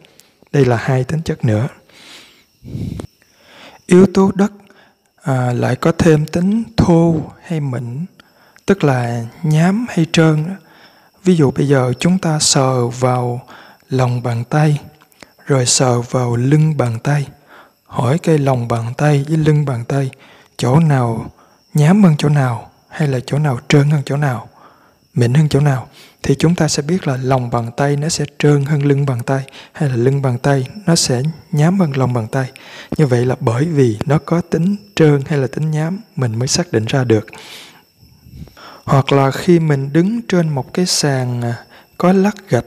Đây 0.53 0.65
là 0.65 0.77
hai 0.77 1.05
tính 1.05 1.23
chất 1.23 1.45
nữa. 1.45 1.69
Yếu 3.87 4.07
tố 4.15 4.31
đất 4.35 4.53
à, 5.23 5.53
lại 5.53 5.77
có 5.77 5.93
thêm 5.93 6.27
tính 6.27 6.63
thô 6.77 7.15
hay 7.43 7.61
mịn, 7.61 8.07
tức 8.67 8.85
là 8.85 9.25
nhám 9.43 9.87
hay 9.89 10.07
trơn. 10.13 10.45
Ví 11.25 11.37
dụ 11.37 11.51
bây 11.51 11.69
giờ 11.69 11.93
chúng 11.99 12.19
ta 12.19 12.39
sờ 12.39 12.89
vào 12.89 13.41
lòng 13.89 14.23
bàn 14.23 14.45
tay, 14.45 14.81
rồi 15.47 15.67
sờ 15.67 16.01
vào 16.01 16.37
lưng 16.37 16.77
bàn 16.77 16.99
tay. 16.99 17.27
Hỏi 17.85 18.19
cây 18.19 18.39
lòng 18.39 18.69
bàn 18.69 18.93
tay 18.97 19.25
với 19.29 19.37
lưng 19.37 19.65
bàn 19.65 19.85
tay, 19.85 20.11
chỗ 20.57 20.81
nào 20.81 21.31
nhám 21.77 22.05
hơn 22.05 22.15
chỗ 22.19 22.29
nào 22.29 22.71
hay 22.89 23.09
là 23.09 23.21
chỗ 23.27 23.39
nào 23.39 23.59
trơn 23.69 23.91
hơn 23.91 24.03
chỗ 24.05 24.17
nào? 24.17 24.49
Mịn 25.15 25.35
hơn 25.35 25.49
chỗ 25.49 25.61
nào? 25.61 25.89
Thì 26.23 26.35
chúng 26.39 26.55
ta 26.55 26.69
sẽ 26.69 26.83
biết 26.83 27.07
là 27.07 27.17
lòng 27.17 27.51
bàn 27.51 27.71
tay 27.77 27.97
nó 27.97 28.09
sẽ 28.09 28.25
trơn 28.39 28.65
hơn 28.65 28.83
lưng 28.83 29.07
bàn 29.07 29.23
tay, 29.23 29.43
hay 29.73 29.89
là 29.89 29.97
lưng 29.97 30.23
bàn 30.23 30.39
tay 30.39 30.69
nó 30.87 30.97
sẽ 30.97 31.23
nhám 31.53 31.81
hơn 31.81 31.97
lòng 31.97 32.13
bàn 32.13 32.27
tay. 32.27 32.51
Như 32.99 33.07
vậy 33.07 33.27
là 33.27 33.37
bởi 33.41 33.65
vì 33.65 33.99
nó 34.07 34.19
có 34.19 34.41
tính 34.41 34.77
trơn 34.95 35.23
hay 35.27 35.39
là 35.39 35.47
tính 35.47 35.71
nhám, 35.71 36.01
mình 36.17 36.39
mới 36.39 36.49
xác 36.49 36.73
định 36.73 36.85
ra 36.85 37.05
được. 37.05 37.27
Hoặc 38.85 39.13
là 39.13 39.31
khi 39.31 39.59
mình 39.59 39.93
đứng 39.93 40.21
trên 40.29 40.49
một 40.49 40.75
cái 40.75 40.87
sàn 40.87 41.43
à, 41.43 41.65
có 41.99 42.13
lát 42.13 42.49
gạch 42.49 42.67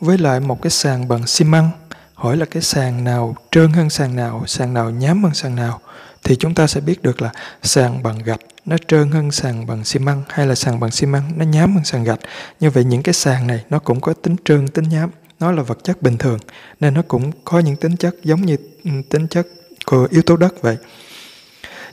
với 0.00 0.18
lại 0.18 0.40
một 0.40 0.62
cái 0.62 0.70
sàn 0.70 1.08
bằng 1.08 1.26
xi 1.26 1.44
măng, 1.44 1.70
hỏi 2.14 2.36
là 2.36 2.46
cái 2.46 2.62
sàn 2.62 3.04
nào 3.04 3.36
trơn 3.50 3.72
hơn 3.72 3.90
sàn 3.90 4.16
nào 4.16 4.44
sàn 4.46 4.74
nào 4.74 4.90
nhám 4.90 5.24
hơn 5.24 5.34
sàn 5.34 5.56
nào? 5.56 5.80
Thì 6.24 6.36
chúng 6.36 6.54
ta 6.54 6.66
sẽ 6.66 6.80
biết 6.80 7.02
được 7.02 7.22
là 7.22 7.32
sàn 7.62 8.02
bằng 8.02 8.18
gạch 8.18 8.40
nó 8.64 8.76
trơn 8.88 9.10
hơn 9.10 9.30
sàn 9.30 9.66
bằng 9.66 9.84
xi 9.84 9.98
măng 10.00 10.22
hay 10.28 10.46
là 10.46 10.54
sàn 10.54 10.80
bằng 10.80 10.90
xi 10.90 11.06
măng 11.06 11.32
nó 11.36 11.44
nhám 11.44 11.74
hơn 11.74 11.84
sàn 11.84 12.04
gạch 12.04 12.20
như 12.60 12.70
vậy 12.70 12.84
những 12.84 13.02
cái 13.02 13.14
sàn 13.14 13.46
này 13.46 13.64
nó 13.70 13.78
cũng 13.78 14.00
có 14.00 14.12
tính 14.12 14.36
trơn 14.44 14.68
tính 14.68 14.88
nhám 14.88 15.10
nó 15.40 15.52
là 15.52 15.62
vật 15.62 15.78
chất 15.84 16.02
bình 16.02 16.18
thường 16.18 16.38
nên 16.80 16.94
nó 16.94 17.02
cũng 17.08 17.30
có 17.44 17.58
những 17.58 17.76
tính 17.76 17.96
chất 17.96 18.14
giống 18.24 18.40
như 18.46 18.56
ừ, 18.84 18.90
tính 19.10 19.28
chất 19.28 19.46
của 19.86 20.08
yếu 20.10 20.22
tố 20.22 20.36
đất 20.36 20.62
vậy 20.62 20.76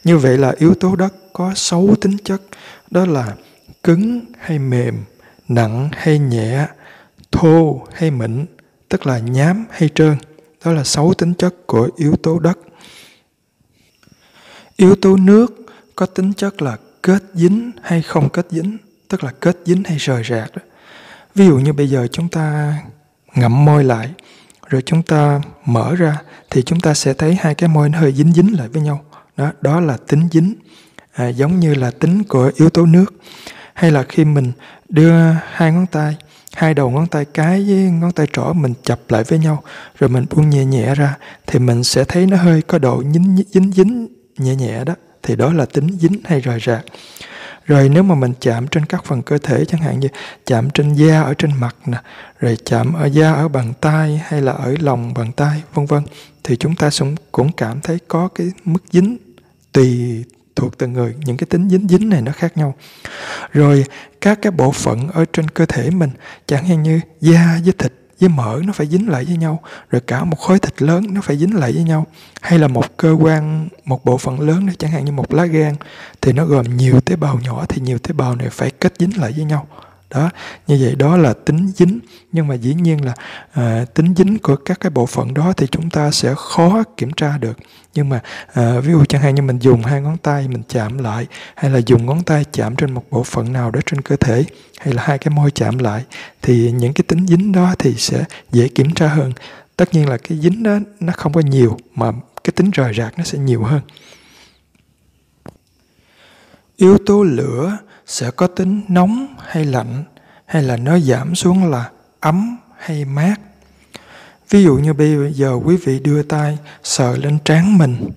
Như 0.04 0.18
vậy 0.18 0.38
là 0.38 0.54
yếu 0.58 0.74
tố 0.76 0.96
đất 0.96 1.14
có 1.34 1.52
sáu 1.56 1.96
tính 2.02 2.18
chất, 2.24 2.42
đó 2.92 3.06
là 3.06 3.36
cứng 3.84 4.22
hay 4.40 4.60
mềm, 4.60 5.04
nặng 5.48 5.90
hay 5.94 6.20
nhẹ, 6.20 6.68
thô 7.32 7.88
hay 7.94 8.12
mịn, 8.12 8.46
tức 8.90 9.08
là 9.08 9.20
nhám 9.20 9.66
hay 9.70 9.90
trơn. 9.96 10.16
Đó 10.66 10.72
là 10.72 10.84
sáu 10.84 11.14
tính 11.14 11.34
chất 11.34 11.56
của 11.68 11.90
yếu 11.96 12.16
tố 12.24 12.40
đất. 12.40 12.58
Yếu 14.82 14.96
tố 14.96 15.18
nước 15.18 15.66
có 15.96 16.06
tính 16.06 16.34
chất 16.34 16.62
là 16.62 16.78
kết 17.02 17.24
dính 17.34 17.72
hay 17.82 18.02
không 18.02 18.30
kết 18.30 18.48
dính, 18.50 18.78
tức 19.08 19.24
là 19.24 19.32
kết 19.40 19.58
dính 19.66 19.84
hay 19.84 19.98
rời 19.98 20.24
rạc. 20.30 20.52
Đó. 20.56 20.62
Ví 21.36 21.46
dụ 21.46 21.58
như 21.58 21.74
bây 21.74 21.90
giờ 21.90 22.08
chúng 22.12 22.30
ta 22.30 22.74
ngậm 23.36 23.66
môi 23.66 23.84
lại, 23.84 24.10
rồi 24.68 24.82
chúng 24.86 25.04
ta 25.04 25.42
mở 25.66 25.96
ra 25.96 26.22
thì 26.50 26.64
chúng 26.64 26.80
ta 26.80 26.94
sẽ 26.94 27.14
thấy 27.14 27.38
hai 27.40 27.56
cái 27.56 27.70
môi 27.70 27.90
nó 27.90 28.00
hơi 28.00 28.14
dính 28.14 28.34
dính 28.34 28.58
lại 28.58 28.68
với 28.68 28.82
nhau. 28.82 29.06
Đó, 29.38 29.52
đó 29.62 29.80
là 29.80 29.98
tính 30.08 30.28
dính, 30.32 30.54
à, 31.14 31.28
giống 31.28 31.60
như 31.60 31.74
là 31.74 31.92
tính 31.92 32.24
của 32.24 32.52
yếu 32.56 32.70
tố 32.70 32.86
nước. 32.86 33.14
Hay 33.74 33.92
là 33.92 34.04
khi 34.04 34.26
mình 34.26 34.52
đưa 34.90 35.14
hai 35.52 35.72
ngón 35.72 35.86
tay, 35.86 36.18
hai 36.54 36.74
đầu 36.74 36.90
ngón 36.90 37.08
tay 37.08 37.26
cái 37.26 37.66
với 37.68 37.76
ngón 37.76 38.12
tay 38.12 38.28
trỏ 38.34 38.54
mình 38.54 38.74
chập 38.84 39.00
lại 39.10 39.24
với 39.24 39.40
nhau, 39.40 39.64
rồi 40.00 40.10
mình 40.10 40.26
buông 40.30 40.50
nhẹ 40.50 40.66
nhẹ 40.66 40.96
ra, 40.96 41.18
thì 41.48 41.60
mình 41.60 41.84
sẽ 41.84 42.04
thấy 42.04 42.26
nó 42.26 42.38
hơi 42.38 42.62
có 42.62 42.78
độ 42.78 43.04
dính 43.14 43.38
dính 43.54 43.72
dính 43.72 44.08
nhẹ 44.38 44.56
nhẹ 44.56 44.84
đó, 44.84 44.96
thì 45.24 45.36
đó 45.36 45.54
là 45.54 45.66
tính 45.66 45.88
dính 46.00 46.22
hay 46.24 46.40
rời 46.40 46.60
rạc. 46.66 46.86
Rồi 47.66 47.90
nếu 47.90 48.04
mà 48.04 48.16
mình 48.16 48.34
chạm 48.40 48.68
trên 48.68 48.86
các 48.86 49.06
phần 49.06 49.22
cơ 49.22 49.38
thể 49.38 49.66
chẳng 49.66 49.82
hạn 49.82 50.00
như 50.00 50.08
chạm 50.46 50.70
trên 50.70 50.94
da 50.94 51.22
ở 51.22 51.34
trên 51.34 51.52
mặt 51.60 51.76
nè, 51.86 51.98
rồi 52.40 52.58
chạm 52.66 52.94
ở 52.94 53.06
da 53.06 53.34
ở 53.34 53.48
bàn 53.48 53.74
tay 53.82 54.22
hay 54.26 54.42
là 54.42 54.52
ở 54.52 54.76
lòng 54.80 55.14
bàn 55.14 55.32
tay, 55.32 55.62
vân 55.74 55.86
vân, 55.86 56.04
thì 56.44 56.56
chúng 56.56 56.76
ta 56.76 56.90
cũng 57.32 57.52
cảm 57.52 57.82
thấy 57.82 57.98
có 58.08 58.28
cái 58.36 58.52
mức 58.66 58.84
dính 58.92 59.18
tùy 59.72 60.24
thuộc 60.56 60.78
từng 60.78 60.94
người, 60.94 61.16
những 61.26 61.38
cái 61.38 61.48
tính 61.50 61.70
dính 61.70 61.88
dính 61.88 62.10
này 62.10 62.22
nó 62.22 62.32
khác 62.32 62.58
nhau. 62.58 62.76
Rồi 63.52 63.86
các 64.22 64.40
cái 64.42 64.52
bộ 64.52 64.72
phận 64.72 65.10
ở 65.10 65.26
trên 65.34 65.50
cơ 65.50 65.66
thể 65.66 65.90
mình, 65.90 66.10
chẳng 66.46 66.66
hạn 66.66 66.84
như 66.84 67.00
da 67.22 67.60
với 67.64 67.74
thịt 67.78 67.94
với 68.22 68.30
mỡ 68.30 68.60
nó 68.66 68.74
phải 68.74 68.88
dính 68.88 69.10
lại 69.10 69.26
với 69.26 69.38
nhau, 69.38 69.60
rồi 69.90 70.02
cả 70.08 70.24
một 70.24 70.40
khối 70.40 70.60
thịt 70.60 70.82
lớn 70.82 71.06
nó 71.14 71.22
phải 71.22 71.38
dính 71.38 71.56
lại 71.56 71.72
với 71.72 71.84
nhau. 71.84 72.08
Hay 72.42 72.60
là 72.60 72.68
một 72.68 72.98
cơ 72.98 73.12
quan, 73.20 73.68
một 73.86 74.06
bộ 74.06 74.18
phận 74.18 74.40
lớn 74.40 74.66
đó 74.68 74.74
chẳng 74.80 74.92
hạn 74.92 75.06
như 75.06 75.12
một 75.12 75.34
lá 75.34 75.46
gan, 75.46 75.76
thì 76.22 76.34
nó 76.34 76.46
gồm 76.46 76.78
nhiều 76.78 77.02
tế 77.02 77.16
bào 77.16 77.40
nhỏ 77.44 77.66
thì 77.70 77.82
nhiều 77.82 77.98
tế 77.98 78.14
bào 78.14 78.36
này 78.36 78.50
phải 78.50 78.72
kết 78.72 78.94
dính 79.00 79.22
lại 79.22 79.32
với 79.36 79.46
nhau 79.46 79.68
đó 80.12 80.30
như 80.68 80.78
vậy 80.82 80.96
đó 80.96 81.18
là 81.18 81.34
tính 81.34 81.68
dính. 81.76 82.00
Nhưng 82.32 82.48
mà 82.48 82.56
dĩ 82.56 82.74
nhiên 82.74 83.06
là 83.06 83.14
à, 83.52 83.86
tính 83.94 84.14
dính 84.18 84.40
của 84.40 84.56
các 84.56 84.80
cái 84.80 84.90
bộ 84.90 85.06
phận 85.06 85.34
đó 85.34 85.54
thì 85.58 85.68
chúng 85.68 85.90
ta 85.90 86.12
sẽ 86.12 86.34
khó 86.38 86.84
kiểm 86.98 87.12
tra 87.12 87.38
được. 87.38 87.58
Nhưng 87.94 88.10
mà 88.10 88.22
à, 88.54 88.80
ví 88.80 88.92
dụ 88.92 89.06
chẳng 89.06 89.22
hạn 89.22 89.36
như 89.36 89.42
mình 89.42 89.60
dùng 89.60 89.84
hai 89.84 90.02
ngón 90.02 90.18
tay 90.18 90.48
mình 90.48 90.64
chạm 90.70 90.98
lại 90.98 91.28
hay 91.56 91.72
là 91.72 91.80
dùng 91.86 92.06
ngón 92.06 92.24
tay 92.24 92.46
chạm 92.52 92.76
trên 92.76 92.94
một 92.94 93.04
bộ 93.12 93.24
phận 93.24 93.54
nào 93.54 93.72
đó 93.72 93.80
trên 93.86 94.02
cơ 94.02 94.16
thể 94.16 94.46
hay 94.80 94.94
là 94.94 95.04
hai 95.06 95.18
cái 95.18 95.34
môi 95.34 95.52
chạm 95.52 95.78
lại 95.78 96.04
thì 96.42 96.72
những 96.72 96.94
cái 96.94 97.04
tính 97.08 97.28
dính 97.28 97.52
đó 97.52 97.76
thì 97.80 97.94
sẽ 97.94 98.24
dễ 98.52 98.68
kiểm 98.68 98.94
tra 98.94 99.08
hơn. 99.08 99.34
Tất 99.76 99.94
nhiên 99.94 100.10
là 100.10 100.18
cái 100.18 100.38
dính 100.38 100.64
đó 100.64 100.78
nó 101.00 101.14
không 101.14 101.34
có 101.34 101.42
nhiều 101.42 101.78
mà 101.96 102.12
cái 102.44 102.52
tính 102.56 102.72
rời 102.72 102.94
rạc 102.94 103.18
nó 103.18 103.24
sẽ 103.24 103.38
nhiều 103.38 103.64
hơn. 103.64 103.82
Yếu 106.78 106.98
tố 107.06 107.24
lửa 107.24 107.78
sẽ 108.12 108.32
có 108.32 108.48
tính 108.48 108.82
nóng 108.88 109.36
hay 109.48 109.66
lạnh, 109.66 110.04
hay 110.46 110.64
là 110.64 110.78
nó 110.78 111.00
giảm 111.00 111.36
xuống 111.36 111.72
là 111.72 111.90
ấm 112.20 112.58
hay 112.78 113.06
mát? 113.06 113.36
Ví 114.50 114.64
dụ 114.64 114.76
như 114.78 114.94
bây 114.94 115.34
giờ 115.34 115.60
quý 115.66 115.78
vị 115.78 116.00
đưa 116.00 116.24
tay 116.24 116.58
sờ 116.84 117.18
lên 117.18 117.38
trán 117.46 117.78
mình, 117.78 118.10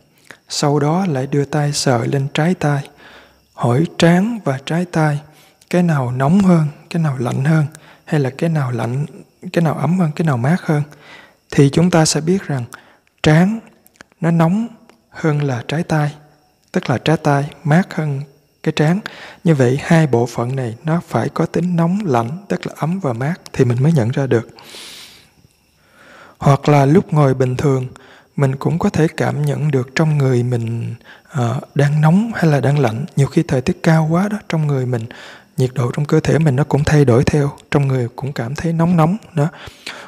sau 0.49 0.81
đó 0.81 1.07
lại 1.07 1.27
đưa 1.27 1.45
tay 1.45 1.73
sờ 1.73 2.05
lên 2.05 2.27
trái 2.35 2.55
tay 2.55 2.89
hỏi 3.53 3.87
trán 3.99 4.39
và 4.45 4.59
trái 4.67 4.85
tay 4.85 5.21
cái 5.71 5.83
nào 5.83 6.11
nóng 6.11 6.39
hơn, 6.41 6.67
cái 6.91 7.03
nào 7.03 7.17
lạnh 7.19 7.45
hơn, 7.45 7.67
hay 8.05 8.21
là 8.21 8.31
cái 8.31 8.51
nào 8.51 8.71
lạnh, 8.71 9.07
cái 9.53 9.63
nào 9.63 9.75
ấm 9.75 9.99
hơn, 9.99 10.11
cái 10.17 10.27
nào 10.27 10.37
mát 10.37 10.61
hơn? 10.63 10.83
Thì 11.51 11.71
chúng 11.71 11.91
ta 11.91 12.05
sẽ 12.05 12.21
biết 12.21 12.43
rằng 12.47 12.65
trán 13.23 13.61
nó 14.21 14.31
nóng 14.31 14.67
hơn 15.11 15.43
là 15.43 15.63
trái 15.69 15.83
tay 15.83 16.15
tức 16.73 16.91
là 16.91 16.99
trái 16.99 17.17
tay 17.17 17.51
mát 17.65 17.95
hơn 17.95 18.21
cái 18.65 18.73
trán. 18.73 19.01
Như 19.45 19.55
vậy 19.55 19.79
hai 19.83 20.07
bộ 20.07 20.27
phận 20.27 20.57
này 20.57 20.75
nó 20.85 21.01
phải 21.09 21.29
có 21.29 21.47
tính 21.47 21.77
nóng 21.77 21.99
lạnh 22.05 22.31
tức 22.49 22.67
là 22.67 22.73
ấm 22.77 23.01
và 23.01 23.13
mát 23.13 23.35
thì 23.53 23.65
mình 23.65 23.83
mới 23.83 23.93
nhận 23.93 24.11
ra 24.11 24.27
được. 24.27 24.49
Hoặc 26.39 26.69
là 26.69 26.87
lúc 26.87 27.13
ngồi 27.13 27.35
bình 27.35 27.57
thường 27.57 27.87
mình 28.37 28.57
cũng 28.57 28.79
có 28.79 28.91
thể 28.91 29.07
cảm 29.17 29.45
nhận 29.45 29.71
được 29.71 29.95
trong 29.95 30.19
người 30.19 30.43
mình 30.43 30.95
uh, 31.41 31.75
đang 31.75 32.01
nóng 32.01 32.33
hay 32.35 32.51
là 32.51 32.61
đang 32.61 32.79
lạnh. 32.79 33.05
Nhiều 33.17 33.27
khi 33.27 33.43
thời 33.43 33.61
tiết 33.61 33.83
cao 33.83 34.09
quá 34.11 34.29
đó 34.29 34.39
trong 34.49 34.67
người 34.67 34.87
mình 34.87 35.07
nhiệt 35.57 35.71
độ 35.75 35.91
trong 35.93 36.05
cơ 36.05 36.21
thể 36.21 36.39
mình 36.39 36.57
nó 36.57 36.65
cũng 36.65 36.85
thay 36.85 37.05
đổi 37.05 37.25
theo 37.25 37.51
trong 37.71 37.89
người 37.89 38.09
cũng 38.17 38.33
cảm 38.33 38.55
thấy 38.55 38.73
nóng 38.73 38.97
nóng 38.97 39.17
đó. 39.35 39.49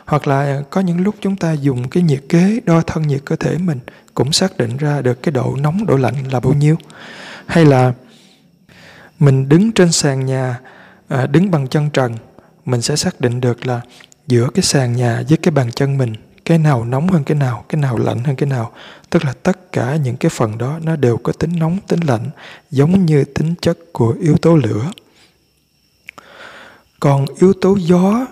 Hoặc 0.04 0.26
là 0.26 0.62
có 0.70 0.80
những 0.80 1.00
lúc 1.00 1.14
chúng 1.20 1.36
ta 1.36 1.52
dùng 1.52 1.88
cái 1.88 2.02
nhiệt 2.02 2.22
kế 2.28 2.60
đo 2.64 2.80
thân 2.80 3.06
nhiệt 3.06 3.20
cơ 3.24 3.36
thể 3.36 3.58
mình 3.58 3.78
cũng 4.14 4.32
xác 4.32 4.56
định 4.56 4.76
ra 4.76 5.02
được 5.02 5.22
cái 5.22 5.32
độ 5.32 5.56
nóng 5.60 5.86
độ 5.86 5.96
lạnh 5.96 6.14
là 6.32 6.40
bao 6.40 6.52
nhiêu. 6.52 6.76
Hay 7.46 7.64
là 7.64 7.92
mình 9.18 9.48
đứng 9.48 9.72
trên 9.72 9.92
sàn 9.92 10.26
nhà 10.26 10.60
à, 11.08 11.26
đứng 11.26 11.50
bằng 11.50 11.68
chân 11.68 11.90
trần 11.90 12.16
mình 12.64 12.82
sẽ 12.82 12.96
xác 12.96 13.20
định 13.20 13.40
được 13.40 13.66
là 13.66 13.80
giữa 14.26 14.48
cái 14.54 14.62
sàn 14.62 14.92
nhà 14.92 15.22
với 15.28 15.38
cái 15.38 15.50
bàn 15.50 15.70
chân 15.72 15.98
mình 15.98 16.14
cái 16.46 16.58
nào 16.58 16.84
nóng 16.84 17.08
hơn 17.08 17.24
cái 17.24 17.38
nào 17.38 17.64
cái 17.68 17.80
nào 17.80 17.98
lạnh 17.98 18.24
hơn 18.24 18.36
cái 18.36 18.48
nào. 18.48 18.72
Tức 19.10 19.24
là 19.24 19.32
tất 19.42 19.72
cả 19.72 19.96
những 19.96 20.16
cái 20.16 20.30
phần 20.30 20.58
đó 20.58 20.78
nó 20.82 20.96
đều 20.96 21.16
có 21.16 21.32
tính 21.32 21.58
nóng 21.58 21.78
tính 21.88 22.00
lạnh 22.00 22.30
giống 22.70 23.06
như 23.06 23.24
tính 23.24 23.54
chất 23.60 23.78
của 23.92 24.16
yếu 24.20 24.36
tố 24.36 24.56
lửa. 24.56 24.90
Còn 27.00 27.26
yếu 27.40 27.52
tố 27.52 27.76
gió 27.80 28.26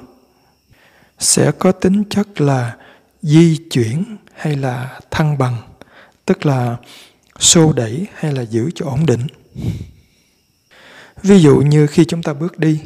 sẽ 1.19 1.53
có 1.59 1.73
tính 1.73 2.03
chất 2.11 2.41
là 2.41 2.77
di 3.23 3.57
chuyển 3.71 4.17
hay 4.35 4.57
là 4.57 5.01
thăng 5.11 5.39
bằng 5.39 5.57
tức 6.27 6.47
là 6.47 6.77
xô 7.39 7.73
đẩy 7.73 8.07
hay 8.15 8.33
là 8.33 8.43
giữ 8.43 8.71
cho 8.75 8.87
ổn 8.87 9.07
định 9.07 9.27
ví 11.25 11.41
dụ 11.41 11.57
như 11.57 11.87
khi 11.87 12.05
chúng 12.05 12.23
ta 12.23 12.33
bước 12.33 12.59
đi, 12.59 12.81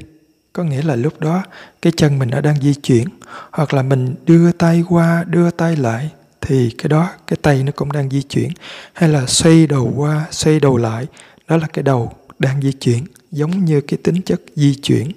có 0.53 0.65
nghĩa 0.65 0.83
là 0.83 0.97
lúc 0.97 1.21
đó 1.21 1.43
cái 1.83 1.93
chân 1.97 2.19
mình 2.19 2.31
nó 2.31 2.41
đang 2.41 2.61
di 2.61 2.75
chuyển, 2.75 3.09
hoặc 3.51 3.75
là 3.75 3.83
mình 3.83 4.15
đưa 4.27 4.53
tay 4.53 4.85
qua, 4.89 5.25
đưa 5.27 5.51
tay 5.51 5.77
lại, 5.77 6.11
thì 6.41 6.71
cái 6.79 6.89
đó, 6.89 7.11
cái 7.27 7.37
tay 7.43 7.63
nó 7.63 7.73
cũng 7.77 7.93
đang 7.93 8.11
di 8.11 8.23
chuyển. 8.23 8.51
Hay 8.93 9.09
là 9.09 9.27
xoay 9.27 9.67
đầu 9.67 9.93
qua, 9.97 10.27
xoay 10.31 10.61
đầu 10.61 10.77
lại, 10.77 11.07
đó 11.49 11.57
là 11.57 11.67
cái 11.73 11.83
đầu 11.83 12.13
đang 12.39 12.63
di 12.63 12.73
chuyển, 12.73 13.05
giống 13.31 13.65
như 13.65 13.81
cái 13.81 13.99
tính 14.03 14.23
chất 14.23 14.41
di 14.57 14.75
chuyển 14.75 15.11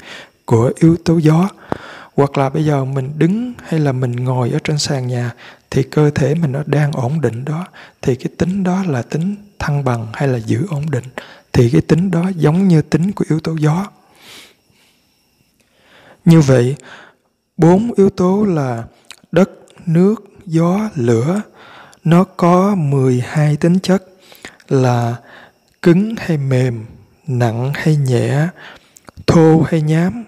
của 0.46 0.72
yếu 0.80 0.98
tố 1.06 1.18
gió. 1.18 1.50
Hoặc 2.16 2.38
là 2.38 2.50
bây 2.50 2.66
giờ 2.66 2.86
mình 2.86 3.12
đứng 3.18 3.54
hay 3.64 3.80
là 3.80 3.92
mình 3.92 4.16
ngồi 4.16 4.50
ở 4.50 4.60
trên 4.64 4.78
sàn 4.78 5.08
nhà, 5.08 5.32
thì 5.70 5.84
cơ 5.84 6.10
thể 6.10 6.36
mình 6.36 6.52
nó 6.52 6.64
đang 6.66 6.92
ổn 6.92 7.22
định 7.22 7.46
đó, 7.46 7.68
thì 8.02 8.16
cái 8.16 8.28
tính 8.38 8.64
đó 8.64 8.84
là 8.88 9.02
tính 9.02 9.36
thăng 9.60 9.84
bằng 9.84 10.08
hay 10.14 10.28
là 10.28 10.38
giữ 10.38 10.66
ổn 10.70 10.92
định 10.92 11.04
thì 11.54 11.70
cái 11.70 11.82
tính 11.82 12.12
đó 12.12 12.32
giống 12.36 12.68
như 12.68 12.82
tính 12.82 13.12
của 13.12 13.26
yếu 13.30 13.40
tố 13.40 13.56
gió. 13.60 13.88
Như 16.26 16.42
vậy, 16.42 16.76
bốn 17.58 17.94
yếu 17.94 18.10
tố 18.10 18.44
là 18.44 18.84
đất, 19.32 19.50
nước, 19.86 20.16
gió, 20.46 20.90
lửa. 20.96 21.42
Nó 22.04 22.24
có 22.24 22.76
12 22.76 23.58
tính 23.58 23.80
chất 23.80 24.04
là 24.70 25.16
cứng 25.82 26.16
hay 26.18 26.38
mềm, 26.38 26.86
nặng 27.28 27.72
hay 27.76 27.96
nhẹ, 27.96 28.48
thô 29.28 29.62
hay 29.62 29.82
nhám. 29.82 30.24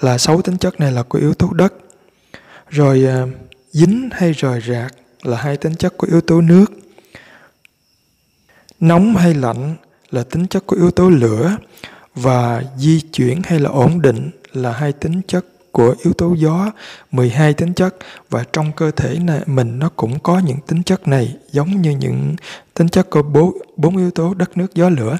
Là 0.00 0.18
sáu 0.18 0.42
tính 0.42 0.58
chất 0.58 0.80
này 0.80 0.92
là 0.92 1.02
của 1.02 1.18
yếu 1.18 1.34
tố 1.34 1.52
đất. 1.52 1.74
Rồi 2.68 3.04
à, 3.06 3.26
dính 3.70 4.08
hay 4.12 4.32
rời 4.32 4.60
rạc 4.60 4.94
là 5.22 5.36
hai 5.36 5.56
tính 5.56 5.74
chất 5.74 5.96
của 5.96 6.06
yếu 6.10 6.20
tố 6.20 6.40
nước. 6.40 6.66
Nóng 8.80 9.16
hay 9.16 9.34
lạnh 9.34 9.76
là 10.14 10.22
tính 10.22 10.46
chất 10.46 10.66
của 10.66 10.76
yếu 10.76 10.90
tố 10.90 11.10
lửa 11.10 11.56
và 12.14 12.62
di 12.78 13.00
chuyển 13.00 13.42
hay 13.44 13.60
là 13.60 13.70
ổn 13.70 14.02
định 14.02 14.30
là 14.52 14.72
hai 14.72 14.92
tính 14.92 15.20
chất 15.28 15.44
của 15.72 15.94
yếu 16.04 16.12
tố 16.12 16.34
gió 16.34 16.70
12 17.10 17.54
tính 17.54 17.74
chất. 17.74 17.96
Và 18.30 18.44
trong 18.52 18.72
cơ 18.72 18.90
thể 18.90 19.18
này, 19.18 19.40
mình 19.46 19.78
nó 19.78 19.90
cũng 19.96 20.18
có 20.18 20.38
những 20.38 20.58
tính 20.66 20.82
chất 20.82 21.08
này, 21.08 21.36
giống 21.52 21.82
như 21.82 21.90
những 21.90 22.36
tính 22.74 22.88
chất 22.88 23.10
của 23.10 23.22
bốn 23.22 23.58
bốn 23.76 23.96
yếu 23.96 24.10
tố 24.10 24.34
đất 24.34 24.56
nước 24.56 24.74
gió 24.74 24.88
lửa. 24.88 25.16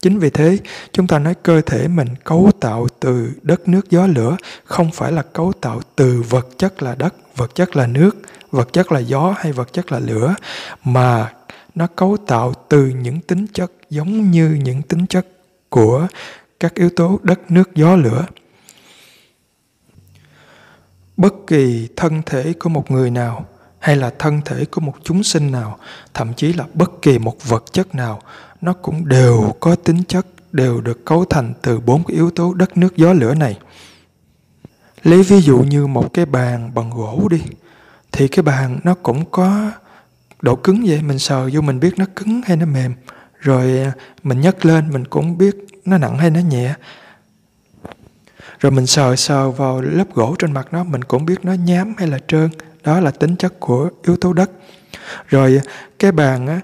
Chính 0.00 0.18
vì 0.18 0.30
thế, 0.30 0.58
chúng 0.92 1.06
ta 1.06 1.18
nói 1.18 1.34
cơ 1.42 1.60
thể 1.60 1.88
mình 1.88 2.08
cấu 2.24 2.50
tạo 2.60 2.86
từ 3.00 3.30
đất 3.42 3.68
nước 3.68 3.90
gió 3.90 4.06
lửa, 4.06 4.36
không 4.64 4.90
phải 4.92 5.12
là 5.12 5.22
cấu 5.22 5.52
tạo 5.60 5.80
từ 5.96 6.22
vật 6.28 6.48
chất 6.58 6.82
là 6.82 6.94
đất, 6.94 7.14
vật 7.36 7.54
chất 7.54 7.76
là 7.76 7.86
nước, 7.86 8.16
vật 8.50 8.72
chất 8.72 8.92
là 8.92 9.00
gió 9.00 9.34
hay 9.38 9.52
vật 9.52 9.72
chất 9.72 9.92
là 9.92 9.98
lửa, 9.98 10.34
mà 10.84 11.32
nó 11.78 11.86
cấu 11.86 12.16
tạo 12.16 12.54
từ 12.68 12.86
những 12.86 13.20
tính 13.20 13.46
chất 13.52 13.72
giống 13.90 14.30
như 14.30 14.58
những 14.62 14.82
tính 14.82 15.06
chất 15.06 15.26
của 15.68 16.06
các 16.60 16.74
yếu 16.74 16.90
tố 16.90 17.18
đất 17.22 17.50
nước 17.50 17.74
gió 17.74 17.96
lửa. 17.96 18.26
Bất 21.16 21.34
kỳ 21.46 21.88
thân 21.96 22.22
thể 22.26 22.52
của 22.52 22.68
một 22.68 22.90
người 22.90 23.10
nào 23.10 23.46
hay 23.78 23.96
là 23.96 24.10
thân 24.18 24.40
thể 24.44 24.64
của 24.64 24.80
một 24.80 24.94
chúng 25.02 25.22
sinh 25.22 25.50
nào, 25.52 25.78
thậm 26.14 26.34
chí 26.34 26.52
là 26.52 26.64
bất 26.74 27.02
kỳ 27.02 27.18
một 27.18 27.48
vật 27.48 27.64
chất 27.72 27.94
nào, 27.94 28.22
nó 28.60 28.72
cũng 28.72 29.08
đều 29.08 29.54
có 29.60 29.74
tính 29.74 30.02
chất, 30.08 30.26
đều 30.52 30.80
được 30.80 31.04
cấu 31.04 31.24
thành 31.24 31.54
từ 31.62 31.80
bốn 31.80 32.04
cái 32.04 32.14
yếu 32.14 32.30
tố 32.30 32.54
đất 32.54 32.76
nước 32.76 32.96
gió 32.96 33.12
lửa 33.12 33.34
này. 33.34 33.58
Lấy 35.02 35.22
ví 35.22 35.40
dụ 35.40 35.58
như 35.58 35.86
một 35.86 36.14
cái 36.14 36.26
bàn 36.26 36.70
bằng 36.74 36.90
gỗ 36.90 37.28
đi, 37.30 37.42
thì 38.12 38.28
cái 38.28 38.42
bàn 38.42 38.80
nó 38.84 38.94
cũng 38.94 39.24
có 39.30 39.70
độ 40.42 40.56
cứng 40.56 40.84
vậy? 40.86 41.02
Mình 41.02 41.18
sờ 41.18 41.50
vô 41.52 41.60
mình 41.60 41.80
biết 41.80 41.98
nó 41.98 42.04
cứng 42.16 42.42
hay 42.44 42.56
nó 42.56 42.66
mềm. 42.66 42.94
Rồi 43.40 43.80
à, 43.80 43.92
mình 44.22 44.40
nhấc 44.40 44.64
lên, 44.64 44.90
mình 44.92 45.04
cũng 45.04 45.38
biết 45.38 45.56
nó 45.84 45.98
nặng 45.98 46.18
hay 46.18 46.30
nó 46.30 46.40
nhẹ. 46.40 46.74
Rồi 48.60 48.72
mình 48.72 48.86
sờ 48.86 49.16
sờ 49.16 49.50
vào 49.50 49.80
lớp 49.80 50.14
gỗ 50.14 50.34
trên 50.38 50.52
mặt 50.52 50.68
nó, 50.72 50.84
mình 50.84 51.04
cũng 51.04 51.26
biết 51.26 51.44
nó 51.44 51.52
nhám 51.52 51.94
hay 51.98 52.08
là 52.08 52.18
trơn. 52.28 52.48
Đó 52.84 53.00
là 53.00 53.10
tính 53.10 53.36
chất 53.36 53.60
của 53.60 53.90
yếu 54.06 54.16
tố 54.16 54.32
đất. 54.32 54.50
Rồi 55.28 55.60
à, 55.64 55.70
cái 55.98 56.12
bàn, 56.12 56.46
á, 56.46 56.60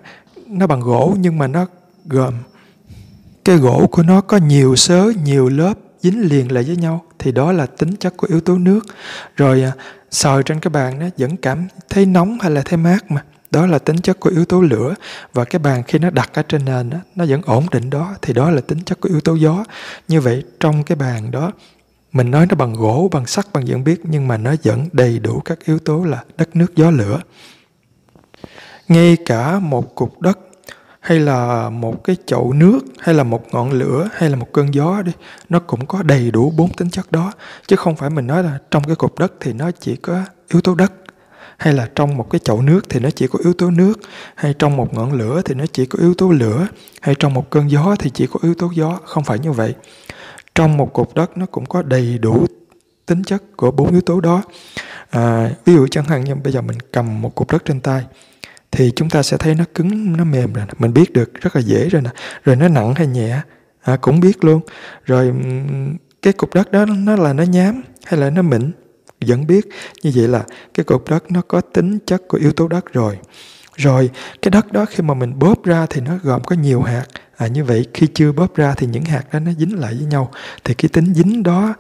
nó 0.47 0.67
bằng 0.67 0.81
gỗ 0.81 1.17
nhưng 1.19 1.39
mà 1.39 1.47
nó 1.47 1.67
gồm, 2.05 2.35
cái 3.45 3.57
gỗ 3.57 3.89
của 3.93 4.03
nó 4.03 4.21
có 4.21 4.37
nhiều 4.37 4.77
sớ 4.77 5.13
nhiều 5.25 5.49
lớp 5.49 5.75
dính 6.01 6.29
liền 6.29 6.53
lại 6.53 6.65
với 6.67 6.77
nhau. 6.77 7.05
Thì 7.19 7.33
đó 7.33 7.53
là 7.53 7.67
tính 7.67 7.97
chất 7.97 8.17
của 8.17 8.27
yếu 8.31 8.41
tố 8.41 8.59
nước. 8.59 8.87
Rồi 9.37 9.63
à, 9.63 9.73
sờ 10.11 10.43
trên 10.43 10.61
cái 10.61 10.71
bàn 10.71 10.99
nó 10.99 11.07
vẫn 11.19 11.37
cảm 11.37 11.67
thấy 11.89 12.07
nóng 12.07 12.39
hay 12.41 12.51
là 12.51 12.63
thấy 12.65 12.77
mát 12.77 13.11
mà 13.11 13.25
đó 13.55 13.67
là 13.67 13.79
tính 13.79 13.97
chất 13.97 14.21
của 14.21 14.31
yếu 14.31 14.45
tố 14.45 14.61
lửa 14.61 14.95
và 15.33 15.45
cái 15.45 15.59
bàn 15.59 15.83
khi 15.83 15.99
nó 15.99 16.11
đặt 16.11 16.31
ở 16.35 16.43
trên 16.43 16.65
nền 16.65 16.91
đó, 16.91 16.99
nó 17.15 17.25
vẫn 17.29 17.43
ổn 17.43 17.67
định 17.71 17.91
đó 17.91 18.15
thì 18.23 18.33
đó 18.33 18.51
là 18.51 18.61
tính 18.61 18.83
chất 18.85 19.01
của 19.01 19.09
yếu 19.09 19.21
tố 19.21 19.35
gió. 19.35 19.65
Như 20.09 20.21
vậy 20.21 20.45
trong 20.61 20.83
cái 20.83 20.97
bàn 20.97 21.31
đó 21.31 21.53
mình 22.13 22.31
nói 22.31 22.47
nó 22.47 22.55
bằng 22.55 22.75
gỗ 22.75 23.09
bằng 23.13 23.27
sắt 23.27 23.47
bằng 23.53 23.65
vẫn 23.67 23.85
biết 23.85 24.01
nhưng 24.05 24.29
mà 24.29 24.37
nó 24.37 24.55
vẫn 24.65 24.89
đầy 24.93 25.19
đủ 25.19 25.41
các 25.41 25.59
yếu 25.65 25.79
tố 25.79 26.05
là 26.05 26.25
đất 26.37 26.57
nước 26.57 26.77
gió 26.77 26.91
lửa. 26.91 27.21
Ngay 28.89 29.17
cả 29.27 29.59
một 29.59 29.95
cục 29.95 30.21
đất 30.21 30.39
hay 31.01 31.21
là 31.21 31.71
một 31.71 32.05
cái 32.05 32.17
chậu 32.27 32.53
nước 32.53 32.81
hay 32.99 33.15
là 33.15 33.23
một 33.23 33.45
ngọn 33.53 33.73
lửa 33.73 34.09
hay 34.15 34.31
là 34.31 34.37
một 34.37 34.53
cơn 34.53 34.75
gió 34.75 35.03
đi 35.03 35.13
nó 35.49 35.61
cũng 35.61 35.87
có 35.87 36.03
đầy 36.03 36.31
đủ 36.31 36.53
bốn 36.57 36.73
tính 36.73 36.91
chất 36.91 37.13
đó. 37.13 37.33
Chứ 37.67 37.77
không 37.77 37.97
phải 37.97 38.11
mình 38.11 38.27
nói 38.27 38.43
là 38.43 38.59
trong 38.71 38.85
cái 38.85 38.97
cục 38.97 39.19
đất 39.19 39.33
thì 39.41 39.53
nó 39.53 39.71
chỉ 39.81 39.97
có 39.97 40.23
yếu 40.49 40.61
tố 40.61 40.75
đất 40.75 40.93
hay 41.59 41.75
là 41.75 41.89
trong 41.95 42.17
một 42.17 42.31
cái 42.31 42.39
chậu 42.39 42.63
nước 42.63 42.89
thì 42.89 43.01
nó 43.01 43.11
chỉ 43.11 43.27
có 43.27 43.39
yếu 43.43 43.53
tố 43.53 43.71
nước 43.71 44.01
hay 44.35 44.55
trong 44.59 44.77
một 44.77 44.95
ngọn 44.95 45.13
lửa 45.13 45.43
thì 45.45 45.55
nó 45.55 45.65
chỉ 45.73 45.87
có 45.87 45.99
yếu 45.99 46.15
tố 46.15 46.31
lửa 46.31 46.67
hay 47.01 47.15
trong 47.19 47.35
một 47.35 47.51
cơn 47.51 47.71
gió 47.71 47.97
thì 47.99 48.11
chỉ 48.11 48.27
có 48.27 48.41
yếu 48.43 48.55
tố 48.55 48.71
gió. 48.75 48.99
Không 49.05 49.25
phải 49.25 49.39
như 49.39 49.53
vậy. 49.53 49.75
Trong 50.55 50.77
một 50.77 50.93
cục 50.93 51.15
đất 51.15 51.39
nó 51.39 51.47
cũng 51.47 51.67
có 51.67 51.83
đầy 51.83 52.19
đủ 52.19 52.47
tính 53.07 53.25
chất 53.25 53.43
của 53.57 53.71
bốn 53.71 53.91
yếu 53.91 54.01
tố 54.01 54.21
đó. 54.21 54.43
À, 55.11 55.51
ví 55.65 55.75
dụ 55.75 55.87
chẳng 55.91 56.05
hạn 56.05 56.25
như 56.25 56.35
bây 56.35 56.53
giờ 56.53 56.63
mình 56.63 56.79
cầm 56.93 57.23
một 57.23 57.35
cục 57.35 57.53
đất 57.53 57.65
trên 57.65 57.81
tay 57.81 58.05
thì 58.71 58.93
chúng 58.97 59.11
ta 59.11 59.23
sẽ 59.23 59.37
thấy 59.37 59.55
nó 59.55 59.65
cứng 59.75 60.17
nó 60.17 60.25
mềm 60.25 60.53
rồi 60.53 60.67
mình 60.79 60.93
biết 60.93 61.13
được 61.13 61.35
rất 61.35 61.57
là 61.57 61.63
dễ 61.63 61.89
rồi 61.89 62.03
nè. 62.03 62.11
Rồi 62.45 62.57
nó 62.57 62.69
nặng 62.69 62.95
hay 62.95 63.07
nhẹ 63.07 63.41
à, 63.83 63.97
cũng 63.97 64.21
biết 64.21 64.45
luôn. 64.45 64.61
Rồi 65.05 65.35
cái 66.23 66.33
cục 66.33 66.55
đất 66.55 66.73
đó 66.73 66.85
nó 66.85 67.17
là 67.17 67.33
nó 67.33 67.43
nhám 67.43 67.83
hay 68.05 68.21
là 68.21 68.31
nó 68.31 68.43
mịn? 68.43 68.71
Vẫn 69.27 69.47
biết 69.47 69.69
như 70.03 70.13
vậy 70.15 70.29
là 70.29 70.45
cái 70.75 70.85
cục 70.85 71.11
đất 71.11 71.31
nó 71.31 71.41
có 71.49 71.61
tính 71.61 71.99
chất 72.07 72.23
của 72.29 72.39
yếu 72.39 72.53
tố 72.53 72.69
đất 72.69 72.93
rồi. 72.93 73.19
Rồi 73.77 74.11
cái 74.43 74.51
đất 74.51 74.73
đó 74.73 74.85
khi 74.85 75.03
mà 75.03 75.15
mình 75.15 75.39
bóp 75.39 75.65
ra 75.65 75.87
thì 75.91 76.01
nó 76.01 76.13
gồm 76.23 76.45
có 76.45 76.57
nhiều 76.57 76.83
hạt. 76.83 77.05
À, 77.37 77.47
như 77.47 77.65
vậy 77.65 77.87
khi 77.95 78.07
chưa 78.15 78.33
bóp 78.33 78.57
ra 78.57 78.75
thì 78.75 78.87
những 78.87 79.05
hạt 79.05 79.25
đó 79.33 79.39
nó 79.39 79.53
dính 79.59 79.81
lại 79.81 79.95
với 79.95 80.07
nhau. 80.07 80.31
Thì 80.65 80.75
cái 80.75 80.89
tính 80.89 81.15
dính 81.15 81.43
đó 81.43 81.75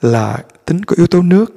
là 0.00 0.38
tính 0.64 0.84
của 0.84 0.94
yếu 0.98 1.06
tố 1.06 1.22
nước. 1.22 1.54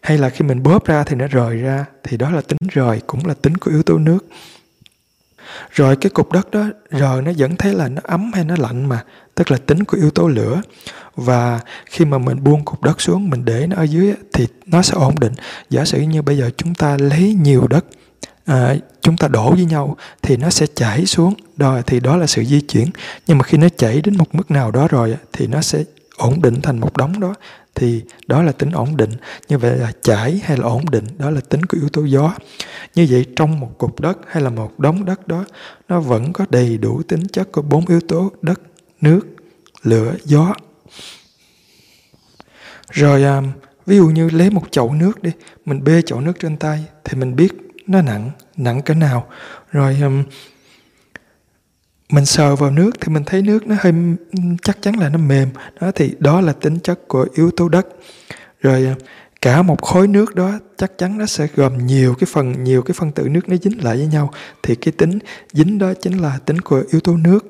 Hay 0.00 0.18
là 0.18 0.28
khi 0.28 0.44
mình 0.44 0.62
bóp 0.62 0.86
ra 0.86 1.04
thì 1.04 1.16
nó 1.16 1.26
rời 1.26 1.56
ra 1.56 1.84
thì 2.02 2.16
đó 2.16 2.30
là 2.30 2.40
tính 2.40 2.58
rời 2.72 3.00
cũng 3.06 3.26
là 3.26 3.34
tính 3.34 3.56
của 3.56 3.70
yếu 3.70 3.82
tố 3.82 3.98
nước. 3.98 4.26
Rồi 5.70 5.96
cái 5.96 6.10
cục 6.10 6.32
đất 6.32 6.50
đó 6.50 6.66
rời 6.90 7.22
nó 7.22 7.32
vẫn 7.38 7.56
thấy 7.56 7.74
là 7.74 7.88
nó 7.88 8.00
ấm 8.04 8.30
hay 8.34 8.44
nó 8.44 8.54
lạnh 8.58 8.88
mà 8.88 9.04
tức 9.34 9.50
là 9.50 9.58
tính 9.66 9.84
của 9.84 9.96
yếu 9.96 10.10
tố 10.10 10.28
lửa 10.28 10.62
và 11.16 11.60
khi 11.86 12.04
mà 12.04 12.18
mình 12.18 12.44
buông 12.44 12.64
cục 12.64 12.82
đất 12.82 13.00
xuống 13.00 13.30
mình 13.30 13.44
để 13.44 13.66
nó 13.66 13.76
ở 13.76 13.82
dưới 13.82 14.14
thì 14.32 14.46
nó 14.66 14.82
sẽ 14.82 14.94
ổn 14.94 15.14
định. 15.20 15.32
Giả 15.70 15.84
sử 15.84 16.00
như 16.00 16.22
bây 16.22 16.38
giờ 16.38 16.50
chúng 16.56 16.74
ta 16.74 16.96
lấy 17.00 17.34
nhiều 17.42 17.66
đất 17.66 17.84
à, 18.46 18.76
chúng 19.02 19.16
ta 19.16 19.28
đổ 19.28 19.50
với 19.50 19.64
nhau 19.64 19.96
thì 20.22 20.36
nó 20.36 20.50
sẽ 20.50 20.66
chảy 20.74 21.06
xuống. 21.06 21.34
Đó 21.56 21.80
thì 21.86 22.00
đó 22.00 22.16
là 22.16 22.26
sự 22.26 22.44
di 22.44 22.60
chuyển. 22.60 22.88
Nhưng 23.26 23.38
mà 23.38 23.44
khi 23.44 23.58
nó 23.58 23.68
chảy 23.76 24.00
đến 24.00 24.16
một 24.16 24.34
mức 24.34 24.50
nào 24.50 24.70
đó 24.70 24.88
rồi 24.88 25.16
thì 25.32 25.46
nó 25.46 25.62
sẽ 25.62 25.84
ổn 26.16 26.42
định 26.42 26.60
thành 26.62 26.80
một 26.80 26.96
đống 26.96 27.20
đó. 27.20 27.34
Thì 27.74 28.02
đó 28.26 28.42
là 28.42 28.52
tính 28.52 28.70
ổn 28.70 28.96
định. 28.96 29.10
Như 29.48 29.58
vậy 29.58 29.76
là 29.76 29.92
chảy 30.02 30.40
hay 30.44 30.56
là 30.56 30.64
ổn 30.64 30.90
định 30.90 31.04
đó 31.18 31.30
là 31.30 31.40
tính 31.40 31.66
của 31.66 31.78
yếu 31.80 31.88
tố 31.88 32.04
gió. 32.04 32.34
Như 32.94 33.06
vậy 33.10 33.26
trong 33.36 33.60
một 33.60 33.70
cục 33.78 34.00
đất 34.00 34.18
hay 34.26 34.42
là 34.42 34.50
một 34.50 34.78
đống 34.78 35.04
đất 35.04 35.28
đó 35.28 35.44
nó 35.88 36.00
vẫn 36.00 36.32
có 36.32 36.46
đầy 36.50 36.78
đủ 36.78 37.02
tính 37.02 37.26
chất 37.32 37.52
của 37.52 37.62
bốn 37.62 37.86
yếu 37.86 38.00
tố 38.00 38.30
đất 38.42 38.60
nước 39.00 39.20
lửa 39.82 40.14
gió 40.24 40.54
rồi 42.90 43.24
à, 43.24 43.42
ví 43.86 43.96
dụ 43.96 44.06
như 44.06 44.30
lấy 44.30 44.50
một 44.50 44.62
chậu 44.70 44.94
nước 44.94 45.22
đi 45.22 45.30
mình 45.64 45.84
bê 45.84 46.02
chậu 46.02 46.20
nước 46.20 46.32
trên 46.40 46.56
tay 46.56 46.84
thì 47.04 47.18
mình 47.18 47.36
biết 47.36 47.52
nó 47.86 48.02
nặng 48.02 48.30
nặng 48.56 48.82
cỡ 48.82 48.94
nào. 48.94 49.28
Rồi 49.72 49.98
um, 50.02 50.24
mình 52.10 52.26
sờ 52.26 52.56
vào 52.56 52.70
nước 52.70 52.90
thì 53.00 53.12
mình 53.12 53.24
thấy 53.24 53.42
nước 53.42 53.66
nó 53.66 53.76
hơi 53.80 53.92
chắc 54.62 54.82
chắn 54.82 54.98
là 54.98 55.08
nó 55.08 55.18
mềm. 55.18 55.48
Đó 55.80 55.90
thì 55.94 56.14
đó 56.18 56.40
là 56.40 56.52
tính 56.52 56.78
chất 56.78 57.08
của 57.08 57.26
yếu 57.34 57.50
tố 57.50 57.68
đất. 57.68 57.86
Rồi 58.60 58.86
à, 58.86 58.94
cả 59.40 59.62
một 59.62 59.82
khối 59.82 60.08
nước 60.08 60.34
đó 60.34 60.58
chắc 60.76 60.98
chắn 60.98 61.18
nó 61.18 61.26
sẽ 61.26 61.46
gồm 61.56 61.86
nhiều 61.86 62.14
cái 62.14 62.26
phần 62.32 62.64
nhiều 62.64 62.82
cái 62.82 62.94
phân 62.94 63.12
tử 63.12 63.28
nước 63.28 63.48
nó 63.48 63.56
dính 63.56 63.84
lại 63.84 63.96
với 63.96 64.06
nhau. 64.06 64.30
Thì 64.62 64.74
cái 64.74 64.92
tính 64.92 65.18
dính 65.52 65.78
đó 65.78 65.92
chính 66.02 66.18
là 66.18 66.38
tính 66.46 66.60
của 66.60 66.82
yếu 66.90 67.00
tố 67.00 67.16
nước 67.16 67.46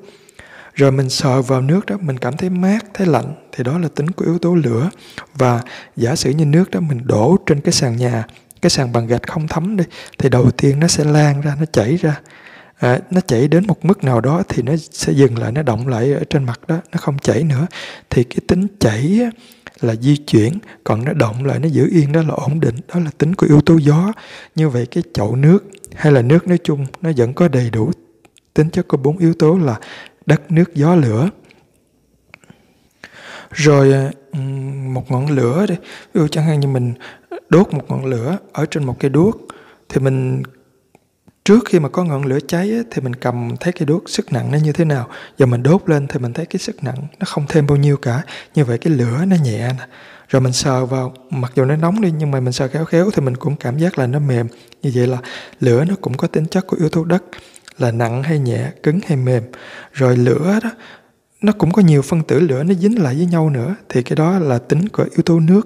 rồi 0.77 0.91
mình 0.91 1.09
sờ 1.09 1.41
vào 1.41 1.61
nước 1.61 1.85
đó 1.85 1.95
mình 2.01 2.17
cảm 2.17 2.37
thấy 2.37 2.49
mát 2.49 2.85
thấy 2.93 3.07
lạnh. 3.07 3.33
Thì 3.51 3.63
đó 3.63 3.77
là 3.77 3.87
tính 3.95 4.11
của 4.11 4.25
yếu 4.25 4.37
tố 4.37 4.55
lửa. 4.55 4.89
Và 5.35 5.61
giả 5.95 6.15
sử 6.15 6.29
như 6.29 6.45
nước 6.45 6.71
đó 6.71 6.79
mình 6.79 7.01
đổ 7.03 7.37
trên 7.45 7.61
cái 7.61 7.71
sàn 7.71 7.97
nhà 7.97 8.25
cái 8.61 8.69
sàn 8.69 8.91
bằng 8.91 9.07
gạch 9.07 9.27
không 9.27 9.47
thấm 9.47 9.77
đi 9.77 9.83
thì 10.17 10.29
đầu 10.29 10.51
tiên 10.51 10.79
nó 10.79 10.87
sẽ 10.87 11.03
lan 11.03 11.41
ra 11.41 11.55
nó 11.59 11.65
chảy 11.65 11.95
ra. 11.95 12.19
À, 12.77 12.99
nó 13.11 13.21
chảy 13.21 13.47
đến 13.47 13.67
một 13.67 13.85
mức 13.85 14.03
nào 14.03 14.21
đó 14.21 14.43
thì 14.49 14.63
nó 14.63 14.73
sẽ 14.91 15.13
dừng 15.13 15.37
lại 15.37 15.51
nó 15.51 15.61
động 15.61 15.87
lại 15.87 16.13
ở 16.13 16.23
trên 16.29 16.43
mặt 16.43 16.59
đó 16.67 16.77
nó 16.91 16.97
không 16.97 17.17
chảy 17.17 17.43
nữa. 17.43 17.67
Thì 18.09 18.23
cái 18.23 18.39
tính 18.47 18.67
chảy 18.79 19.19
là 19.81 19.95
di 19.95 20.17
chuyển 20.17 20.53
còn 20.83 21.05
nó 21.05 21.13
động 21.13 21.45
lại 21.45 21.59
nó 21.59 21.67
giữ 21.67 21.89
yên 21.91 22.11
đó 22.11 22.21
là 22.21 22.33
ổn 22.33 22.59
định. 22.59 22.75
Đó 22.93 22.99
là 22.99 23.11
tính 23.17 23.35
của 23.35 23.47
yếu 23.47 23.61
tố 23.61 23.77
gió. 23.77 24.13
Như 24.55 24.69
vậy 24.69 24.85
cái 24.85 25.03
chậu 25.13 25.35
nước 25.35 25.65
hay 25.95 26.11
là 26.11 26.21
nước 26.21 26.47
nói 26.47 26.57
chung 26.63 26.85
nó 27.01 27.11
vẫn 27.17 27.33
có 27.33 27.47
đầy 27.47 27.69
đủ 27.69 27.91
tính 28.53 28.69
chất 28.69 28.87
của 28.87 28.97
bốn 28.97 29.17
yếu 29.17 29.33
tố 29.33 29.57
là 29.57 29.79
đất 30.27 30.51
nước 30.51 30.75
gió 30.75 30.95
lửa. 30.95 31.29
Rồi 33.51 33.93
ừ, 34.31 34.39
một 34.93 35.11
ngọn 35.11 35.29
lửa 35.29 35.65
đi. 35.69 35.75
Ví 36.13 36.21
dụ 36.21 36.27
chẳng 36.27 36.45
hạn 36.45 36.59
như 36.59 36.67
mình 36.67 36.93
đốt 37.49 37.73
một 37.73 37.83
ngọn 37.87 38.05
lửa 38.05 38.37
ở 38.53 38.65
trên 38.65 38.83
một 38.83 38.99
cây 38.99 39.09
đuốc 39.09 39.41
thì 39.89 39.99
mình 39.99 40.43
trước 41.43 41.59
khi 41.65 41.79
mà 41.79 41.89
có 41.89 42.03
ngọn 42.03 42.25
lửa 42.25 42.39
cháy 42.47 42.71
ấy, 42.71 42.83
thì 42.91 43.01
mình 43.01 43.15
cầm 43.15 43.55
thấy 43.59 43.73
cái 43.73 43.85
đuốc 43.85 44.09
sức 44.09 44.33
nặng 44.33 44.51
nó 44.51 44.57
như 44.57 44.71
thế 44.71 44.85
nào. 44.85 45.07
Giờ 45.37 45.45
mình 45.45 45.63
đốt 45.63 45.81
lên 45.85 46.07
thì 46.07 46.19
mình 46.19 46.33
thấy 46.33 46.45
cái 46.45 46.59
sức 46.59 46.83
nặng 46.83 47.07
nó 47.19 47.25
không 47.25 47.45
thêm 47.49 47.67
bao 47.67 47.77
nhiêu 47.77 47.97
cả. 47.97 48.23
Như 48.55 48.65
vậy 48.65 48.77
cái 48.77 48.93
lửa 48.93 49.25
nó 49.27 49.35
nhẹ 49.43 49.59
nè. 49.59 49.87
Rồi 50.27 50.41
mình 50.41 50.53
sờ 50.53 50.85
vào 50.85 51.13
mặc 51.29 51.51
dù 51.55 51.65
nó 51.65 51.75
nóng 51.75 52.01
đi 52.01 52.11
nhưng 52.17 52.31
mà 52.31 52.39
mình 52.39 52.53
sờ 52.53 52.67
khéo 52.67 52.85
khéo 52.85 53.09
thì 53.11 53.21
mình 53.21 53.37
cũng 53.37 53.55
cảm 53.55 53.77
giác 53.77 53.99
là 53.99 54.07
nó 54.07 54.19
mềm. 54.19 54.47
Như 54.81 54.91
vậy 54.95 55.07
là 55.07 55.17
lửa 55.59 55.85
nó 55.85 55.95
cũng 56.01 56.17
có 56.17 56.27
tính 56.27 56.45
chất 56.47 56.67
của 56.67 56.77
yếu 56.79 56.89
tố 56.89 57.03
đất 57.03 57.23
là 57.77 57.91
nặng 57.91 58.23
hay 58.23 58.39
nhẹ 58.39 58.71
cứng 58.83 58.99
hay 59.07 59.17
mềm. 59.17 59.43
Rồi 59.93 60.17
lửa 60.17 60.59
đó 60.63 60.71
nó 61.41 61.51
cũng 61.51 61.71
có 61.71 61.81
nhiều 61.81 62.01
phân 62.01 62.23
tử 62.23 62.39
lửa 62.39 62.63
nó 62.63 62.73
dính 62.73 63.03
lại 63.03 63.15
với 63.15 63.25
nhau 63.25 63.49
nữa. 63.49 63.75
Thì 63.89 64.03
cái 64.03 64.15
đó 64.15 64.39
là 64.39 64.59
tính 64.59 64.89
của 64.89 65.03
yếu 65.03 65.21
tố 65.25 65.39
nước. 65.39 65.61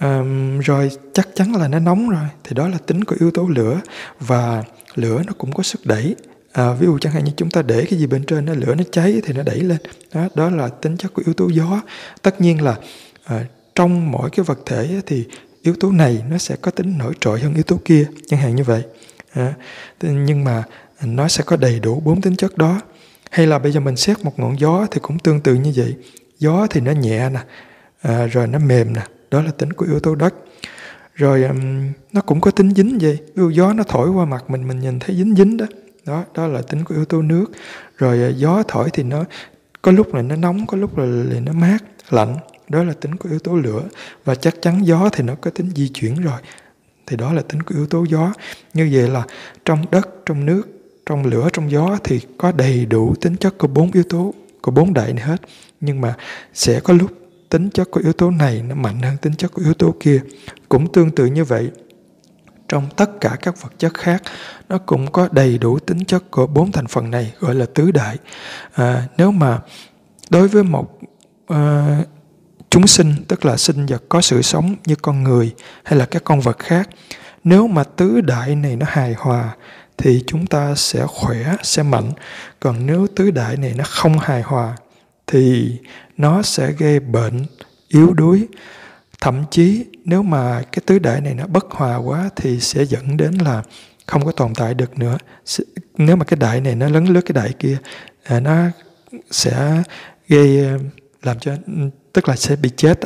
Um, 0.00 0.58
rồi 0.58 0.90
chắc 1.12 1.28
chắn 1.34 1.56
là 1.56 1.68
nó 1.68 1.78
nóng 1.78 2.10
rồi 2.10 2.28
thì 2.44 2.54
đó 2.54 2.68
là 2.68 2.78
tính 2.86 3.04
của 3.04 3.16
yếu 3.20 3.30
tố 3.30 3.48
lửa. 3.48 3.80
Và 4.20 4.64
lửa 4.94 5.22
nó 5.26 5.32
cũng 5.38 5.52
có 5.52 5.62
sức 5.62 5.80
đẩy. 5.86 6.16
À, 6.52 6.72
ví 6.72 6.86
dụ 6.86 6.98
chẳng 6.98 7.12
hạn 7.12 7.24
như 7.24 7.32
chúng 7.36 7.50
ta 7.50 7.62
để 7.62 7.86
cái 7.90 7.98
gì 7.98 8.06
bên 8.06 8.24
trên 8.24 8.44
nó 8.44 8.54
lửa 8.54 8.74
nó 8.74 8.84
cháy 8.92 9.20
thì 9.24 9.32
nó 9.32 9.42
đẩy 9.42 9.60
lên. 9.60 9.78
Đó 10.14 10.28
đó 10.34 10.50
là 10.50 10.68
tính 10.68 10.96
chất 10.96 11.14
của 11.14 11.22
yếu 11.26 11.34
tố 11.34 11.48
gió. 11.48 11.82
Tất 12.22 12.40
nhiên 12.40 12.62
là 12.62 12.76
à, 13.24 13.44
trong 13.74 14.10
mỗi 14.10 14.30
cái 14.30 14.44
vật 14.44 14.58
thể 14.66 15.00
thì 15.06 15.26
yếu 15.62 15.74
tố 15.80 15.90
này 15.90 16.22
nó 16.30 16.38
sẽ 16.38 16.56
có 16.56 16.70
tính 16.70 16.98
nổi 16.98 17.12
trội 17.20 17.40
hơn 17.40 17.54
yếu 17.54 17.62
tố 17.62 17.80
kia 17.84 18.06
chẳng 18.26 18.40
hạn 18.40 18.56
như 18.56 18.64
vậy. 18.64 18.82
À, 19.32 19.54
nhưng 20.02 20.44
mà 20.44 20.64
nó 21.02 21.28
sẽ 21.28 21.44
có 21.46 21.56
đầy 21.56 21.80
đủ 21.80 22.00
bốn 22.04 22.20
tính 22.20 22.36
chất 22.36 22.58
đó. 22.58 22.80
Hay 23.30 23.46
là 23.46 23.58
bây 23.58 23.72
giờ 23.72 23.80
mình 23.80 23.96
xét 23.96 24.24
một 24.24 24.38
ngọn 24.38 24.60
gió 24.60 24.86
thì 24.90 25.00
cũng 25.02 25.18
tương 25.18 25.40
tự 25.40 25.54
như 25.54 25.72
vậy. 25.76 25.96
Gió 26.38 26.66
thì 26.70 26.80
nó 26.80 26.92
nhẹ 26.92 27.30
nè 27.30 27.40
à, 28.02 28.26
rồi 28.26 28.46
nó 28.46 28.58
mềm 28.58 28.92
nè. 28.92 29.02
Đó 29.30 29.42
là 29.42 29.50
tính 29.50 29.72
của 29.72 29.86
yếu 29.86 30.00
tố 30.00 30.14
đất. 30.14 30.34
Rồi 31.14 31.42
um, 31.42 31.92
nó 32.12 32.20
cũng 32.20 32.40
có 32.40 32.50
tính 32.50 32.70
dính 32.74 32.98
vậy. 33.00 33.18
Ví 33.34 33.54
gió 33.56 33.72
nó 33.72 33.82
thổi 33.82 34.10
qua 34.10 34.24
mặt 34.24 34.50
mình 34.50 34.68
mình 34.68 34.80
nhìn 34.80 34.98
thấy 34.98 35.16
dính 35.16 35.34
dính 35.36 35.56
đó. 35.56 35.66
Đó 36.06 36.24
đó 36.34 36.46
là 36.46 36.62
tính 36.62 36.84
của 36.84 36.94
yếu 36.94 37.04
tố 37.04 37.22
nước. 37.22 37.46
Rồi 37.96 38.30
uh, 38.30 38.36
gió 38.36 38.62
thổi 38.68 38.88
thì 38.92 39.02
nó 39.02 39.24
có 39.82 39.92
lúc 39.92 40.14
là 40.14 40.22
nó 40.22 40.36
nóng 40.36 40.66
có 40.66 40.76
lúc 40.76 40.98
là, 40.98 41.04
là 41.04 41.40
nó 41.40 41.52
mát 41.52 41.78
lạnh. 42.10 42.36
Đó 42.68 42.84
là 42.84 42.92
tính 43.00 43.16
của 43.16 43.28
yếu 43.28 43.38
tố 43.38 43.56
lửa. 43.56 43.82
Và 44.24 44.34
chắc 44.34 44.62
chắn 44.62 44.86
gió 44.86 45.08
thì 45.12 45.24
nó 45.24 45.34
có 45.34 45.50
tính 45.50 45.70
di 45.74 45.88
chuyển 45.88 46.14
rồi. 46.22 46.40
Thì 47.06 47.16
đó 47.16 47.32
là 47.32 47.42
tính 47.42 47.62
của 47.62 47.74
yếu 47.74 47.86
tố 47.86 48.04
gió. 48.08 48.32
Như 48.74 48.90
vậy 48.92 49.08
là 49.08 49.24
trong 49.64 49.84
đất 49.90 50.08
trong 50.26 50.46
nước 50.46 50.62
trong 51.08 51.26
lửa 51.26 51.48
trong 51.52 51.70
gió 51.70 51.98
thì 52.04 52.20
có 52.38 52.52
đầy 52.52 52.86
đủ 52.86 53.14
tính 53.20 53.36
chất 53.36 53.58
của 53.58 53.68
bốn 53.68 53.92
yếu 53.92 54.02
tố 54.02 54.34
của 54.62 54.70
bốn 54.70 54.94
đại 54.94 55.12
này 55.12 55.24
hết. 55.24 55.40
Nhưng 55.80 56.00
mà 56.00 56.14
sẽ 56.54 56.80
có 56.80 56.94
lúc 56.94 57.10
tính 57.48 57.70
chất 57.70 57.90
của 57.90 58.00
yếu 58.04 58.12
tố 58.12 58.30
này 58.30 58.62
nó 58.62 58.74
mạnh 58.74 59.02
hơn 59.02 59.16
tính 59.16 59.34
chất 59.34 59.52
của 59.52 59.62
yếu 59.62 59.74
tố 59.74 59.94
kia. 60.00 60.20
Cũng 60.68 60.92
tương 60.92 61.10
tự 61.10 61.26
như 61.26 61.44
vậy 61.44 61.70
trong 62.68 62.86
tất 62.96 63.20
cả 63.20 63.36
các 63.42 63.62
vật 63.62 63.72
chất 63.78 63.94
khác 63.94 64.22
nó 64.68 64.78
cũng 64.78 65.12
có 65.12 65.28
đầy 65.32 65.58
đủ 65.58 65.78
tính 65.78 66.04
chất 66.04 66.30
của 66.30 66.46
bốn 66.46 66.72
thành 66.72 66.86
phần 66.86 67.10
này 67.10 67.34
gọi 67.40 67.54
là 67.54 67.66
tứ 67.74 67.90
đại. 67.90 68.16
À, 68.72 69.08
nếu 69.16 69.32
mà 69.32 69.58
đối 70.30 70.48
với 70.48 70.64
một 70.64 70.98
à, 71.46 71.98
chúng 72.70 72.86
sinh 72.86 73.14
tức 73.28 73.44
là 73.44 73.56
sinh 73.56 73.86
vật 73.86 74.02
có 74.08 74.20
sự 74.20 74.42
sống 74.42 74.76
như 74.86 74.94
con 74.94 75.22
người 75.22 75.54
hay 75.84 75.98
là 75.98 76.06
các 76.06 76.24
con 76.24 76.40
vật 76.40 76.58
khác 76.58 76.88
nếu 77.44 77.66
mà 77.66 77.84
tứ 77.84 78.20
đại 78.20 78.56
này 78.56 78.76
nó 78.76 78.86
hài 78.88 79.14
hòa 79.18 79.56
thì 79.98 80.24
chúng 80.26 80.46
ta 80.46 80.74
sẽ 80.74 81.06
khỏe 81.06 81.56
sẽ 81.62 81.82
mạnh. 81.82 82.12
Còn 82.60 82.86
nếu 82.86 83.06
tứ 83.16 83.30
đại 83.30 83.56
này 83.56 83.74
nó 83.76 83.84
không 83.84 84.18
hài 84.18 84.42
hòa 84.42 84.76
thì 85.26 85.76
nó 86.16 86.42
sẽ 86.42 86.72
gây 86.72 87.00
bệnh 87.00 87.46
yếu 87.88 88.12
đuối. 88.12 88.48
Thậm 89.20 89.44
chí 89.50 89.84
nếu 90.04 90.22
mà 90.22 90.62
cái 90.72 90.82
tứ 90.86 90.98
đại 90.98 91.20
này 91.20 91.34
nó 91.34 91.46
bất 91.46 91.66
hòa 91.70 91.96
quá 91.96 92.30
thì 92.36 92.60
sẽ 92.60 92.84
dẫn 92.84 93.16
đến 93.16 93.34
là 93.34 93.62
không 94.06 94.24
có 94.24 94.32
tồn 94.32 94.54
tại 94.54 94.74
được 94.74 94.98
nữa. 94.98 95.18
Nếu 95.96 96.16
mà 96.16 96.24
cái 96.24 96.36
đại 96.36 96.60
này 96.60 96.74
nó 96.74 96.88
lấn 96.88 97.04
lướt 97.04 97.20
cái 97.20 97.32
đại 97.32 97.52
kia 97.58 97.78
à, 98.24 98.40
nó 98.40 98.64
sẽ 99.30 99.82
gây 100.28 100.64
à, 100.64 100.78
làm 101.22 101.38
cho 101.38 101.52
tức 102.12 102.28
là 102.28 102.36
sẽ 102.36 102.56
bị 102.56 102.70
chết 102.76 103.00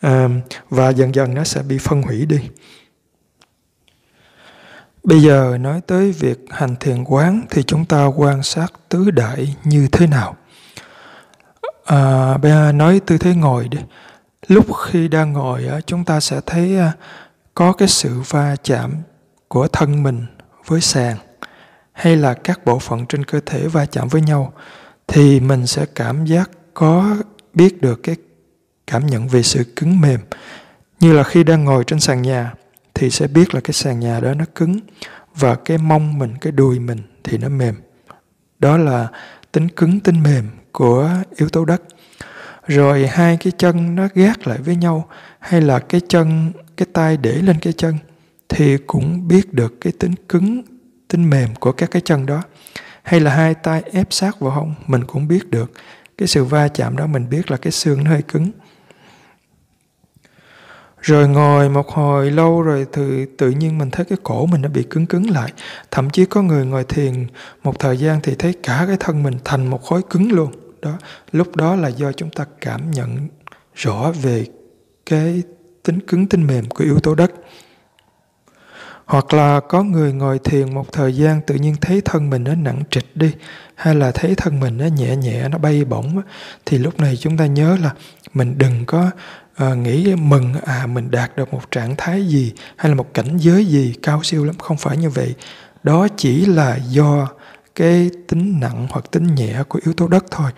à, 0.00 0.28
và 0.68 0.90
dần 0.90 1.14
dần 1.14 1.34
nó 1.34 1.44
sẽ 1.44 1.62
bị 1.62 1.78
phân 1.78 2.02
hủy 2.02 2.26
đi 2.26 2.38
bây 5.02 5.22
giờ 5.22 5.58
nói 5.60 5.80
tới 5.86 6.12
việc 6.12 6.38
hành 6.50 6.76
thiền 6.80 7.04
quán 7.04 7.46
thì 7.50 7.62
chúng 7.62 7.84
ta 7.84 8.04
quan 8.06 8.42
sát 8.42 8.72
tứ 8.88 9.10
đại 9.10 9.56
như 9.64 9.88
thế 9.92 10.06
nào? 10.06 10.36
À, 11.84 12.36
bây 12.36 12.50
giờ 12.50 12.72
nói 12.72 13.00
tư 13.06 13.18
thế 13.18 13.34
ngồi 13.34 13.68
đi. 13.68 13.78
Lúc 14.48 14.66
khi 14.86 15.08
đang 15.08 15.32
ngồi 15.32 15.66
chúng 15.86 16.04
ta 16.04 16.20
sẽ 16.20 16.40
thấy 16.46 16.78
à, 16.78 16.92
có 17.54 17.72
cái 17.72 17.88
sự 17.88 18.20
va 18.28 18.56
chạm 18.64 18.94
của 19.48 19.68
thân 19.68 20.02
mình 20.02 20.26
với 20.66 20.80
sàn 20.80 21.16
hay 21.92 22.16
là 22.16 22.34
các 22.34 22.64
bộ 22.64 22.78
phận 22.78 23.06
trên 23.06 23.24
cơ 23.24 23.40
thể 23.46 23.68
va 23.68 23.86
chạm 23.86 24.08
với 24.08 24.22
nhau 24.22 24.52
thì 25.06 25.40
mình 25.40 25.66
sẽ 25.66 25.86
cảm 25.94 26.24
giác 26.24 26.50
có 26.74 27.16
biết 27.54 27.82
được 27.82 28.02
cái 28.02 28.16
cảm 28.86 29.06
nhận 29.06 29.28
về 29.28 29.42
sự 29.42 29.64
cứng 29.76 30.00
mềm. 30.00 30.20
Như 31.00 31.12
là 31.12 31.22
khi 31.22 31.44
đang 31.44 31.64
ngồi 31.64 31.84
trên 31.84 32.00
sàn 32.00 32.22
nhà 32.22 32.52
thì 33.00 33.10
sẽ 33.10 33.26
biết 33.26 33.54
là 33.54 33.60
cái 33.60 33.72
sàn 33.72 34.00
nhà 34.00 34.20
đó 34.20 34.34
nó 34.34 34.44
cứng 34.54 34.80
và 35.34 35.54
cái 35.54 35.78
mông 35.78 36.18
mình, 36.18 36.34
cái 36.40 36.52
đùi 36.52 36.78
mình 36.78 36.98
thì 37.24 37.38
nó 37.38 37.48
mềm. 37.48 37.74
Đó 38.58 38.76
là 38.76 39.08
tính 39.52 39.68
cứng, 39.68 40.00
tính 40.00 40.22
mềm 40.22 40.48
của 40.72 41.10
yếu 41.36 41.48
tố 41.48 41.64
đất. 41.64 41.82
Rồi 42.66 43.06
hai 43.06 43.36
cái 43.36 43.52
chân 43.58 43.94
nó 43.94 44.08
gác 44.14 44.46
lại 44.46 44.58
với 44.58 44.76
nhau, 44.76 45.08
hay 45.38 45.60
là 45.60 45.78
cái 45.78 46.00
chân, 46.08 46.52
cái 46.76 46.86
tay 46.92 47.16
để 47.16 47.32
lên 47.32 47.56
cái 47.60 47.72
chân 47.72 47.94
thì 48.48 48.78
cũng 48.86 49.28
biết 49.28 49.54
được 49.54 49.80
cái 49.80 49.92
tính 49.98 50.14
cứng, 50.28 50.62
tính 51.08 51.30
mềm 51.30 51.54
của 51.54 51.72
các 51.72 51.90
cái 51.90 52.02
chân 52.04 52.26
đó. 52.26 52.42
Hay 53.02 53.20
là 53.20 53.34
hai 53.34 53.54
tay 53.54 53.82
ép 53.92 54.06
sát 54.10 54.40
vào 54.40 54.50
hông, 54.50 54.74
mình 54.86 55.04
cũng 55.04 55.28
biết 55.28 55.50
được. 55.50 55.72
Cái 56.18 56.28
sự 56.28 56.44
va 56.44 56.68
chạm 56.68 56.96
đó 56.96 57.06
mình 57.06 57.28
biết 57.30 57.50
là 57.50 57.56
cái 57.56 57.72
xương 57.72 58.04
nó 58.04 58.10
hơi 58.10 58.22
cứng 58.22 58.50
rồi 61.00 61.28
ngồi 61.28 61.68
một 61.68 61.88
hồi 61.88 62.30
lâu 62.30 62.62
rồi 62.62 62.86
thì 62.92 63.26
tự 63.38 63.50
nhiên 63.50 63.78
mình 63.78 63.90
thấy 63.90 64.04
cái 64.04 64.18
cổ 64.22 64.46
mình 64.46 64.62
nó 64.62 64.68
bị 64.68 64.82
cứng 64.82 65.06
cứng 65.06 65.30
lại. 65.30 65.52
Thậm 65.90 66.10
chí 66.10 66.24
có 66.24 66.42
người 66.42 66.66
ngồi 66.66 66.84
thiền, 66.84 67.26
một 67.62 67.78
thời 67.78 67.96
gian 67.96 68.20
thì 68.22 68.34
thấy 68.34 68.54
cả 68.62 68.84
cái 68.86 68.96
thân 69.00 69.22
mình 69.22 69.34
thành 69.44 69.66
một 69.66 69.82
khối 69.82 70.02
cứng 70.10 70.32
luôn. 70.32 70.52
Đó, 70.82 70.98
lúc 71.32 71.56
đó 71.56 71.76
là 71.76 71.88
do 71.88 72.12
chúng 72.12 72.30
ta 72.30 72.44
cảm 72.60 72.90
nhận 72.90 73.28
rõ 73.74 74.12
về 74.22 74.46
cái 75.06 75.42
tính 75.82 76.00
cứng, 76.00 76.26
tính 76.26 76.46
mềm 76.46 76.68
của 76.68 76.84
yếu 76.84 76.98
tố 76.98 77.14
đất. 77.14 77.32
Hoặc 79.04 79.34
là 79.34 79.60
có 79.60 79.82
người 79.82 80.12
ngồi 80.12 80.38
thiền 80.38 80.74
một 80.74 80.92
thời 80.92 81.16
gian 81.16 81.40
tự 81.46 81.54
nhiên 81.54 81.74
thấy 81.80 82.00
thân 82.04 82.30
mình 82.30 82.44
nó 82.44 82.54
nặng 82.54 82.82
trịch 82.90 83.16
đi 83.16 83.32
hay 83.80 83.94
là 83.94 84.12
thấy 84.12 84.34
thân 84.34 84.60
mình 84.60 84.78
nó 84.78 84.86
nhẹ 84.86 85.16
nhẹ 85.16 85.48
nó 85.48 85.58
bay 85.58 85.84
bổng 85.84 86.20
thì 86.66 86.78
lúc 86.78 87.00
này 87.00 87.16
chúng 87.16 87.36
ta 87.36 87.46
nhớ 87.46 87.76
là 87.82 87.90
mình 88.34 88.58
đừng 88.58 88.84
có 88.86 89.10
uh, 89.64 89.76
nghĩ 89.76 90.14
mừng 90.14 90.54
à 90.64 90.86
mình 90.86 91.10
đạt 91.10 91.36
được 91.36 91.54
một 91.54 91.70
trạng 91.70 91.94
thái 91.96 92.26
gì 92.26 92.52
hay 92.76 92.88
là 92.88 92.94
một 92.94 93.14
cảnh 93.14 93.36
giới 93.36 93.64
gì 93.64 93.94
cao 94.02 94.22
siêu 94.22 94.44
lắm. 94.44 94.58
Không 94.58 94.76
phải 94.76 94.96
như 94.96 95.10
vậy. 95.10 95.34
Đó 95.82 96.08
chỉ 96.16 96.46
là 96.46 96.78
do 96.88 97.28
cái 97.74 98.10
tính 98.28 98.60
nặng 98.60 98.86
hoặc 98.90 99.10
tính 99.10 99.34
nhẹ 99.34 99.62
của 99.68 99.80
yếu 99.84 99.94
tố 99.94 100.08
đất 100.08 100.24
thôi. 100.30 100.50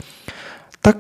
Tất 0.83 0.97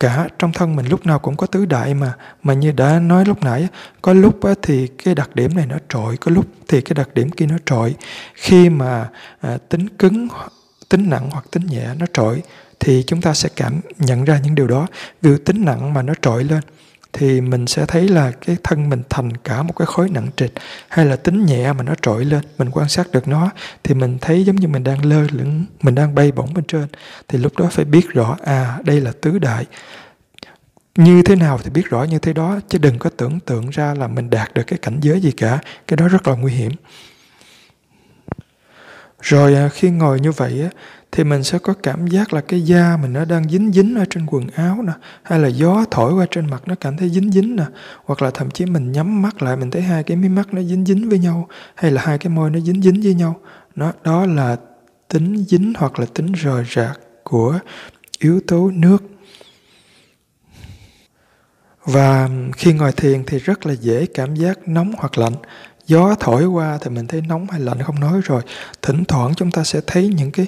cả 0.00 0.28
trong 0.38 0.52
thân 0.52 0.76
mình 0.76 0.86
lúc 0.86 1.06
nào 1.06 1.18
cũng 1.18 1.36
có 1.36 1.46
tứ 1.46 1.66
đại 1.66 1.94
mà. 1.94 2.12
Mà 2.42 2.54
như 2.54 2.72
đã 2.72 2.98
nói 2.98 3.24
lúc 3.24 3.42
nãy 3.42 3.68
có 4.02 4.12
lúc 4.12 4.40
thì 4.62 4.86
cái 4.86 5.14
đặc 5.14 5.34
điểm 5.34 5.54
này 5.54 5.66
nó 5.66 5.76
trội 5.88 6.16
có 6.16 6.30
lúc 6.30 6.46
thì 6.68 6.80
cái 6.80 6.94
đặc 6.94 7.14
điểm 7.14 7.30
kia 7.30 7.46
nó 7.46 7.56
trội. 7.66 7.94
Khi 8.34 8.68
mà 8.68 9.08
à, 9.40 9.58
tính 9.68 9.88
cứng 9.88 10.28
tính 10.90 11.10
nặng 11.10 11.28
hoặc 11.30 11.44
tính 11.50 11.66
nhẹ 11.66 11.88
nó 11.98 12.06
trội 12.12 12.42
thì 12.80 13.04
chúng 13.06 13.20
ta 13.20 13.34
sẽ 13.34 13.48
cảm 13.56 13.80
nhận 13.98 14.24
ra 14.24 14.40
những 14.44 14.54
điều 14.54 14.66
đó. 14.66 14.86
Vì 15.22 15.30
tính 15.44 15.64
nặng 15.64 15.94
mà 15.94 16.02
nó 16.02 16.14
trội 16.22 16.44
lên 16.44 16.60
thì 17.12 17.40
mình 17.40 17.66
sẽ 17.66 17.86
thấy 17.86 18.08
là 18.08 18.32
cái 18.46 18.56
thân 18.62 18.88
mình 18.88 19.02
thành 19.10 19.36
cả 19.36 19.62
một 19.62 19.72
cái 19.76 19.86
khối 19.86 20.08
nặng 20.08 20.28
trịch. 20.36 20.52
Hay 20.88 21.06
là 21.06 21.16
tính 21.16 21.46
nhẹ 21.46 21.72
mà 21.72 21.82
nó 21.82 21.94
trội 22.02 22.24
lên, 22.24 22.42
mình 22.58 22.70
quan 22.70 22.88
sát 22.88 23.12
được 23.12 23.28
nó 23.28 23.50
thì 23.84 23.94
mình 23.94 24.18
thấy 24.20 24.44
giống 24.44 24.56
như 24.56 24.68
mình 24.68 24.84
đang 24.84 25.04
lơ 25.04 25.26
lửng, 25.30 25.64
mình 25.82 25.94
đang 25.94 26.14
bay 26.14 26.32
bổng 26.32 26.54
bên 26.54 26.64
trên. 26.64 26.86
Thì 27.28 27.38
lúc 27.38 27.58
đó 27.58 27.68
phải 27.70 27.84
biết 27.84 28.08
rõ 28.08 28.36
à 28.44 28.78
đây 28.84 29.00
là 29.00 29.12
tứ 29.20 29.38
đại. 29.38 29.66
Như 30.96 31.22
thế 31.22 31.36
nào 31.36 31.58
thì 31.64 31.70
biết 31.70 31.90
rõ 31.90 32.02
như 32.02 32.18
thế 32.18 32.32
đó, 32.32 32.60
chứ 32.68 32.78
đừng 32.78 32.98
có 32.98 33.10
tưởng 33.16 33.40
tượng 33.40 33.70
ra 33.70 33.94
là 33.94 34.08
mình 34.08 34.30
đạt 34.30 34.54
được 34.54 34.62
cái 34.66 34.78
cảnh 34.78 34.98
giới 35.00 35.20
gì 35.20 35.32
cả. 35.32 35.58
Cái 35.86 35.96
đó 35.96 36.08
rất 36.08 36.28
là 36.28 36.34
nguy 36.34 36.52
hiểm 36.52 36.72
rồi 39.20 39.54
à, 39.54 39.68
khi 39.68 39.90
ngồi 39.90 40.20
như 40.20 40.32
vậy 40.32 40.62
á, 40.62 40.68
thì 41.12 41.24
mình 41.24 41.44
sẽ 41.44 41.58
có 41.58 41.74
cảm 41.82 42.06
giác 42.06 42.32
là 42.32 42.40
cái 42.40 42.62
da 42.62 42.96
mình 43.02 43.12
nó 43.12 43.24
đang 43.24 43.48
dính 43.48 43.72
dính 43.72 43.94
ở 43.94 44.04
trên 44.10 44.26
quần 44.26 44.46
áo 44.48 44.82
nè 44.86 44.92
hay 45.22 45.38
là 45.38 45.48
gió 45.48 45.84
thổi 45.90 46.14
qua 46.14 46.26
trên 46.30 46.50
mặt 46.50 46.62
nó 46.66 46.74
cảm 46.74 46.96
thấy 46.96 47.10
dính 47.10 47.32
dính 47.32 47.56
nè 47.56 47.64
hoặc 48.04 48.22
là 48.22 48.30
thậm 48.30 48.50
chí 48.50 48.66
mình 48.66 48.92
nhắm 48.92 49.22
mắt 49.22 49.42
lại 49.42 49.56
mình 49.56 49.70
thấy 49.70 49.82
hai 49.82 50.02
cái 50.02 50.16
mí 50.16 50.28
mắt 50.28 50.54
nó 50.54 50.62
dính 50.62 50.84
dính 50.84 51.08
với 51.08 51.18
nhau 51.18 51.48
hay 51.74 51.90
là 51.90 52.02
hai 52.04 52.18
cái 52.18 52.30
môi 52.30 52.50
nó 52.50 52.60
dính 52.60 52.82
dính 52.82 53.00
với 53.02 53.14
nhau. 53.14 53.40
Nó 53.76 53.92
đó 54.04 54.26
là 54.26 54.56
tính 55.08 55.44
dính 55.48 55.72
hoặc 55.76 56.00
là 56.00 56.06
tính 56.14 56.32
rời 56.32 56.64
rạc 56.74 57.00
của 57.24 57.58
yếu 58.18 58.40
tố 58.46 58.70
nước. 58.74 59.02
Và 61.84 62.28
khi 62.56 62.72
ngồi 62.72 62.92
thiền 62.92 63.24
thì 63.26 63.38
rất 63.38 63.66
là 63.66 63.72
dễ 63.72 64.06
cảm 64.06 64.34
giác 64.34 64.68
nóng 64.68 64.92
hoặc 64.98 65.18
lạnh 65.18 65.34
gió 65.90 66.14
thổi 66.20 66.46
qua 66.46 66.78
thì 66.80 66.90
mình 66.90 67.06
thấy 67.06 67.20
nóng 67.20 67.46
hay 67.50 67.60
lạnh 67.60 67.82
không 67.82 68.00
nói 68.00 68.20
rồi. 68.24 68.42
Thỉnh 68.82 69.04
thoảng 69.04 69.34
chúng 69.34 69.50
ta 69.50 69.64
sẽ 69.64 69.80
thấy 69.86 70.08
những 70.08 70.30
cái 70.30 70.46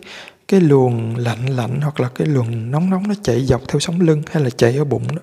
cái 0.49 0.61
luồng 0.61 1.17
lạnh 1.17 1.47
lạnh 1.47 1.81
hoặc 1.81 2.01
là 2.01 2.09
cái 2.15 2.27
luồng 2.27 2.71
nóng 2.71 2.91
nóng 2.91 3.09
nó 3.09 3.15
chạy 3.23 3.45
dọc 3.45 3.63
theo 3.69 3.81
sống 3.81 4.01
lưng 4.01 4.23
hay 4.31 4.43
là 4.43 4.51
chạy 4.51 4.77
ở 4.77 4.85
bụng 4.85 5.03
đó. 5.17 5.23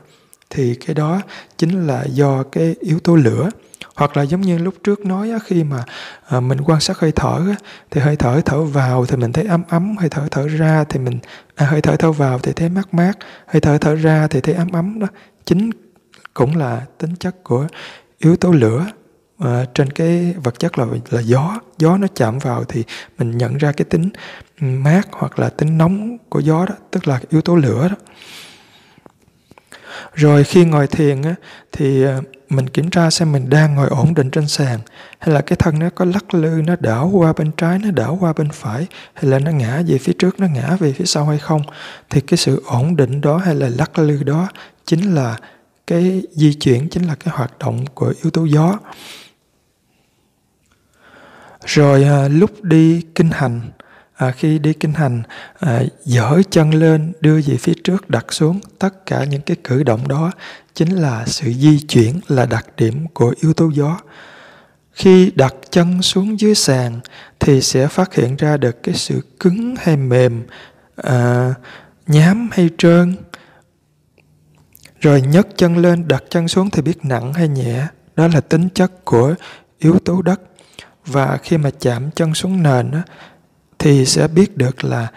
Thì 0.49 0.75
cái 0.75 0.93
đó 0.93 1.21
chính 1.57 1.87
là 1.87 2.03
do 2.03 2.43
cái 2.43 2.75
yếu 2.79 2.99
tố 2.99 3.15
lửa. 3.15 3.49
Hoặc 3.95 4.17
là 4.17 4.23
giống 4.23 4.41
như 4.41 4.57
lúc 4.57 4.73
trước 4.83 5.05
nói 5.05 5.31
á, 5.31 5.39
khi 5.45 5.63
mà 5.63 5.83
à, 6.27 6.39
mình 6.39 6.61
quan 6.61 6.79
sát 6.79 6.99
hơi 6.99 7.11
thở 7.11 7.41
á, 7.49 7.55
thì 7.91 8.01
hơi 8.01 8.15
thở 8.15 8.41
thở 8.45 8.61
vào 8.63 9.05
thì 9.05 9.15
mình 9.17 9.33
thấy 9.33 9.45
ấm 9.45 9.63
ấm 9.69 9.97
hơi 9.97 10.09
thở 10.09 10.27
thở 10.31 10.47
ra 10.47 10.83
thì 10.89 10.99
mình 10.99 11.19
à, 11.55 11.65
hơi 11.65 11.81
thở 11.81 11.95
thở 11.95 12.11
vào 12.11 12.39
thì 12.39 12.51
thấy 12.55 12.69
mát 12.69 12.93
mát 12.93 13.13
hơi 13.47 13.61
thở 13.61 13.77
thở 13.77 13.95
ra 13.95 14.27
thì 14.27 14.41
thấy 14.41 14.55
ấm 14.55 14.71
ấm 14.71 14.99
đó. 14.99 15.07
Chính 15.45 15.69
cũng 16.33 16.57
là 16.57 16.85
tính 16.97 17.15
chất 17.15 17.43
của 17.43 17.67
yếu 18.19 18.35
tố 18.35 18.51
lửa 18.51 18.85
à, 19.39 19.65
trên 19.73 19.91
cái 19.91 20.33
vật 20.43 20.59
chất 20.59 20.77
là 20.77 20.85
là 21.09 21.21
gió. 21.21 21.59
Gió 21.77 21.97
nó 21.97 22.07
chạm 22.15 22.39
vào 22.39 22.63
thì 22.63 22.83
mình 23.17 23.37
nhận 23.37 23.57
ra 23.57 23.71
cái 23.71 23.85
tính 23.85 24.09
mát 24.59 25.07
hoặc 25.11 25.39
là 25.39 25.49
tính 25.49 25.77
nóng 25.77 26.17
của 26.29 26.39
gió 26.39 26.65
đó 26.65 26.75
tức 26.91 27.07
là 27.07 27.19
yếu 27.29 27.41
tố 27.41 27.55
lửa 27.55 27.87
đó. 27.87 27.95
Rồi 30.13 30.43
khi 30.43 30.65
ngồi 30.65 30.87
thiền 30.87 31.21
á, 31.21 31.35
thì 31.71 32.03
ờ, 32.03 32.21
mình 32.49 32.69
kiểm 32.69 32.89
tra 32.89 33.09
xem 33.09 33.31
mình 33.31 33.49
đang 33.49 33.75
ngồi 33.75 33.87
ổn 33.87 34.13
định 34.13 34.29
trên 34.29 34.47
sàn 34.47 34.79
hay 35.19 35.35
là 35.35 35.41
cái 35.41 35.55
thân 35.55 35.79
nó 35.79 35.89
có 35.95 36.05
lắc 36.05 36.33
lư 36.33 36.61
nó 36.65 36.75
đảo 36.79 37.11
qua 37.13 37.33
bên 37.33 37.51
trái 37.57 37.79
nó 37.79 37.91
đảo 37.91 38.17
qua 38.21 38.33
bên 38.33 38.49
phải 38.53 38.87
hay 39.13 39.31
là 39.31 39.39
nó 39.39 39.51
ngã 39.51 39.81
về 39.87 39.97
phía 39.97 40.13
trước 40.13 40.39
nó 40.39 40.47
ngã 40.47 40.75
về 40.79 40.93
phía 40.93 41.05
sau 41.05 41.25
hay 41.25 41.37
không. 41.37 41.61
Thì 42.09 42.21
cái 42.21 42.37
sự 42.37 42.63
ổn 42.65 42.95
định 42.95 43.21
đó 43.21 43.37
hay 43.37 43.55
là 43.55 43.69
lắc 43.69 43.99
lư 43.99 44.23
đó 44.23 44.47
chính 44.85 45.15
là 45.15 45.37
cái 45.87 46.21
di 46.31 46.53
chuyển 46.53 46.89
chính 46.89 47.03
là 47.03 47.15
cái 47.15 47.33
hoạt 47.37 47.59
động 47.59 47.85
của 47.93 48.13
yếu 48.23 48.31
tố 48.31 48.45
gió 48.45 48.79
rồi 51.65 52.03
à, 52.03 52.27
lúc 52.27 52.63
đi 52.63 53.01
kinh 53.15 53.29
hành 53.31 53.61
à, 54.15 54.31
khi 54.31 54.59
đi 54.59 54.73
kinh 54.73 54.93
hành 54.93 55.23
à, 55.59 55.81
dở 56.05 56.41
chân 56.49 56.71
lên 56.71 57.13
đưa 57.21 57.41
về 57.41 57.57
phía 57.57 57.73
trước 57.83 58.09
đặt 58.09 58.33
xuống 58.33 58.59
tất 58.79 59.05
cả 59.05 59.23
những 59.23 59.41
cái 59.41 59.57
cử 59.63 59.83
động 59.83 60.07
đó 60.07 60.31
chính 60.79 60.95
là 60.95 61.25
sự 61.25 61.53
di 61.53 61.79
chuyển 61.79 62.19
là 62.27 62.45
đặc 62.45 62.65
điểm 62.77 63.07
của 63.13 63.33
yếu 63.41 63.53
tố 63.53 63.69
gió. 63.73 63.99
Khi 64.93 65.31
đặt 65.35 65.55
chân 65.69 66.01
xuống 66.01 66.39
dưới 66.39 66.55
sàn 66.55 66.99
thì 67.39 67.61
sẽ 67.61 67.87
phát 67.87 68.15
hiện 68.15 68.35
ra 68.35 68.57
được 68.57 68.83
cái 68.83 68.95
sự 68.95 69.21
cứng 69.39 69.75
hay 69.79 69.97
mềm 69.97 70.43
à, 70.95 71.53
nhám 72.07 72.49
hay 72.51 72.69
trơn. 72.77 73.15
Rồi 74.99 75.21
nhấc 75.21 75.47
chân 75.57 75.77
lên 75.77 76.07
đặt 76.07 76.23
chân 76.29 76.47
xuống 76.47 76.69
thì 76.69 76.81
biết 76.81 77.05
nặng 77.05 77.33
hay 77.33 77.47
nhẹ. 77.47 77.87
Đó 78.15 78.27
là 78.27 78.41
tính 78.41 78.69
chất 78.69 79.05
của 79.05 79.35
yếu 79.79 79.99
tố 79.99 80.21
đất 80.21 80.41
và 81.11 81.37
khi 81.43 81.57
mà 81.57 81.69
chạm 81.79 82.11
chân 82.11 82.33
xuống 82.33 82.63
nền 82.63 82.91
á, 82.91 83.01
thì 83.79 84.05
sẽ 84.05 84.27
biết 84.27 84.57
được 84.57 84.83
là 84.83 85.07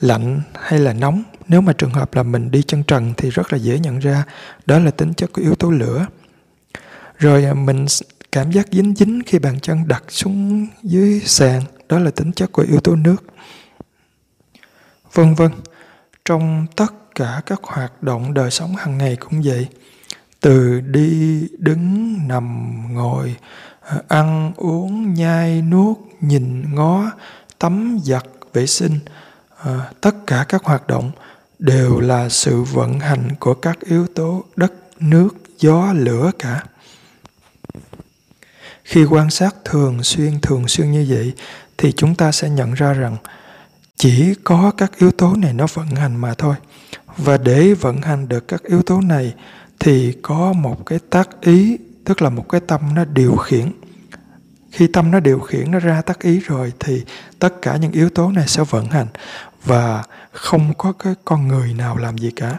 lạnh 0.00 0.40
hay 0.54 0.78
là 0.78 0.92
nóng. 0.92 1.22
Nếu 1.48 1.60
mà 1.60 1.72
trường 1.72 1.90
hợp 1.90 2.14
là 2.14 2.22
mình 2.22 2.50
đi 2.50 2.62
chân 2.62 2.82
trần 2.82 3.14
thì 3.16 3.30
rất 3.30 3.52
là 3.52 3.58
dễ 3.58 3.78
nhận 3.78 3.98
ra 3.98 4.24
đó 4.66 4.78
là 4.78 4.90
tính 4.90 5.14
chất 5.14 5.32
của 5.32 5.42
yếu 5.42 5.54
tố 5.54 5.70
lửa. 5.70 6.06
Rồi 7.18 7.44
à, 7.44 7.54
mình 7.54 7.86
cảm 8.32 8.50
giác 8.50 8.66
dính 8.72 8.94
dính 8.94 9.22
khi 9.26 9.38
bàn 9.38 9.60
chân 9.60 9.88
đặt 9.88 10.04
xuống 10.08 10.66
dưới 10.82 11.20
sàn 11.24 11.62
đó 11.88 11.98
là 11.98 12.10
tính 12.10 12.32
chất 12.32 12.52
của 12.52 12.62
yếu 12.62 12.80
tố 12.80 12.96
nước. 12.96 13.24
Vân 15.12 15.34
vân 15.34 15.50
trong 16.24 16.66
tất 16.76 16.92
cả 17.14 17.42
các 17.46 17.60
hoạt 17.62 18.02
động 18.02 18.34
đời 18.34 18.50
sống 18.50 18.76
hàng 18.76 18.98
ngày 18.98 19.16
cũng 19.16 19.42
vậy. 19.44 19.66
Từ 20.40 20.80
đi 20.80 21.40
đứng 21.58 22.14
nằm 22.28 22.74
ngồi 22.94 23.36
ăn 24.08 24.52
uống 24.56 25.14
nhai 25.14 25.62
nuốt 25.62 25.96
nhìn 26.20 26.74
ngó 26.74 27.10
tắm 27.58 27.98
giặt 28.04 28.24
vệ 28.52 28.66
sinh 28.66 28.98
à, 29.56 29.90
tất 30.00 30.14
cả 30.26 30.44
các 30.48 30.64
hoạt 30.64 30.86
động 30.86 31.10
đều 31.58 32.00
là 32.00 32.28
sự 32.28 32.62
vận 32.62 33.00
hành 33.00 33.28
của 33.40 33.54
các 33.54 33.80
yếu 33.80 34.06
tố 34.06 34.44
đất 34.56 34.72
nước 35.00 35.28
gió 35.58 35.92
lửa 35.92 36.30
cả. 36.38 36.64
Khi 38.84 39.04
quan 39.04 39.30
sát 39.30 39.54
thường 39.64 40.02
xuyên 40.02 40.40
thường 40.40 40.68
xuyên 40.68 40.92
như 40.92 41.06
vậy 41.08 41.32
thì 41.78 41.92
chúng 41.92 42.14
ta 42.14 42.32
sẽ 42.32 42.50
nhận 42.50 42.74
ra 42.74 42.92
rằng 42.92 43.16
chỉ 43.96 44.34
có 44.44 44.72
các 44.76 44.92
yếu 44.98 45.12
tố 45.12 45.34
này 45.36 45.52
nó 45.52 45.66
vận 45.74 45.86
hành 45.86 46.16
mà 46.16 46.34
thôi. 46.34 46.54
Và 47.16 47.36
để 47.36 47.74
vận 47.74 48.02
hành 48.02 48.28
được 48.28 48.48
các 48.48 48.62
yếu 48.62 48.82
tố 48.82 49.00
này 49.00 49.34
thì 49.78 50.12
có 50.22 50.52
một 50.52 50.86
cái 50.86 50.98
tác 51.10 51.40
ý 51.40 51.78
tức 52.06 52.22
là 52.22 52.30
một 52.30 52.48
cái 52.48 52.60
tâm 52.60 52.80
nó 52.94 53.04
điều 53.04 53.36
khiển. 53.36 53.72
Khi 54.70 54.86
tâm 54.86 55.10
nó 55.10 55.20
điều 55.20 55.38
khiển 55.38 55.70
nó 55.70 55.78
ra 55.78 56.02
tác 56.02 56.20
ý 56.20 56.40
rồi 56.40 56.72
thì 56.80 57.04
tất 57.38 57.62
cả 57.62 57.76
những 57.76 57.92
yếu 57.92 58.10
tố 58.10 58.32
này 58.32 58.48
sẽ 58.48 58.62
vận 58.70 58.86
hành 58.86 59.06
và 59.64 60.02
không 60.32 60.74
có 60.78 60.92
cái 60.92 61.14
con 61.24 61.48
người 61.48 61.74
nào 61.74 61.96
làm 61.96 62.18
gì 62.18 62.30
cả. 62.36 62.58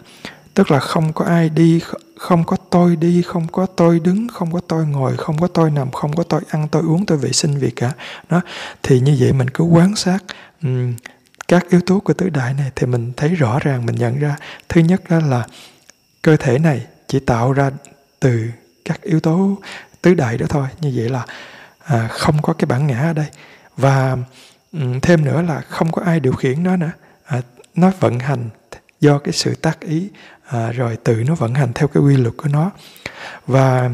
Tức 0.54 0.72
là 0.72 0.80
không 0.80 1.14
có 1.14 1.26
ai 1.26 1.50
đi 1.50 1.82
không 2.18 2.44
có 2.44 2.58
tôi 2.70 2.96
đi 2.96 3.22
không 3.22 3.48
có 3.52 3.66
tôi 3.66 4.00
đứng 4.00 4.28
không 4.28 4.52
có 4.52 4.60
tôi 4.68 4.86
ngồi 4.86 5.18
không 5.18 5.38
có 5.38 5.48
tôi 5.48 5.72
nằm 5.72 5.92
không 5.92 6.16
có 6.16 6.24
tôi 6.24 6.42
ăn 6.50 6.68
tôi 6.72 6.82
uống 6.82 7.06
tôi 7.06 7.18
vệ 7.18 7.32
sinh 7.32 7.60
gì 7.60 7.70
cả. 7.76 7.92
Đó 8.30 8.42
thì 8.84 9.00
như 9.00 9.18
vậy 9.20 9.34
mình 9.34 9.50
cứ 9.50 9.64
quan 9.64 9.96
sát 9.96 10.20
um, 10.64 10.94
các 11.48 11.70
yếu 11.70 11.82
tố 11.82 12.00
của 12.00 12.14
tứ 12.14 12.30
đại 12.30 12.54
này 12.54 12.72
thì 12.76 12.88
mình 12.88 13.12
thấy 13.18 13.30
rõ 13.30 13.60
ràng 13.60 13.86
mình 13.86 13.96
nhận 13.96 14.20
ra. 14.20 14.36
Thứ 14.70 14.82
nhất 14.82 15.02
đó 15.10 15.20
là 15.20 15.48
cơ 16.22 16.38
thể 16.38 16.60
này 16.60 16.86
chỉ 17.08 17.20
tạo 17.20 17.54
ra 17.54 17.72
từ 18.20 18.50
các 18.88 19.02
yếu 19.02 19.20
tố 19.20 19.58
tứ 20.02 20.14
đại 20.14 20.38
đó 20.38 20.46
thôi. 20.50 20.68
Như 20.82 20.94
vậy 20.96 21.10
là 21.10 21.26
à, 21.84 22.08
không 22.08 22.42
có 22.42 22.54
cái 22.54 22.66
bản 22.66 22.88
ngã 22.88 23.00
ở 23.00 23.14
đây. 23.14 23.28
Và 23.78 24.18
um, 24.74 25.00
thêm 25.00 25.26
nữa 25.26 25.42
là 25.42 25.62
không 25.62 25.92
có 25.92 26.02
ai 26.06 26.20
điều 26.20 26.34
khiển 26.34 26.64
nó 26.64 26.78
nữa. 26.78 26.92
À, 27.26 27.42
nó 27.76 27.92
vận 28.00 28.20
hành 28.20 28.50
do 29.00 29.20
cái 29.20 29.34
sự 29.34 29.56
tác 29.56 29.80
ý 29.80 30.10
à, 30.46 30.72
rồi 30.72 30.98
tự 31.04 31.24
nó 31.28 31.36
vận 31.36 31.54
hành 31.54 31.74
theo 31.74 31.88
cái 31.88 32.04
quy 32.04 32.18
luật 32.18 32.34
của 32.38 32.50
nó. 32.50 32.72
Và 33.48 33.90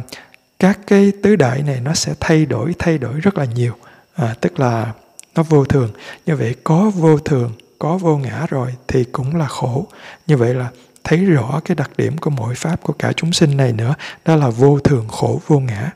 các 0.60 0.80
cái 0.88 1.12
tứ 1.24 1.36
đại 1.36 1.64
này 1.64 1.80
nó 1.80 1.94
sẽ 1.94 2.14
thay 2.20 2.46
đổi 2.46 2.76
thay 2.80 2.98
đổi 2.98 3.20
rất 3.20 3.38
là 3.38 3.46
nhiều. 3.46 3.74
À, 4.16 4.36
tức 4.42 4.60
là 4.60 4.92
nó 5.36 5.44
vô 5.44 5.66
thường. 5.66 5.92
Như 6.26 6.36
vậy 6.36 6.56
có 6.64 6.92
vô 6.96 7.18
thường 7.18 7.52
có 7.80 7.98
vô 7.98 8.18
ngã 8.18 8.46
rồi 8.50 8.76
thì 8.88 9.04
cũng 9.04 9.36
là 9.36 9.48
khổ. 9.48 9.88
Như 10.28 10.38
vậy 10.38 10.54
là 10.54 10.70
thấy 11.04 11.26
rõ 11.26 11.62
cái 11.66 11.76
đặc 11.76 11.92
điểm 11.98 12.18
của 12.18 12.30
mỗi 12.30 12.56
pháp 12.56 12.84
của 12.84 12.94
cả 12.94 13.14
chúng 13.14 13.34
sinh 13.34 13.58
này 13.58 13.74
nữa 13.74 13.96
đó 14.26 14.36
là 14.36 14.50
vô 14.50 14.80
thường 14.80 15.08
khổ 15.08 15.42
vô 15.48 15.60
ngã. 15.60 15.92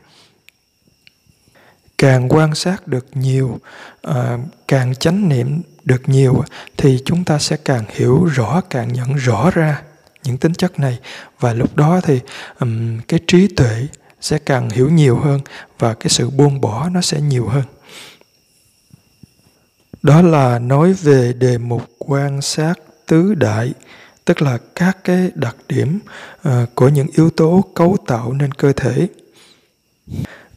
Càng 1.97 2.30
quan 2.30 2.55
sát 2.55 2.88
được 2.88 3.05
nhiều 3.14 3.60
à, 4.01 4.38
càng 4.68 4.95
chánh 4.95 5.30
niệm 5.30 5.62
được 5.84 6.10
nhiều 6.10 6.43
thì 6.78 6.99
chúng 7.05 7.24
ta 7.24 7.39
sẽ 7.39 7.58
càng 7.58 7.84
hiểu 7.89 8.26
rõ 8.26 8.62
càng 8.70 8.93
nhận 8.93 9.14
rõ 9.14 9.51
ra 9.51 9.82
những 10.24 10.38
tính 10.38 10.53
chất 10.53 10.80
này. 10.80 10.99
Và 11.39 11.53
lúc 11.53 11.76
đó 11.76 12.01
thì 12.03 12.20
um, 12.60 12.99
cái 13.08 13.20
trí 13.28 13.47
tuệ 13.47 13.88
sẽ 14.22 14.39
càng 14.39 14.70
hiểu 14.70 14.89
nhiều 14.89 15.20
hơn 15.20 15.41
và 15.80 15.93
cái 15.93 16.10
sự 16.10 16.30
buông 16.30 16.62
bỏ 16.62 16.89
nó 16.89 17.01
sẽ 17.01 17.22
nhiều 17.22 17.47
hơn. 17.47 17.64
Đó 20.03 20.22
là 20.22 20.60
nói 20.60 20.93
về 20.93 21.34
đề 21.34 21.58
mục 21.58 21.84
quan 21.99 22.41
sát 22.41 22.74
tứ 23.05 23.36
đại 23.36 23.74
tức 24.28 24.41
là 24.41 24.57
các 24.75 24.97
cái 25.03 25.32
đặc 25.36 25.55
điểm 25.67 25.99
uh, 26.47 26.51
của 26.75 26.89
những 26.89 27.07
yếu 27.13 27.30
tố 27.30 27.63
cấu 27.75 27.97
tạo 28.07 28.34
nên 28.34 28.51
cơ 28.51 28.73
thể. 28.73 29.07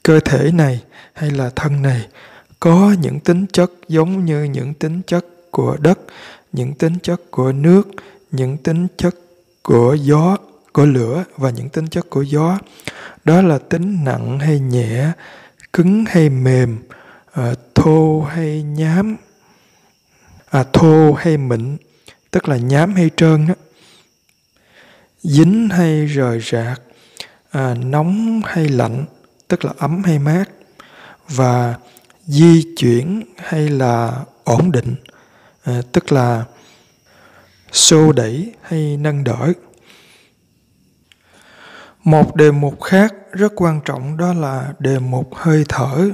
Cơ 0.02 0.20
thể 0.20 0.50
này 0.52 0.82
hay 1.12 1.30
là 1.30 1.50
thân 1.56 1.82
này 1.82 2.08
có 2.60 2.94
những 3.00 3.20
tính 3.20 3.46
chất 3.52 3.70
giống 3.88 4.24
như 4.24 4.44
những 4.44 4.74
tính 4.74 5.00
chất 5.06 5.26
của 5.50 5.76
đất 5.80 5.98
những 6.52 6.74
tính 6.74 6.98
chất 7.02 7.20
của 7.30 7.52
nước 7.52 7.88
những 8.30 8.56
tính 8.56 8.86
chất 8.96 9.14
của 9.62 9.94
gió 9.94 10.36
của 10.72 10.86
lửa 10.86 11.24
và 11.36 11.50
những 11.50 11.68
tính 11.68 11.86
chất 11.86 12.10
của 12.10 12.22
gió. 12.22 12.58
Đó 13.24 13.42
là 13.42 13.58
tính 13.58 14.04
nặng 14.04 14.38
hay 14.38 14.60
nhẹ 14.60 15.12
cứng 15.72 16.04
hay 16.08 16.28
mềm 16.28 16.78
ờ, 17.32 17.54
thô 17.74 18.20
hay 18.20 18.62
nhám 18.62 19.16
à, 20.50 20.64
thô 20.72 21.12
hay 21.12 21.36
mịn 21.36 21.76
tức 22.30 22.48
là 22.48 22.56
nhám 22.56 22.94
hay 22.94 23.10
trơn 23.16 23.46
đó. 23.46 23.54
dính 25.22 25.68
hay 25.68 26.06
rời 26.06 26.40
rạc 26.40 26.80
à, 27.50 27.74
nóng 27.74 28.42
hay 28.44 28.68
lạnh 28.68 29.04
tức 29.48 29.64
là 29.64 29.72
ấm 29.78 30.02
hay 30.04 30.18
mát 30.18 30.44
và 31.28 31.74
di 32.26 32.74
chuyển 32.76 33.22
hay 33.36 33.68
là 33.68 34.24
ổn 34.44 34.72
định 34.72 34.94
à, 35.62 35.82
tức 35.92 36.12
là 36.12 36.44
xô 37.72 38.12
đẩy 38.12 38.54
hay 38.62 38.96
nâng 38.96 39.24
đỡ 39.24 39.52
một 42.04 42.36
đề 42.36 42.50
mục 42.50 42.82
khác 42.82 43.14
rất 43.32 43.52
quan 43.56 43.80
trọng 43.84 44.16
đó 44.16 44.32
là 44.32 44.72
đề 44.78 44.98
mục 44.98 45.34
hơi 45.34 45.64
thở 45.68 46.10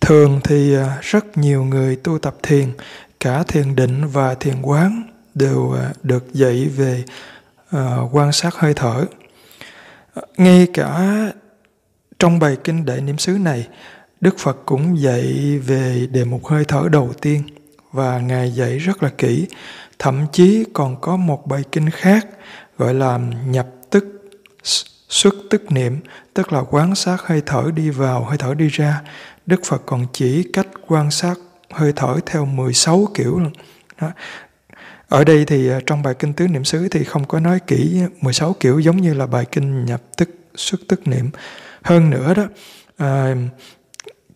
thường 0.00 0.40
thì 0.44 0.74
à, 0.74 0.98
rất 1.02 1.38
nhiều 1.38 1.64
người 1.64 1.96
tu 1.96 2.18
tập 2.18 2.36
thiền 2.42 2.72
cả 3.24 3.42
thiền 3.42 3.76
định 3.76 4.06
và 4.06 4.34
thiền 4.34 4.62
quán 4.62 5.02
đều 5.34 5.72
à, 5.72 5.92
được 6.02 6.34
dạy 6.34 6.68
về 6.76 7.04
à, 7.70 7.98
quan 8.12 8.32
sát 8.32 8.54
hơi 8.54 8.74
thở. 8.74 9.04
Ngay 10.36 10.66
cả 10.74 11.16
trong 12.18 12.38
bài 12.38 12.56
kinh 12.64 12.84
đại 12.84 13.00
niệm 13.00 13.18
xứ 13.18 13.32
này, 13.32 13.68
đức 14.20 14.38
phật 14.38 14.56
cũng 14.66 15.00
dạy 15.00 15.58
về 15.58 16.06
đề 16.10 16.24
mục 16.24 16.46
hơi 16.46 16.64
thở 16.64 16.88
đầu 16.92 17.12
tiên 17.20 17.42
và 17.92 18.18
ngài 18.18 18.50
dạy 18.50 18.78
rất 18.78 19.02
là 19.02 19.08
kỹ. 19.18 19.46
Thậm 19.98 20.26
chí 20.32 20.64
còn 20.72 21.00
có 21.00 21.16
một 21.16 21.46
bài 21.46 21.62
kinh 21.72 21.90
khác 21.90 22.26
gọi 22.78 22.94
là 22.94 23.18
nhập 23.46 23.66
tức 23.90 24.30
xuất 25.08 25.34
tức 25.50 25.72
niệm, 25.72 25.98
tức 26.34 26.52
là 26.52 26.62
quan 26.70 26.94
sát 26.94 27.22
hơi 27.22 27.42
thở 27.46 27.70
đi 27.74 27.90
vào, 27.90 28.24
hơi 28.24 28.38
thở 28.38 28.54
đi 28.54 28.68
ra. 28.68 29.02
Đức 29.46 29.60
phật 29.64 29.82
còn 29.86 30.06
chỉ 30.12 30.50
cách 30.52 30.68
quan 30.88 31.10
sát 31.10 31.34
hơi 31.74 31.92
thở 31.96 32.16
theo 32.26 32.44
16 32.44 33.08
kiểu 33.14 33.38
luôn 33.38 33.52
đó. 34.00 34.10
Ở 35.08 35.24
đây 35.24 35.44
thì 35.44 35.70
à, 35.70 35.80
trong 35.86 36.02
bài 36.02 36.14
kinh 36.14 36.32
tứ 36.32 36.48
niệm 36.48 36.64
xứ 36.64 36.88
thì 36.88 37.04
không 37.04 37.24
có 37.24 37.40
nói 37.40 37.60
kỹ 37.66 38.02
16 38.20 38.52
kiểu 38.60 38.78
giống 38.78 38.96
như 38.96 39.14
là 39.14 39.26
bài 39.26 39.44
kinh 39.52 39.84
nhập 39.84 40.02
tức 40.16 40.30
xuất 40.54 40.80
tức 40.88 41.08
niệm. 41.08 41.30
Hơn 41.82 42.10
nữa 42.10 42.34
đó, 42.34 42.44
à, 42.96 43.34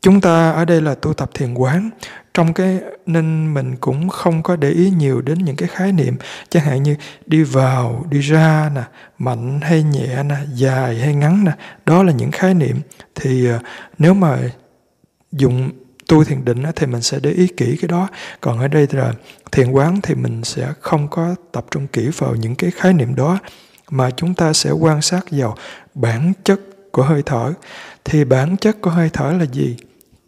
chúng 0.01 0.21
ta 0.21 0.51
ở 0.51 0.65
đây 0.65 0.81
là 0.81 0.95
tu 0.95 1.13
tập 1.13 1.31
thiền 1.35 1.55
quán 1.55 1.91
trong 2.35 2.55
cái 2.55 2.81
nên 3.07 3.55
mình 3.55 3.77
cũng 3.77 4.09
không 4.09 4.43
có 4.43 4.57
để 4.57 4.71
ý 4.71 4.91
nhiều 4.91 5.21
đến 5.21 5.39
những 5.39 5.57
cái 5.57 5.69
khái 5.69 5.93
niệm 5.93 6.17
chẳng 6.49 6.65
hạn 6.65 6.83
như 6.83 6.97
đi 7.27 7.43
vào 7.43 8.05
đi 8.11 8.21
ra 8.21 8.71
nè 8.75 8.83
mạnh 9.19 9.61
hay 9.63 9.83
nhẹ 9.83 10.23
nè 10.23 10.37
dài 10.55 10.99
hay 10.99 11.15
ngắn 11.15 11.45
nè 11.45 11.53
đó 11.87 12.03
là 12.03 12.13
những 12.13 12.31
khái 12.31 12.55
niệm 12.55 12.81
thì 13.15 13.49
à, 13.49 13.61
nếu 13.99 14.15
mà 14.15 14.39
dùng 15.33 15.71
tu 16.09 16.25
thiền 16.25 16.45
định 16.45 16.63
thì 16.77 16.87
mình 16.87 17.03
sẽ 17.03 17.19
để 17.23 17.31
ý 17.31 17.49
kỹ 17.57 17.77
cái 17.81 17.89
đó. 17.89 18.09
Còn 18.41 18.59
ở 18.59 18.69
đây 18.69 18.87
là 18.91 19.13
thiền 19.53 19.71
quán 19.71 20.01
thì 20.03 20.15
mình 20.15 20.45
sẽ 20.45 20.73
không 20.81 21.09
có 21.09 21.35
tập 21.53 21.67
trung 21.71 21.87
kỹ 21.87 22.11
vào 22.19 22.35
những 22.35 22.55
cái 22.55 22.71
khái 22.71 22.93
niệm 22.93 23.15
đó 23.15 23.39
mà 23.91 24.11
chúng 24.11 24.35
ta 24.35 24.53
sẽ 24.53 24.71
quan 24.71 25.03
sát 25.03 25.25
vào 25.31 25.57
bản 25.95 26.33
chất 26.45 26.61
của 26.93 27.03
hơi 27.03 27.23
thở. 27.27 27.53
Thì 28.05 28.25
bản 28.25 28.57
chất 28.57 28.81
của 28.81 28.91
hơi 28.91 29.11
thở 29.13 29.33
là 29.33 29.45
gì? 29.45 29.77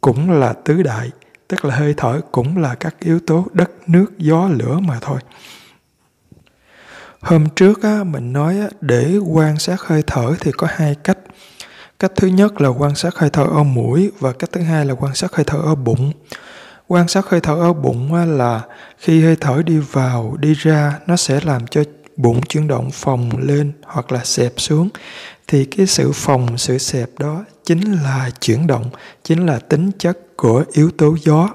Cũng 0.01 0.31
là 0.31 0.53
tứ 0.53 0.83
đại 0.83 1.11
tức 1.51 1.65
là 1.65 1.77
hơi 1.77 1.95
thở 1.97 2.21
cũng 2.33 2.59
là 2.59 2.75
các 2.75 2.95
yếu 3.01 3.21
tố 3.21 3.47
đất 3.53 3.71
nước 3.87 4.19
gió 4.19 4.49
lửa 4.49 4.79
mà 4.81 4.99
thôi. 5.01 5.21
Hôm 7.21 7.49
trước 7.57 7.83
á, 7.83 8.05
mình 8.05 8.33
nói 8.33 8.59
á, 8.61 8.69
để 8.81 9.19
quan 9.19 9.59
sát 9.59 9.81
hơi 9.81 10.03
thở 10.07 10.35
thì 10.41 10.53
có 10.53 10.67
hai 10.71 10.95
cách 11.05 11.19
cách 12.01 12.13
thứ 12.17 12.29
nhất 12.29 12.61
là 12.61 12.69
quan 12.69 12.95
sát 12.95 13.15
hơi 13.15 13.31
thở 13.31 13.45
ở 13.45 13.63
mũi 13.63 14.11
và 14.19 14.33
cách 14.33 14.51
thứ 14.53 14.61
hai 14.61 14.87
là 14.87 14.95
quan 14.95 15.15
sát 15.15 15.33
hơi 15.33 15.45
thở 15.45 15.59
ở 15.59 15.75
bụng. 15.75 16.13
Quan 16.89 17.09
sát 17.09 17.27
hơi 17.29 17.41
thở 17.41 17.55
ở 17.55 17.73
bụng 17.73 18.15
là 18.15 18.63
khi 18.99 19.23
hơi 19.25 19.37
thở 19.41 19.63
đi 19.67 19.79
vào, 19.79 20.37
đi 20.41 20.55
ra, 20.55 20.99
nó 21.07 21.17
sẽ 21.17 21.41
làm 21.45 21.67
cho 21.67 21.83
bụng 22.17 22.41
chuyển 22.43 22.69
động 22.69 22.91
phồng 22.91 23.31
lên 23.39 23.73
hoặc 23.83 24.13
là 24.13 24.25
xẹp 24.25 24.53
xuống. 24.57 24.89
Thì 25.47 25.65
cái 25.65 25.87
sự 25.87 26.13
phồng, 26.13 26.59
sự 26.59 26.79
xẹp 26.79 27.11
đó 27.19 27.45
chính 27.65 27.93
là 27.93 28.31
chuyển 28.41 28.67
động, 28.67 28.91
chính 29.25 29.47
là 29.47 29.59
tính 29.59 29.91
chất 29.99 30.19
của 30.37 30.65
yếu 30.73 30.91
tố 30.91 31.17
gió. 31.25 31.49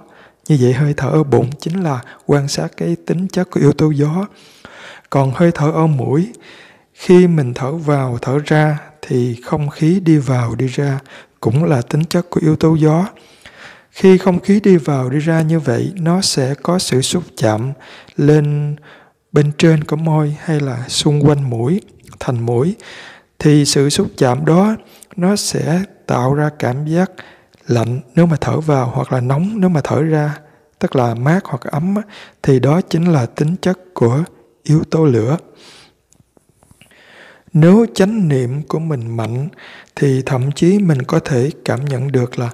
Như 0.47 0.57
vậy 0.61 0.73
hơi 0.73 0.93
thở 0.97 1.09
ở 1.09 1.23
bụng 1.23 1.49
chính 1.59 1.83
là 1.83 1.99
quan 2.25 2.47
sát 2.47 2.67
cái 2.77 2.95
tính 3.05 3.27
chất 3.27 3.49
của 3.51 3.59
yếu 3.59 3.71
tố 3.71 3.89
gió. 3.91 4.27
Còn 5.09 5.31
hơi 5.35 5.51
thở 5.53 5.71
ở 5.71 5.87
mũi, 5.87 6.33
khi 6.93 7.27
mình 7.27 7.53
thở 7.53 7.71
vào, 7.71 8.17
thở 8.21 8.39
ra 8.45 8.77
thì 9.07 9.35
không 9.45 9.69
khí 9.69 9.99
đi 9.99 10.17
vào 10.17 10.55
đi 10.55 10.67
ra 10.67 10.99
cũng 11.39 11.63
là 11.63 11.81
tính 11.81 12.03
chất 12.05 12.29
của 12.29 12.39
yếu 12.43 12.55
tố 12.55 12.75
gió. 12.75 13.07
Khi 13.91 14.17
không 14.17 14.39
khí 14.39 14.59
đi 14.59 14.77
vào 14.77 15.09
đi 15.09 15.19
ra 15.19 15.41
như 15.41 15.59
vậy, 15.59 15.93
nó 15.95 16.21
sẽ 16.21 16.53
có 16.63 16.79
sự 16.79 17.01
xúc 17.01 17.23
chạm 17.37 17.71
lên 18.17 18.75
bên 19.31 19.51
trên 19.57 19.83
của 19.83 19.95
môi 19.95 20.37
hay 20.43 20.59
là 20.59 20.85
xung 20.87 21.27
quanh 21.27 21.49
mũi, 21.49 21.81
thành 22.19 22.45
mũi. 22.45 22.75
Thì 23.39 23.65
sự 23.65 23.89
xúc 23.89 24.07
chạm 24.17 24.45
đó, 24.45 24.75
nó 25.15 25.35
sẽ 25.35 25.81
tạo 26.07 26.33
ra 26.33 26.49
cảm 26.59 26.85
giác 26.85 27.11
lạnh 27.67 27.99
nếu 28.15 28.25
mà 28.25 28.37
thở 28.41 28.59
vào 28.59 28.91
hoặc 28.95 29.11
là 29.13 29.21
nóng 29.21 29.51
nếu 29.55 29.69
mà 29.69 29.81
thở 29.83 30.01
ra, 30.01 30.37
tức 30.79 30.95
là 30.95 31.15
mát 31.15 31.45
hoặc 31.45 31.61
ấm 31.61 31.95
thì 32.43 32.59
đó 32.59 32.81
chính 32.81 33.05
là 33.05 33.25
tính 33.25 33.55
chất 33.61 33.79
của 33.93 34.23
yếu 34.63 34.83
tố 34.91 35.05
lửa 35.05 35.37
nếu 37.55 37.85
chánh 37.93 38.27
niệm 38.27 38.61
của 38.61 38.79
mình 38.79 39.17
mạnh 39.17 39.47
thì 39.95 40.21
thậm 40.25 40.51
chí 40.51 40.79
mình 40.79 41.01
có 41.01 41.19
thể 41.19 41.49
cảm 41.65 41.85
nhận 41.85 42.11
được 42.11 42.39
là 42.39 42.49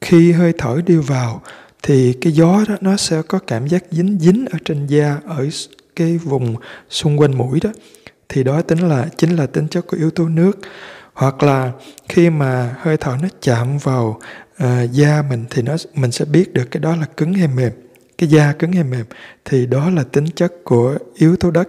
khi 0.00 0.32
hơi 0.32 0.52
thở 0.58 0.80
đi 0.86 0.96
vào 0.96 1.42
thì 1.82 2.12
cái 2.20 2.32
gió 2.32 2.64
đó 2.68 2.76
nó 2.80 2.96
sẽ 2.96 3.22
có 3.28 3.38
cảm 3.46 3.66
giác 3.66 3.84
dính 3.90 4.18
dính 4.20 4.46
ở 4.52 4.58
trên 4.64 4.86
da 4.86 5.18
ở 5.26 5.48
cái 5.96 6.18
vùng 6.18 6.56
xung 6.90 7.20
quanh 7.20 7.38
mũi 7.38 7.60
đó. 7.60 7.70
Thì 8.28 8.44
đó 8.44 8.62
tính 8.62 8.78
là 8.78 9.08
chính 9.16 9.36
là 9.36 9.46
tính 9.46 9.68
chất 9.68 9.86
của 9.86 9.96
yếu 9.96 10.10
tố 10.10 10.28
nước. 10.28 10.58
Hoặc 11.12 11.42
là 11.42 11.72
khi 12.08 12.30
mà 12.30 12.74
hơi 12.78 12.96
thở 12.96 13.16
nó 13.22 13.28
chạm 13.40 13.78
vào 13.78 14.20
uh, 14.64 14.92
da 14.92 15.22
mình 15.30 15.44
thì 15.50 15.62
nó 15.62 15.76
mình 15.94 16.12
sẽ 16.12 16.24
biết 16.24 16.54
được 16.54 16.64
cái 16.70 16.80
đó 16.80 16.96
là 16.96 17.06
cứng 17.16 17.34
hay 17.34 17.48
mềm. 17.48 17.72
Cái 18.18 18.28
da 18.28 18.52
cứng 18.52 18.72
hay 18.72 18.84
mềm 18.84 19.04
thì 19.44 19.66
đó 19.66 19.90
là 19.90 20.04
tính 20.04 20.26
chất 20.34 20.52
của 20.64 20.98
yếu 21.14 21.36
tố 21.36 21.50
đất 21.50 21.68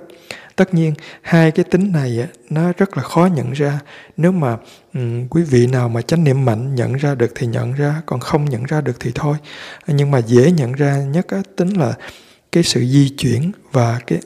tất 0.59 0.73
nhiên 0.73 0.93
hai 1.21 1.51
cái 1.51 1.65
tính 1.65 1.91
này 1.91 2.27
nó 2.49 2.73
rất 2.77 2.97
là 2.97 3.03
khó 3.03 3.25
nhận 3.25 3.51
ra. 3.51 3.79
Nếu 4.17 4.31
mà 4.31 4.57
um, 4.93 5.27
quý 5.27 5.43
vị 5.43 5.67
nào 5.67 5.89
mà 5.89 6.01
chánh 6.01 6.23
niệm 6.23 6.45
mạnh 6.45 6.75
nhận 6.75 6.93
ra 6.93 7.15
được 7.15 7.31
thì 7.35 7.47
nhận 7.47 7.73
ra 7.73 8.01
còn 8.05 8.19
không 8.19 8.45
nhận 8.45 8.63
ra 8.63 8.81
được 8.81 8.99
thì 8.99 9.11
thôi. 9.15 9.37
Nhưng 9.87 10.11
mà 10.11 10.17
dễ 10.17 10.51
nhận 10.51 10.71
ra 10.71 10.97
nhất 10.97 11.27
á, 11.27 11.41
tính 11.55 11.69
là 11.69 11.93
cái 12.51 12.63
sự 12.63 12.85
di 12.85 13.09
chuyển 13.09 13.51
và 13.71 13.99
cái 14.07 14.19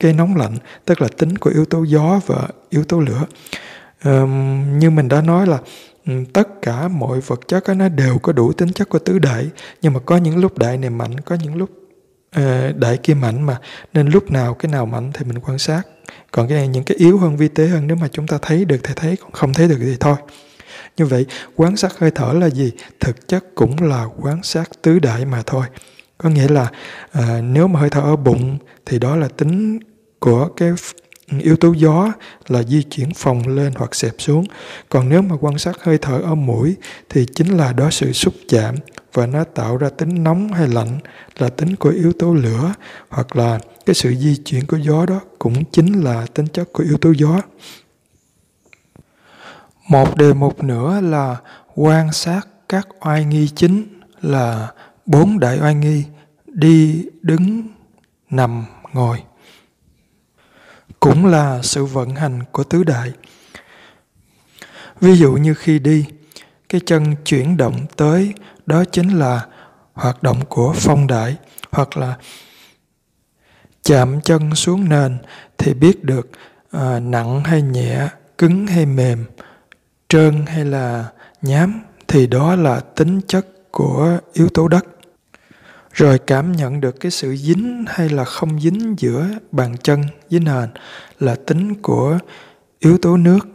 cái 0.00 0.12
nóng 0.12 0.36
lạnh 0.36 0.56
tức 0.84 1.02
là 1.02 1.08
tính 1.18 1.38
của 1.38 1.50
yếu 1.50 1.64
tố 1.64 1.84
gió 1.84 2.20
và 2.26 2.48
yếu 2.70 2.84
tố 2.84 3.00
lửa. 3.00 3.24
Um, 4.04 4.78
như 4.78 4.90
mình 4.90 5.08
đã 5.08 5.20
nói 5.20 5.46
là 5.46 5.58
ừ, 6.06 6.12
tất 6.32 6.48
cả 6.62 6.88
mọi 6.88 7.20
vật 7.20 7.40
chất 7.48 7.68
nó 7.76 7.88
đều 7.88 8.18
có 8.18 8.32
đủ 8.32 8.52
tính 8.52 8.72
chất 8.72 8.88
của 8.88 8.98
tứ 8.98 9.18
đại. 9.18 9.46
Nhưng 9.82 9.92
mà 9.92 10.00
có 10.06 10.16
những 10.16 10.36
lúc 10.36 10.58
đại 10.58 10.78
này 10.78 10.90
mạnh 10.90 11.20
có 11.20 11.36
những 11.42 11.56
lúc 11.56 11.70
Ờ, 12.30 12.72
đại 12.72 12.96
kia 12.96 13.14
mạnh 13.14 13.42
mà 13.42 13.60
nên 13.94 14.08
lúc 14.08 14.30
nào 14.30 14.54
cái 14.54 14.72
nào 14.72 14.86
mạnh 14.86 15.10
thì 15.14 15.24
mình 15.24 15.38
quan 15.38 15.58
sát. 15.58 15.82
Còn 16.30 16.48
cái 16.48 16.58
này 16.58 16.68
những 16.68 16.84
cái 16.84 16.96
yếu 16.96 17.18
hơn 17.18 17.36
vi 17.36 17.48
tế 17.48 17.66
hơn 17.66 17.86
nếu 17.86 17.96
mà 17.96 18.08
chúng 18.12 18.26
ta 18.26 18.38
thấy 18.42 18.64
được 18.64 18.80
thì 18.82 18.94
thấy 18.96 19.16
còn 19.16 19.32
không 19.32 19.54
thấy 19.54 19.68
được 19.68 19.76
thì 19.80 19.96
thôi. 20.00 20.16
Như 20.96 21.06
vậy 21.06 21.26
quan 21.56 21.76
sát 21.76 21.98
hơi 21.98 22.10
thở 22.10 22.32
là 22.32 22.50
gì? 22.50 22.72
Thực 23.00 23.28
chất 23.28 23.44
cũng 23.54 23.82
là 23.82 24.04
quan 24.20 24.42
sát 24.42 24.70
tứ 24.82 24.98
đại 24.98 25.24
mà 25.24 25.42
thôi. 25.46 25.66
Có 26.18 26.28
nghĩa 26.30 26.48
là 26.48 26.70
à, 27.12 27.40
nếu 27.42 27.68
mà 27.68 27.80
hơi 27.80 27.90
thở 27.90 28.00
ở 28.00 28.16
bụng 28.16 28.58
thì 28.86 28.98
đó 28.98 29.16
là 29.16 29.28
tính 29.28 29.78
của 30.18 30.48
cái 30.56 30.72
yếu 31.38 31.56
tố 31.56 31.72
gió 31.72 32.12
là 32.48 32.62
di 32.62 32.82
chuyển 32.82 33.14
phồng 33.14 33.48
lên 33.48 33.72
hoặc 33.76 33.94
xẹp 33.94 34.14
xuống. 34.18 34.44
Còn 34.88 35.08
nếu 35.08 35.22
mà 35.22 35.36
quan 35.40 35.58
sát 35.58 35.76
hơi 35.82 35.98
thở 35.98 36.18
ở 36.18 36.34
mũi 36.34 36.76
thì 37.08 37.26
chính 37.34 37.56
là 37.56 37.72
đó 37.72 37.90
sự 37.90 38.12
xúc 38.12 38.34
chạm 38.48 38.74
và 39.12 39.26
nó 39.26 39.44
tạo 39.44 39.76
ra 39.76 39.88
tính 39.90 40.24
nóng 40.24 40.52
hay 40.52 40.68
lạnh 40.68 40.98
là 41.38 41.48
tính 41.48 41.76
của 41.76 41.90
yếu 41.90 42.12
tố 42.12 42.34
lửa, 42.34 42.74
hoặc 43.08 43.36
là 43.36 43.58
cái 43.86 43.94
sự 43.94 44.14
di 44.14 44.36
chuyển 44.36 44.66
của 44.66 44.76
gió 44.76 45.06
đó 45.06 45.20
cũng 45.38 45.64
chính 45.64 46.04
là 46.04 46.26
tính 46.34 46.46
chất 46.46 46.72
của 46.72 46.84
yếu 46.84 46.98
tố 46.98 47.12
gió. 47.16 47.40
Một 49.88 50.16
đề 50.16 50.32
mục 50.32 50.64
nữa 50.64 51.00
là 51.00 51.36
quan 51.74 52.12
sát 52.12 52.40
các 52.68 52.88
oai 53.00 53.24
nghi 53.24 53.48
chính 53.48 54.00
là 54.22 54.72
bốn 55.06 55.40
đại 55.40 55.60
oai 55.60 55.74
nghi 55.74 56.04
đi, 56.46 57.06
đứng, 57.22 57.68
nằm, 58.30 58.64
ngồi. 58.92 59.22
Cũng 61.00 61.26
là 61.26 61.60
sự 61.62 61.84
vận 61.84 62.14
hành 62.14 62.40
của 62.52 62.64
tứ 62.64 62.84
đại. 62.84 63.12
Ví 65.00 65.16
dụ 65.16 65.32
như 65.32 65.54
khi 65.54 65.78
đi, 65.78 66.04
cái 66.68 66.80
chân 66.86 67.14
chuyển 67.24 67.56
động 67.56 67.86
tới 67.96 68.34
đó 68.70 68.84
chính 68.92 69.18
là 69.18 69.46
hoạt 69.92 70.22
động 70.22 70.40
của 70.48 70.72
phong 70.76 71.06
đại 71.06 71.36
hoặc 71.70 71.96
là 71.96 72.16
chạm 73.82 74.20
chân 74.20 74.54
xuống 74.54 74.88
nền 74.88 75.18
thì 75.58 75.74
biết 75.74 76.04
được 76.04 76.30
à, 76.70 77.00
nặng 77.00 77.44
hay 77.44 77.62
nhẹ 77.62 78.08
cứng 78.38 78.66
hay 78.66 78.86
mềm 78.86 79.24
trơn 80.08 80.46
hay 80.46 80.64
là 80.64 81.06
nhám 81.42 81.80
thì 82.08 82.26
đó 82.26 82.56
là 82.56 82.80
tính 82.80 83.20
chất 83.26 83.46
của 83.70 84.18
yếu 84.32 84.48
tố 84.48 84.68
đất. 84.68 84.84
Rồi 85.92 86.18
cảm 86.18 86.52
nhận 86.52 86.80
được 86.80 87.00
cái 87.00 87.10
sự 87.10 87.36
dính 87.36 87.84
hay 87.88 88.08
là 88.08 88.24
không 88.24 88.60
dính 88.60 88.94
giữa 88.98 89.26
bàn 89.52 89.76
chân 89.82 90.02
với 90.30 90.40
nền 90.40 90.68
là 91.18 91.34
tính 91.46 91.74
của 91.82 92.18
yếu 92.78 92.98
tố 92.98 93.16
nước 93.16 93.48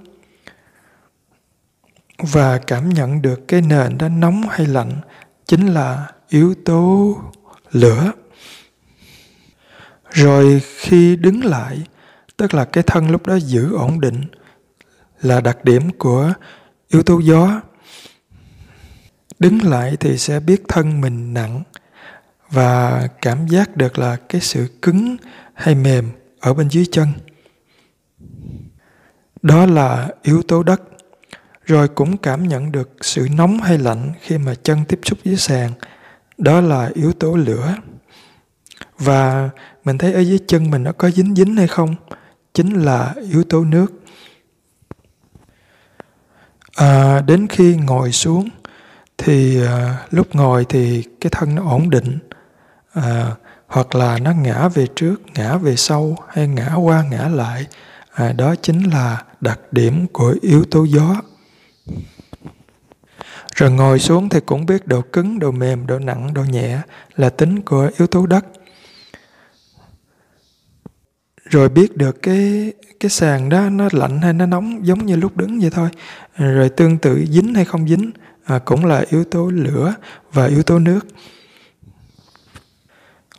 và 2.17 2.57
cảm 2.57 2.89
nhận 2.89 3.21
được 3.21 3.47
cái 3.47 3.61
nền 3.61 3.97
đó 3.97 4.09
nóng 4.09 4.41
hay 4.49 4.67
lạnh 4.67 4.91
chính 5.45 5.67
là 5.67 6.11
yếu 6.29 6.55
tố 6.65 7.15
lửa. 7.71 8.11
Rồi 10.09 10.61
khi 10.77 11.15
đứng 11.15 11.45
lại, 11.45 11.81
tức 12.37 12.53
là 12.53 12.65
cái 12.65 12.83
thân 12.83 13.11
lúc 13.11 13.27
đó 13.27 13.35
giữ 13.35 13.73
ổn 13.75 14.01
định, 14.01 14.21
là 15.21 15.41
đặc 15.41 15.63
điểm 15.63 15.91
của 15.97 16.33
yếu 16.89 17.03
tố 17.03 17.19
gió. 17.19 17.61
Đứng 19.39 19.63
lại 19.63 19.97
thì 19.99 20.17
sẽ 20.17 20.39
biết 20.39 20.63
thân 20.67 21.01
mình 21.01 21.33
nặng 21.33 21.63
và 22.49 23.07
cảm 23.21 23.47
giác 23.47 23.77
được 23.77 23.99
là 23.99 24.17
cái 24.29 24.41
sự 24.41 24.67
cứng 24.81 25.17
hay 25.53 25.75
mềm 25.75 26.09
ở 26.39 26.53
bên 26.53 26.67
dưới 26.69 26.85
chân. 26.91 27.07
Đó 29.41 29.65
là 29.65 30.09
yếu 30.23 30.41
tố 30.41 30.63
đất 30.63 30.81
rồi 31.65 31.87
cũng 31.87 32.17
cảm 32.17 32.47
nhận 32.47 32.71
được 32.71 32.89
sự 33.01 33.27
nóng 33.35 33.57
hay 33.61 33.77
lạnh 33.77 34.11
khi 34.21 34.37
mà 34.37 34.53
chân 34.63 34.85
tiếp 34.87 34.99
xúc 35.03 35.19
với 35.25 35.35
sàn. 35.35 35.71
Đó 36.37 36.61
là 36.61 36.91
yếu 36.93 37.13
tố 37.13 37.35
lửa. 37.35 37.75
Và 38.97 39.49
mình 39.83 39.97
thấy 39.97 40.13
ở 40.13 40.19
dưới 40.19 40.39
chân 40.47 40.71
mình 40.71 40.83
nó 40.83 40.91
có 40.91 41.09
dính 41.09 41.35
dính 41.35 41.55
hay 41.55 41.67
không? 41.67 41.95
Chính 42.53 42.73
là 42.73 43.13
yếu 43.31 43.43
tố 43.43 43.63
nước. 43.65 43.93
À, 46.75 47.21
đến 47.21 47.47
khi 47.47 47.75
ngồi 47.75 48.11
xuống 48.11 48.49
thì 49.17 49.65
à, 49.65 50.05
lúc 50.11 50.35
ngồi 50.35 50.65
thì 50.69 51.03
cái 51.21 51.29
thân 51.29 51.55
nó 51.55 51.63
ổn 51.69 51.89
định. 51.89 52.19
À, 52.93 53.31
hoặc 53.67 53.95
là 53.95 54.17
nó 54.17 54.31
ngã 54.31 54.67
về 54.67 54.87
trước 54.95 55.15
ngã 55.35 55.57
về 55.57 55.75
sau 55.75 56.17
hay 56.27 56.47
ngã 56.47 56.73
qua 56.75 57.03
ngã 57.11 57.27
lại. 57.27 57.65
À, 58.11 58.31
đó 58.31 58.55
chính 58.61 58.83
là 58.83 59.23
đặc 59.41 59.59
điểm 59.71 60.07
của 60.07 60.35
yếu 60.41 60.63
tố 60.71 60.83
gió 60.83 61.21
rồi 63.55 63.71
ngồi 63.71 63.99
xuống 63.99 64.29
thì 64.29 64.39
cũng 64.39 64.65
biết 64.65 64.87
độ 64.87 65.01
cứng 65.01 65.39
độ 65.39 65.51
mềm 65.51 65.87
độ 65.87 65.99
nặng 65.99 66.33
độ 66.33 66.43
nhẹ 66.43 66.81
là 67.15 67.29
tính 67.29 67.61
của 67.61 67.89
yếu 67.97 68.07
tố 68.07 68.25
đất. 68.25 68.45
Rồi 71.45 71.69
biết 71.69 71.97
được 71.97 72.21
cái 72.21 72.73
cái 72.99 73.09
sàn 73.09 73.49
đó 73.49 73.69
nó 73.69 73.89
lạnh 73.91 74.21
hay 74.21 74.33
nó 74.33 74.45
nóng 74.45 74.87
giống 74.87 75.05
như 75.05 75.15
lúc 75.15 75.37
đứng 75.37 75.59
vậy 75.59 75.69
thôi. 75.69 75.89
Rồi 76.37 76.69
tương 76.69 76.97
tự 76.97 77.25
dính 77.29 77.53
hay 77.55 77.65
không 77.65 77.87
dính 77.87 78.11
à, 78.45 78.59
cũng 78.59 78.85
là 78.85 79.03
yếu 79.09 79.23
tố 79.23 79.49
lửa 79.49 79.93
và 80.33 80.45
yếu 80.45 80.63
tố 80.63 80.79
nước. 80.79 81.07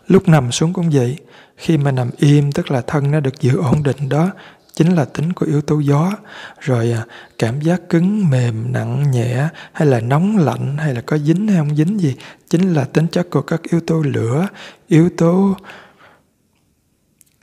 Lúc 0.06 0.28
nằm 0.28 0.52
xuống 0.52 0.72
cũng 0.72 0.90
vậy. 0.90 1.16
Khi 1.56 1.78
mà 1.78 1.90
nằm 1.90 2.10
im 2.16 2.52
tức 2.52 2.70
là 2.70 2.80
thân 2.80 3.10
nó 3.10 3.20
được 3.20 3.40
giữ 3.40 3.56
ổn 3.56 3.82
định 3.82 4.08
đó 4.08 4.30
chính 4.76 4.94
là 4.94 5.04
tính 5.04 5.32
của 5.32 5.46
yếu 5.46 5.60
tố 5.60 5.80
gió. 5.80 6.12
Rồi 6.60 6.92
à, 6.92 7.04
cảm 7.38 7.60
giác 7.60 7.88
cứng 7.88 8.30
mềm 8.30 8.72
nặng 8.72 9.10
nhẹ 9.10 9.48
hay 9.72 9.88
là 9.88 10.00
nóng 10.00 10.36
lạnh 10.36 10.76
hay 10.78 10.94
là 10.94 11.00
có 11.00 11.18
dính 11.18 11.48
hay 11.48 11.56
không 11.56 11.76
dính 11.76 12.00
gì 12.00 12.14
chính 12.50 12.74
là 12.74 12.84
tính 12.84 13.06
chất 13.08 13.30
của 13.30 13.42
các 13.42 13.60
yếu 13.70 13.80
tố 13.80 14.02
lửa 14.02 14.48
yếu 14.88 15.10
tố 15.16 15.56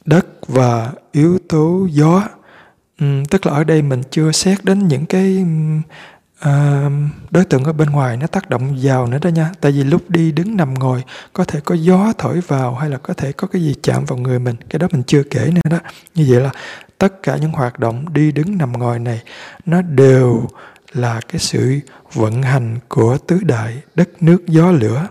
đất 0.06 0.26
và 0.48 0.92
yếu 1.12 1.40
tố 1.50 1.88
gió. 1.92 2.24
Uhm, 3.04 3.26
tức 3.26 3.46
là 3.46 3.54
ở 3.54 3.64
đây 3.64 3.82
mình 3.82 4.02
chưa 4.12 4.32
xét 4.32 4.66
đến 4.66 4.88
những 4.88 5.06
cái 5.06 5.46
à, 6.40 6.90
đối 7.32 7.46
tượng 7.46 7.64
ở 7.64 7.74
bên 7.74 7.90
ngoài 7.90 8.18
nó 8.18 8.28
tác 8.28 8.50
động 8.50 8.78
vào 8.82 9.08
nữa 9.08 9.18
đó 9.22 9.28
nha. 9.28 9.52
Tại 9.62 9.72
vì 9.72 9.84
lúc 9.84 10.10
đi 10.10 10.32
đứng 10.32 10.58
nằm 10.58 10.74
ngồi 10.74 11.04
có 11.34 11.44
thể 11.44 11.60
có 11.66 11.76
gió 11.76 12.14
thổi 12.18 12.42
vào 12.48 12.76
hay 12.76 12.90
là 12.90 12.98
có 12.98 13.14
thể 13.14 13.32
có 13.32 13.48
cái 13.48 13.62
gì 13.62 13.76
chạm 13.84 14.06
vào 14.06 14.18
người 14.18 14.40
mình. 14.40 14.56
Cái 14.70 14.80
đó 14.80 14.88
mình 14.92 15.04
chưa 15.08 15.24
kể 15.24 15.52
nữa 15.54 15.62
đó. 15.70 15.80
Như 16.16 16.26
vậy 16.30 16.42
là 16.42 16.52
tất 17.04 17.24
cả 17.24 17.38
những 17.38 17.51
hoạt 17.51 17.80
động 17.80 18.06
đi 18.14 18.32
đứng 18.32 18.58
nằm 18.58 18.72
ngồi 18.74 18.99
này, 18.99 19.22
nó 19.66 19.82
đều 19.82 20.47
là 20.93 21.22
cái 21.28 21.39
sự 21.39 21.80
vận 22.14 22.41
hành 22.41 22.80
của 22.89 23.18
tứ 23.18 23.39
đại 23.43 23.82
đất 23.95 24.24
nước 24.24 24.47
gió 24.47 24.72
lửa. 24.72 25.08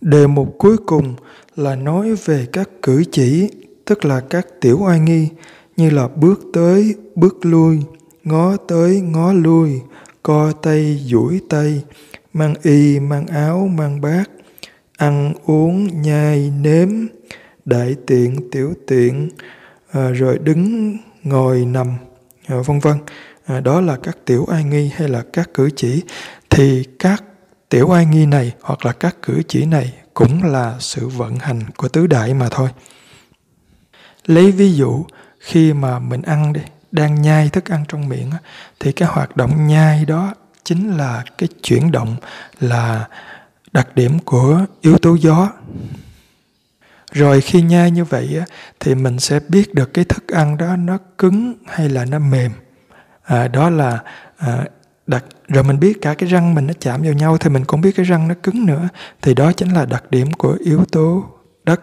Đề 0.00 0.26
mục 0.26 0.54
cuối 0.58 0.76
cùng 0.86 1.14
là 1.56 1.76
nói 1.76 2.14
về 2.24 2.46
các 2.52 2.68
cử 2.82 3.04
chỉ, 3.12 3.50
tức 3.84 4.04
là 4.04 4.20
các 4.20 4.46
tiểu 4.60 4.78
oai 4.80 5.00
nghi, 5.00 5.28
như 5.76 5.90
là 5.90 6.08
bước 6.08 6.40
tới, 6.52 6.94
bước 7.14 7.36
lui, 7.42 7.82
ngó 8.24 8.56
tới, 8.56 9.00
ngó 9.00 9.32
lui, 9.32 9.80
co 10.22 10.52
tay, 10.52 11.00
duỗi 11.04 11.40
tay, 11.48 11.82
mang 12.32 12.54
y, 12.62 13.00
mang 13.00 13.26
áo, 13.26 13.70
mang 13.74 14.00
bát, 14.00 14.24
ăn 14.96 15.34
uống, 15.44 16.02
nhai, 16.02 16.52
nếm 16.60 16.88
đại 17.66 17.96
tiện 18.06 18.50
tiểu 18.50 18.74
tiện 18.86 19.30
à, 19.92 20.08
rồi 20.08 20.38
đứng 20.38 20.96
ngồi 21.22 21.64
nằm 21.64 21.96
à, 22.46 22.56
vân 22.66 22.78
vân. 22.78 22.96
À, 23.46 23.60
đó 23.60 23.80
là 23.80 23.96
các 24.02 24.18
tiểu 24.24 24.46
ai 24.52 24.64
nghi 24.64 24.90
hay 24.96 25.08
là 25.08 25.22
các 25.32 25.54
cử 25.54 25.70
chỉ. 25.76 26.02
Thì 26.50 26.84
các 26.98 27.24
tiểu 27.68 27.90
ai 27.90 28.06
nghi 28.06 28.26
này 28.26 28.52
hoặc 28.60 28.86
là 28.86 28.92
các 28.92 29.16
cử 29.22 29.42
chỉ 29.48 29.64
này 29.64 29.92
cũng 30.14 30.44
là 30.44 30.76
sự 30.80 31.08
vận 31.08 31.36
hành 31.36 31.60
của 31.76 31.88
tứ 31.88 32.06
đại 32.06 32.34
mà 32.34 32.48
thôi. 32.50 32.68
Lấy 34.26 34.52
ví 34.52 34.72
dụ 34.72 35.04
khi 35.40 35.72
mà 35.72 35.98
mình 35.98 36.22
ăn 36.22 36.52
đi 36.52 36.60
đang 36.92 37.22
nhai 37.22 37.48
thức 37.48 37.70
ăn 37.70 37.84
trong 37.88 38.08
miệng 38.08 38.30
thì 38.80 38.92
cái 38.92 39.08
hoạt 39.08 39.36
động 39.36 39.66
nhai 39.66 40.04
đó 40.04 40.34
chính 40.64 40.96
là 40.96 41.24
cái 41.38 41.48
chuyển 41.62 41.92
động 41.92 42.16
là 42.60 43.08
đặc 43.72 43.94
điểm 43.94 44.18
của 44.18 44.66
yếu 44.80 44.98
tố 44.98 45.14
gió 45.14 45.50
rồi 47.12 47.40
khi 47.40 47.62
nhai 47.62 47.90
như 47.90 48.04
vậy 48.04 48.42
thì 48.80 48.94
mình 48.94 49.18
sẽ 49.18 49.40
biết 49.48 49.74
được 49.74 49.94
cái 49.94 50.04
thức 50.04 50.28
ăn 50.28 50.56
đó 50.56 50.76
nó 50.76 50.98
cứng 51.18 51.54
hay 51.66 51.88
là 51.88 52.04
nó 52.04 52.18
mềm. 52.18 52.52
À, 53.22 53.48
đó 53.48 53.70
là 53.70 54.02
à, 54.36 54.64
đặc 55.06 55.24
rồi 55.48 55.64
mình 55.64 55.80
biết 55.80 55.98
cả 56.02 56.14
cái 56.14 56.28
răng 56.28 56.54
mình 56.54 56.66
nó 56.66 56.72
chạm 56.80 57.02
vào 57.02 57.12
nhau 57.12 57.38
thì 57.38 57.50
mình 57.50 57.64
cũng 57.64 57.80
biết 57.80 57.96
cái 57.96 58.06
răng 58.06 58.28
nó 58.28 58.34
cứng 58.42 58.66
nữa. 58.66 58.88
Thì 59.22 59.34
đó 59.34 59.52
chính 59.52 59.70
là 59.72 59.86
đặc 59.86 60.04
điểm 60.10 60.32
của 60.32 60.56
yếu 60.64 60.84
tố 60.84 61.24
đất. 61.64 61.80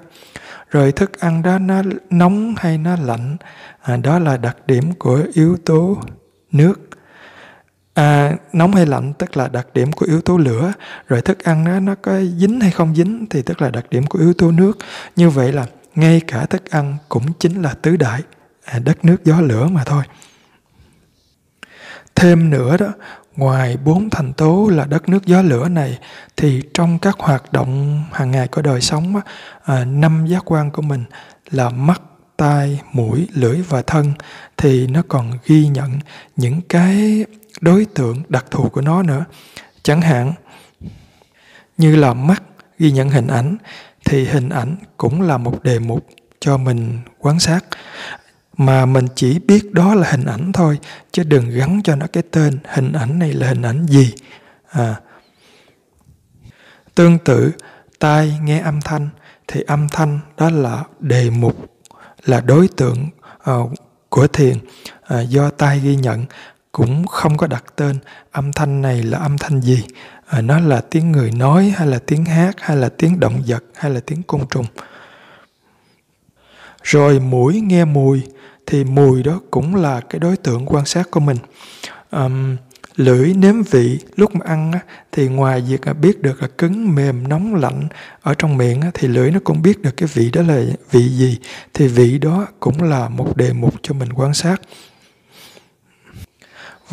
Rồi 0.69 0.91
thức 0.91 1.19
ăn 1.19 1.41
đó 1.41 1.59
nó 1.59 1.81
nóng 2.09 2.55
hay 2.57 2.77
nó 2.77 2.95
lạnh 2.95 3.37
à, 3.81 3.97
đó 3.97 4.19
là 4.19 4.37
đặc 4.37 4.57
điểm 4.67 4.93
của 4.93 5.23
yếu 5.33 5.57
tố 5.65 5.97
nước 6.51 6.89
à, 7.93 8.31
nóng 8.53 8.73
hay 8.75 8.85
lạnh 8.85 9.13
tức 9.13 9.37
là 9.37 9.47
đặc 9.47 9.67
điểm 9.73 9.91
của 9.91 10.05
yếu 10.05 10.21
tố 10.21 10.37
lửa. 10.37 10.73
Rồi 11.07 11.21
thức 11.21 11.43
ăn 11.43 11.65
đó 11.65 11.79
nó 11.79 11.95
có 11.95 12.19
dính 12.37 12.59
hay 12.59 12.71
không 12.71 12.95
dính 12.95 13.25
thì 13.29 13.41
tức 13.41 13.61
là 13.61 13.69
đặc 13.69 13.85
điểm 13.89 14.05
của 14.07 14.19
yếu 14.19 14.33
tố 14.33 14.51
nước. 14.51 14.77
Như 15.15 15.29
vậy 15.29 15.53
là 15.53 15.65
ngay 15.95 16.21
cả 16.27 16.45
thức 16.45 16.69
ăn 16.69 16.97
cũng 17.09 17.33
chính 17.39 17.61
là 17.61 17.73
tứ 17.81 17.97
đại. 17.97 18.21
À, 18.65 18.79
đất 18.79 19.05
nước 19.05 19.25
gió 19.25 19.41
lửa 19.41 19.67
mà 19.67 19.83
thôi. 19.83 20.03
Thêm 22.15 22.49
nữa 22.49 22.77
đó 22.77 22.87
ngoài 23.35 23.77
bốn 23.85 24.09
thành 24.09 24.33
tố 24.33 24.69
là 24.73 24.85
đất 24.85 25.09
nước 25.09 25.25
gió 25.25 25.41
lửa 25.41 25.69
này 25.69 25.99
thì 26.37 26.61
trong 26.73 26.99
các 26.99 27.15
hoạt 27.19 27.53
động 27.53 28.03
hàng 28.11 28.31
ngày 28.31 28.47
của 28.47 28.61
đời 28.61 28.81
sống 28.81 29.15
à, 29.63 29.85
năm 29.85 30.25
giác 30.25 30.51
quan 30.51 30.71
của 30.71 30.81
mình 30.81 31.03
là 31.51 31.69
mắt 31.69 32.01
tai 32.37 32.81
mũi 32.93 33.27
lưỡi 33.33 33.61
và 33.61 33.81
thân 33.81 34.13
thì 34.57 34.87
nó 34.87 35.01
còn 35.07 35.31
ghi 35.45 35.67
nhận 35.67 35.91
những 36.35 36.61
cái 36.69 37.25
đối 37.63 37.85
tượng 37.85 38.23
đặc 38.29 38.45
thù 38.51 38.69
của 38.69 38.81
nó 38.81 39.03
nữa. 39.03 39.25
Chẳng 39.83 40.01
hạn 40.01 40.33
như 41.77 41.95
là 41.95 42.13
mắt 42.13 42.43
ghi 42.79 42.91
nhận 42.91 43.09
hình 43.09 43.27
ảnh 43.27 43.57
thì 44.05 44.25
hình 44.25 44.49
ảnh 44.49 44.75
cũng 44.97 45.21
là 45.21 45.37
một 45.37 45.63
đề 45.63 45.79
mục 45.79 46.07
cho 46.39 46.57
mình 46.57 46.99
quan 47.19 47.39
sát. 47.39 47.65
Mà 48.57 48.85
mình 48.85 49.07
chỉ 49.15 49.39
biết 49.39 49.73
đó 49.73 49.95
là 49.95 50.11
hình 50.11 50.25
ảnh 50.25 50.51
thôi 50.53 50.79
chứ 51.11 51.23
đừng 51.23 51.49
gắn 51.49 51.81
cho 51.83 51.95
nó 51.95 52.05
cái 52.13 52.23
tên 52.31 52.57
hình 52.73 52.93
ảnh 52.93 53.19
này 53.19 53.33
là 53.33 53.47
hình 53.47 53.61
ảnh 53.61 53.85
gì. 53.85 54.13
À. 54.71 54.95
tương 56.95 57.19
tự 57.19 57.51
tai 57.99 58.39
nghe 58.43 58.59
âm 58.59 58.81
thanh 58.81 59.09
thì 59.47 59.61
âm 59.61 59.89
thanh 59.89 60.19
đó 60.37 60.49
là 60.49 60.83
đề 60.99 61.29
mục 61.29 61.65
là 62.25 62.41
đối 62.41 62.67
tượng 62.67 63.09
uh, 63.51 63.71
của 64.09 64.27
thiền 64.27 64.57
uh, 65.13 65.29
do 65.29 65.49
tai 65.49 65.79
ghi 65.79 65.95
nhận 65.95 66.25
cũng 66.73 67.07
không 67.07 67.37
có 67.37 67.47
đặt 67.47 67.63
tên. 67.75 67.99
Âm 68.31 68.53
thanh 68.53 68.81
này 68.81 69.03
là 69.03 69.17
âm 69.17 69.37
thanh 69.37 69.61
gì? 69.61 69.83
À, 70.25 70.41
nó 70.41 70.59
là 70.59 70.81
tiếng 70.81 71.11
người 71.11 71.31
nói 71.31 71.73
hay 71.77 71.87
là 71.87 71.99
tiếng 71.99 72.25
hát 72.25 72.55
hay 72.59 72.77
là 72.77 72.89
tiếng 72.89 73.19
động 73.19 73.41
vật 73.47 73.63
hay 73.75 73.91
là 73.91 73.99
tiếng 73.99 74.23
côn 74.23 74.41
trùng? 74.49 74.65
Rồi 76.83 77.19
mũi 77.19 77.61
nghe 77.61 77.85
mùi 77.85 78.21
thì 78.65 78.83
mùi 78.83 79.23
đó 79.23 79.39
cũng 79.51 79.75
là 79.75 79.99
cái 79.99 80.19
đối 80.19 80.37
tượng 80.37 80.65
quan 80.65 80.85
sát 80.85 81.11
của 81.11 81.19
mình. 81.19 81.37
Um, 82.11 82.57
lưỡi 82.95 83.33
nếm 83.33 83.61
vị 83.61 83.99
lúc 84.15 84.35
mà 84.35 84.45
ăn 84.45 84.71
á, 84.71 84.79
thì 85.11 85.27
ngoài 85.27 85.61
việc 85.61 85.81
à, 85.81 85.93
biết 85.93 86.21
được 86.21 86.41
là 86.41 86.47
cứng 86.57 86.95
mềm 86.95 87.27
nóng 87.27 87.55
lạnh 87.55 87.87
ở 88.21 88.33
trong 88.33 88.57
miệng 88.57 88.81
á, 88.81 88.91
thì 88.93 89.07
lưỡi 89.07 89.31
nó 89.31 89.39
cũng 89.43 89.61
biết 89.61 89.81
được 89.81 89.97
cái 89.97 90.09
vị 90.13 90.31
đó 90.31 90.41
là 90.41 90.63
vị 90.91 91.09
gì 91.09 91.39
thì 91.73 91.87
vị 91.87 92.17
đó 92.19 92.47
cũng 92.59 92.83
là 92.83 93.09
một 93.09 93.37
đề 93.37 93.53
mục 93.53 93.73
cho 93.81 93.93
mình 93.93 94.13
quan 94.13 94.33
sát 94.33 94.61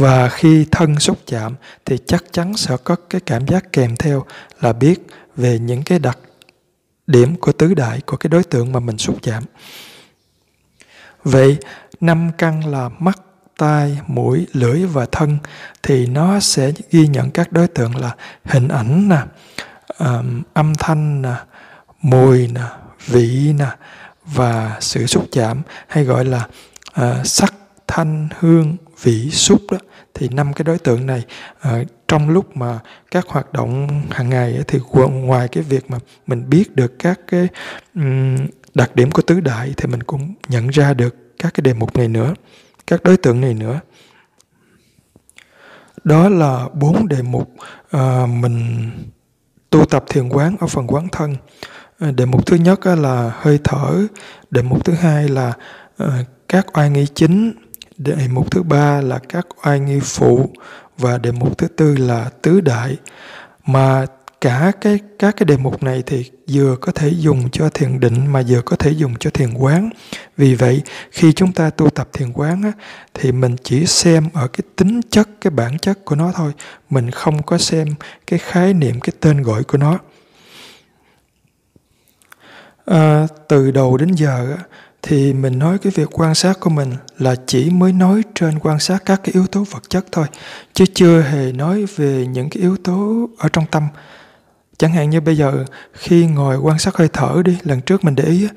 và 0.00 0.28
khi 0.28 0.66
thân 0.70 0.98
xúc 0.98 1.18
chạm 1.26 1.54
thì 1.84 1.98
chắc 2.06 2.24
chắn 2.32 2.56
sẽ 2.56 2.76
có 2.84 2.96
cái 3.10 3.20
cảm 3.20 3.46
giác 3.46 3.72
kèm 3.72 3.96
theo 3.96 4.24
là 4.60 4.72
biết 4.72 5.06
về 5.36 5.58
những 5.58 5.82
cái 5.82 5.98
đặc 5.98 6.18
điểm 7.06 7.36
của 7.36 7.52
tứ 7.52 7.74
đại 7.74 8.00
của 8.06 8.16
cái 8.16 8.28
đối 8.28 8.44
tượng 8.44 8.72
mà 8.72 8.80
mình 8.80 8.98
xúc 8.98 9.16
chạm. 9.22 9.42
Vậy 11.24 11.56
năm 12.00 12.30
căn 12.38 12.66
là 12.66 12.88
mắt 12.98 13.18
tai 13.58 13.98
mũi 14.06 14.46
lưỡi 14.52 14.84
và 14.84 15.06
thân 15.12 15.38
thì 15.82 16.06
nó 16.06 16.40
sẽ 16.40 16.72
ghi 16.90 17.06
nhận 17.06 17.30
các 17.30 17.52
đối 17.52 17.68
tượng 17.68 17.96
là 17.96 18.14
hình 18.44 18.68
ảnh 18.68 19.08
nè 19.08 19.22
âm 20.54 20.74
thanh 20.78 21.22
nè 21.22 21.34
mùi 22.02 22.48
nè 22.48 22.64
vị 23.06 23.54
nè 23.58 23.68
và 24.24 24.76
sự 24.80 25.06
xúc 25.06 25.26
chạm 25.32 25.62
hay 25.88 26.04
gọi 26.04 26.24
là 26.24 26.46
uh, 27.00 27.26
sắc 27.26 27.54
thanh 27.86 28.28
hương 28.38 28.76
vị 29.02 29.30
xúc 29.30 29.60
đó 29.70 29.78
thì 30.14 30.28
năm 30.28 30.52
cái 30.52 30.64
đối 30.64 30.78
tượng 30.78 31.06
này 31.06 31.24
uh, 31.68 31.86
trong 32.08 32.30
lúc 32.30 32.56
mà 32.56 32.78
các 33.10 33.26
hoạt 33.28 33.52
động 33.52 34.02
hàng 34.10 34.28
ngày 34.28 34.54
ấy, 34.54 34.64
thì 34.68 34.78
ngoài 35.12 35.48
cái 35.48 35.62
việc 35.62 35.90
mà 35.90 35.98
mình 36.26 36.50
biết 36.50 36.76
được 36.76 36.98
các 36.98 37.20
cái 37.26 37.48
um, 37.94 38.36
đặc 38.74 38.96
điểm 38.96 39.10
của 39.10 39.22
tứ 39.22 39.40
đại 39.40 39.72
thì 39.76 39.86
mình 39.86 40.02
cũng 40.02 40.34
nhận 40.48 40.68
ra 40.68 40.94
được 40.94 41.16
các 41.38 41.54
cái 41.54 41.62
đề 41.62 41.74
mục 41.74 41.96
này 41.96 42.08
nữa 42.08 42.34
các 42.86 43.02
đối 43.02 43.16
tượng 43.16 43.40
này 43.40 43.54
nữa. 43.54 43.80
Đó 46.04 46.28
là 46.28 46.68
bốn 46.74 47.08
đề 47.08 47.22
mục 47.22 47.50
uh, 47.96 48.28
mình 48.28 48.90
tu 49.70 49.84
tập 49.84 50.04
thiền 50.08 50.28
quán 50.28 50.56
ở 50.60 50.66
phần 50.66 50.86
quán 50.86 51.08
thân. 51.12 51.36
Ờ, 51.98 52.10
đề 52.10 52.24
mục 52.24 52.46
thứ 52.46 52.56
nhất 52.56 52.86
là 52.86 53.32
hơi 53.36 53.58
thở 53.64 54.06
đề 54.50 54.62
mục 54.62 54.84
thứ 54.84 54.92
hai 54.92 55.28
là 55.28 55.52
các 56.48 56.78
oai 56.78 56.90
nghi 56.90 57.06
chính 57.14 57.52
đề 58.00 58.28
mục 58.28 58.50
thứ 58.50 58.62
ba 58.62 59.00
là 59.00 59.18
các 59.28 59.46
oai 59.66 59.80
nghi 59.80 60.00
phụ 60.00 60.50
và 60.98 61.18
đề 61.18 61.32
mục 61.32 61.58
thứ 61.58 61.68
tư 61.68 61.96
là 61.96 62.30
tứ 62.42 62.60
đại. 62.60 62.96
Mà 63.66 64.06
cả 64.40 64.72
cái 64.80 64.98
các 65.18 65.36
cái 65.36 65.44
đề 65.44 65.56
mục 65.56 65.82
này 65.82 66.02
thì 66.06 66.30
vừa 66.50 66.76
có 66.80 66.92
thể 66.92 67.08
dùng 67.08 67.50
cho 67.50 67.68
thiền 67.68 68.00
định 68.00 68.32
mà 68.32 68.42
vừa 68.48 68.62
có 68.62 68.76
thể 68.76 68.90
dùng 68.90 69.14
cho 69.20 69.30
thiền 69.30 69.54
quán. 69.54 69.90
Vì 70.36 70.54
vậy 70.54 70.82
khi 71.10 71.32
chúng 71.32 71.52
ta 71.52 71.70
tu 71.70 71.90
tập 71.90 72.08
thiền 72.12 72.32
quán 72.32 72.62
á, 72.62 72.72
thì 73.14 73.32
mình 73.32 73.56
chỉ 73.62 73.86
xem 73.86 74.28
ở 74.34 74.48
cái 74.48 74.62
tính 74.76 75.00
chất 75.10 75.28
cái 75.40 75.50
bản 75.50 75.78
chất 75.78 76.04
của 76.04 76.14
nó 76.14 76.32
thôi. 76.34 76.52
Mình 76.90 77.10
không 77.10 77.42
có 77.42 77.58
xem 77.58 77.88
cái 78.26 78.38
khái 78.38 78.74
niệm 78.74 79.00
cái 79.00 79.12
tên 79.20 79.42
gọi 79.42 79.64
của 79.64 79.78
nó. 79.78 79.98
À, 82.86 83.26
từ 83.48 83.70
đầu 83.70 83.96
đến 83.96 84.10
giờ 84.14 84.56
á, 84.56 84.64
thì 85.02 85.32
mình 85.32 85.58
nói 85.58 85.78
cái 85.78 85.92
việc 85.96 86.20
quan 86.20 86.34
sát 86.34 86.60
của 86.60 86.70
mình 86.70 86.92
là 87.18 87.34
chỉ 87.46 87.70
mới 87.70 87.92
nói 87.92 88.22
trên 88.34 88.58
quan 88.58 88.78
sát 88.78 89.02
các 89.06 89.20
cái 89.24 89.32
yếu 89.34 89.46
tố 89.46 89.64
vật 89.70 89.90
chất 89.90 90.06
thôi, 90.12 90.26
chứ 90.72 90.84
chưa 90.94 91.20
hề 91.22 91.52
nói 91.52 91.84
về 91.96 92.26
những 92.26 92.50
cái 92.50 92.62
yếu 92.62 92.76
tố 92.76 93.28
ở 93.38 93.48
trong 93.48 93.64
tâm. 93.70 93.88
Chẳng 94.78 94.92
hạn 94.92 95.10
như 95.10 95.20
bây 95.20 95.36
giờ, 95.36 95.64
khi 95.92 96.26
ngồi 96.26 96.56
quan 96.56 96.78
sát 96.78 96.96
hơi 96.96 97.08
thở 97.12 97.42
đi, 97.44 97.58
lần 97.62 97.80
trước 97.80 98.04
mình 98.04 98.14
để 98.14 98.24
ý 98.24 98.48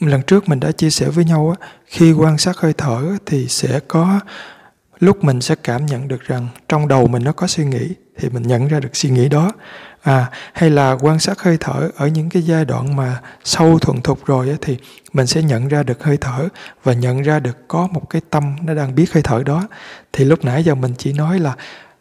lần 0.00 0.22
trước 0.22 0.48
mình 0.48 0.60
đã 0.60 0.72
chia 0.72 0.90
sẻ 0.90 1.08
với 1.08 1.24
nhau 1.24 1.54
á, 1.60 1.66
khi 1.86 2.12
quan 2.12 2.38
sát 2.38 2.56
hơi 2.56 2.72
thở 2.72 3.02
thì 3.26 3.48
sẽ 3.48 3.80
có, 3.88 4.20
lúc 4.98 5.24
mình 5.24 5.40
sẽ 5.40 5.54
cảm 5.54 5.86
nhận 5.86 6.08
được 6.08 6.20
rằng 6.20 6.48
trong 6.68 6.88
đầu 6.88 7.06
mình 7.06 7.24
nó 7.24 7.32
có 7.32 7.46
suy 7.46 7.64
nghĩ, 7.64 7.88
thì 8.16 8.28
mình 8.28 8.42
nhận 8.42 8.68
ra 8.68 8.80
được 8.80 8.96
suy 8.96 9.10
nghĩ 9.10 9.28
đó 9.28 9.52
à 10.08 10.30
hay 10.52 10.70
là 10.70 10.96
quan 11.00 11.18
sát 11.18 11.40
hơi 11.40 11.56
thở 11.60 11.90
ở 11.96 12.06
những 12.06 12.28
cái 12.28 12.42
giai 12.42 12.64
đoạn 12.64 12.96
mà 12.96 13.20
sâu 13.44 13.78
thuần 13.78 14.02
thục 14.02 14.26
rồi 14.26 14.56
thì 14.60 14.76
mình 15.12 15.26
sẽ 15.26 15.42
nhận 15.42 15.68
ra 15.68 15.82
được 15.82 16.04
hơi 16.04 16.16
thở 16.16 16.48
và 16.84 16.92
nhận 16.92 17.22
ra 17.22 17.40
được 17.40 17.68
có 17.68 17.88
một 17.92 18.10
cái 18.10 18.22
tâm 18.30 18.56
nó 18.62 18.74
đang 18.74 18.94
biết 18.94 19.12
hơi 19.12 19.22
thở 19.22 19.42
đó. 19.42 19.68
Thì 20.12 20.24
lúc 20.24 20.44
nãy 20.44 20.64
giờ 20.64 20.74
mình 20.74 20.94
chỉ 20.98 21.12
nói 21.12 21.38
là 21.38 21.54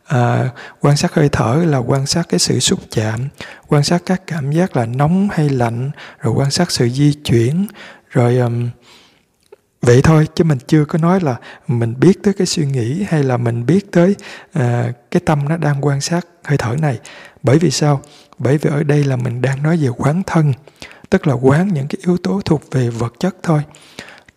à, 0.05 0.49
quan 0.81 0.97
sát 0.97 1.13
hơi 1.13 1.29
thở 1.31 1.63
là 1.65 1.77
quan 1.77 2.05
sát 2.05 2.29
cái 2.29 2.39
sự 2.39 2.59
xúc 2.59 2.79
chạm 2.91 3.27
quan 3.67 3.83
sát 3.83 4.01
các 4.05 4.21
cảm 4.27 4.51
giác 4.51 4.77
là 4.77 4.85
nóng 4.85 5.29
hay 5.31 5.49
lạnh 5.49 5.91
rồi 6.19 6.33
quan 6.33 6.51
sát 6.51 6.71
sự 6.71 6.89
di 6.89 7.13
chuyển 7.13 7.67
rồi 8.09 8.37
um, 8.37 8.69
vậy 9.81 10.01
thôi 10.01 10.27
chứ 10.35 10.43
mình 10.43 10.57
chưa 10.67 10.85
có 10.85 10.99
nói 10.99 11.19
là 11.21 11.35
mình 11.67 11.99
biết 11.99 12.23
tới 12.23 12.33
cái 12.33 12.47
suy 12.47 12.65
nghĩ 12.65 13.03
hay 13.07 13.23
là 13.23 13.37
mình 13.37 13.65
biết 13.65 13.91
tới 13.91 14.15
à, 14.53 14.91
cái 15.11 15.21
tâm 15.25 15.49
nó 15.49 15.57
đang 15.57 15.85
quan 15.85 16.01
sát 16.01 16.27
hơi 16.43 16.57
thở 16.57 16.75
này. 16.81 16.99
Bởi 17.43 17.59
vì 17.59 17.71
sao? 17.71 18.01
Bởi 18.37 18.57
vì 18.57 18.69
ở 18.69 18.83
đây 18.83 19.03
là 19.03 19.15
mình 19.15 19.41
đang 19.41 19.63
nói 19.63 19.77
về 19.77 19.89
quán 19.97 20.23
thân 20.25 20.53
tức 21.09 21.27
là 21.27 21.33
quán 21.33 21.67
những 21.67 21.87
cái 21.87 21.97
yếu 22.05 22.17
tố 22.17 22.41
thuộc 22.45 22.61
về 22.71 22.89
vật 22.89 23.13
chất 23.19 23.35
thôi. 23.43 23.61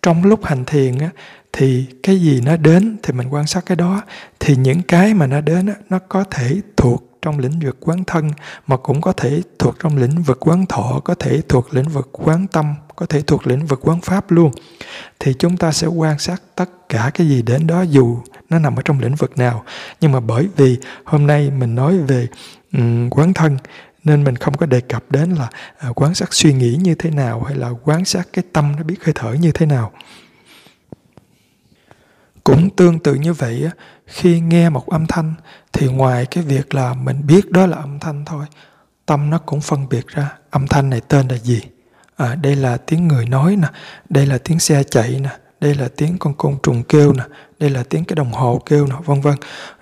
Trong 0.02 0.24
lúc 0.24 0.44
hành 0.44 0.64
thiền 0.64 0.98
á, 0.98 1.10
thì 1.52 1.86
cái 2.02 2.20
gì 2.20 2.40
nó 2.40 2.56
đến 2.56 2.96
thì 3.02 3.12
mình 3.12 3.28
quan 3.28 3.46
sát 3.46 3.66
cái 3.66 3.76
đó 3.76 4.02
thì 4.40 4.56
những 4.56 4.82
cái 4.82 5.14
mà 5.14 5.26
nó 5.26 5.40
đến 5.40 5.66
á, 5.66 5.74
nó 5.90 5.98
có 5.98 6.24
thể 6.24 6.60
thuộc 6.76 7.09
trong 7.22 7.38
lĩnh 7.38 7.60
vực 7.60 7.76
quán 7.80 8.04
thân 8.04 8.30
mà 8.66 8.76
cũng 8.76 9.00
có 9.00 9.12
thể 9.12 9.42
thuộc 9.58 9.76
trong 9.82 9.96
lĩnh 9.96 10.22
vực 10.22 10.38
quán 10.40 10.66
thọ 10.66 11.00
có 11.04 11.14
thể 11.14 11.42
thuộc 11.48 11.74
lĩnh 11.74 11.88
vực 11.88 12.08
quán 12.12 12.46
tâm 12.46 12.74
có 12.96 13.06
thể 13.06 13.22
thuộc 13.22 13.46
lĩnh 13.46 13.66
vực 13.66 13.80
quán 13.82 14.00
pháp 14.00 14.30
luôn. 14.30 14.52
Thì 15.18 15.34
chúng 15.38 15.56
ta 15.56 15.72
sẽ 15.72 15.86
quan 15.86 16.18
sát 16.18 16.42
tất 16.54 16.88
cả 16.88 17.10
cái 17.14 17.28
gì 17.28 17.42
đến 17.42 17.66
đó 17.66 17.82
dù 17.82 18.18
nó 18.50 18.58
nằm 18.58 18.76
ở 18.76 18.82
trong 18.84 19.00
lĩnh 19.00 19.14
vực 19.14 19.38
nào. 19.38 19.64
Nhưng 20.00 20.12
mà 20.12 20.20
bởi 20.20 20.48
vì 20.56 20.78
hôm 21.04 21.26
nay 21.26 21.50
mình 21.50 21.74
nói 21.74 21.98
về 21.98 22.26
um, 22.72 23.10
quán 23.10 23.34
thân 23.34 23.58
nên 24.04 24.24
mình 24.24 24.36
không 24.36 24.56
có 24.56 24.66
đề 24.66 24.80
cập 24.80 25.04
đến 25.10 25.30
là 25.30 25.48
uh, 25.88 26.00
quan 26.02 26.14
sát 26.14 26.34
suy 26.34 26.52
nghĩ 26.52 26.78
như 26.82 26.94
thế 26.94 27.10
nào 27.10 27.42
hay 27.42 27.56
là 27.56 27.70
quan 27.84 28.04
sát 28.04 28.28
cái 28.32 28.44
tâm 28.52 28.74
nó 28.76 28.82
biết 28.82 29.04
hơi 29.04 29.12
thở 29.14 29.32
như 29.32 29.52
thế 29.52 29.66
nào. 29.66 29.92
Cũng 32.44 32.70
tương 32.70 32.98
tự 32.98 33.14
như 33.14 33.32
vậy 33.32 33.70
khi 34.10 34.40
nghe 34.40 34.68
một 34.68 34.86
âm 34.86 35.06
thanh 35.06 35.34
thì 35.72 35.86
ngoài 35.88 36.26
cái 36.26 36.44
việc 36.44 36.74
là 36.74 36.94
mình 36.94 37.26
biết 37.26 37.50
đó 37.50 37.66
là 37.66 37.76
âm 37.76 37.98
thanh 37.98 38.24
thôi 38.24 38.46
tâm 39.06 39.30
nó 39.30 39.38
cũng 39.38 39.60
phân 39.60 39.88
biệt 39.88 40.06
ra 40.06 40.32
âm 40.50 40.66
thanh 40.66 40.90
này 40.90 41.00
tên 41.08 41.28
là 41.28 41.36
gì. 41.36 41.62
À, 42.16 42.34
đây 42.34 42.56
là 42.56 42.76
tiếng 42.76 43.08
người 43.08 43.26
nói 43.26 43.56
nè 43.56 43.68
đây 44.08 44.26
là 44.26 44.38
tiếng 44.38 44.58
xe 44.60 44.82
chạy 44.82 45.20
nè 45.20 45.30
đây 45.60 45.74
là 45.74 45.88
tiếng 45.96 46.18
con 46.18 46.34
côn 46.34 46.56
trùng 46.62 46.82
kêu 46.82 47.12
nè 47.12 47.24
đây 47.58 47.70
là 47.70 47.82
tiếng 47.82 48.04
cái 48.04 48.16
đồng 48.16 48.32
hồ 48.32 48.62
kêu 48.66 48.86
nè 48.86 48.94
vân 49.04 49.20
vân. 49.20 49.34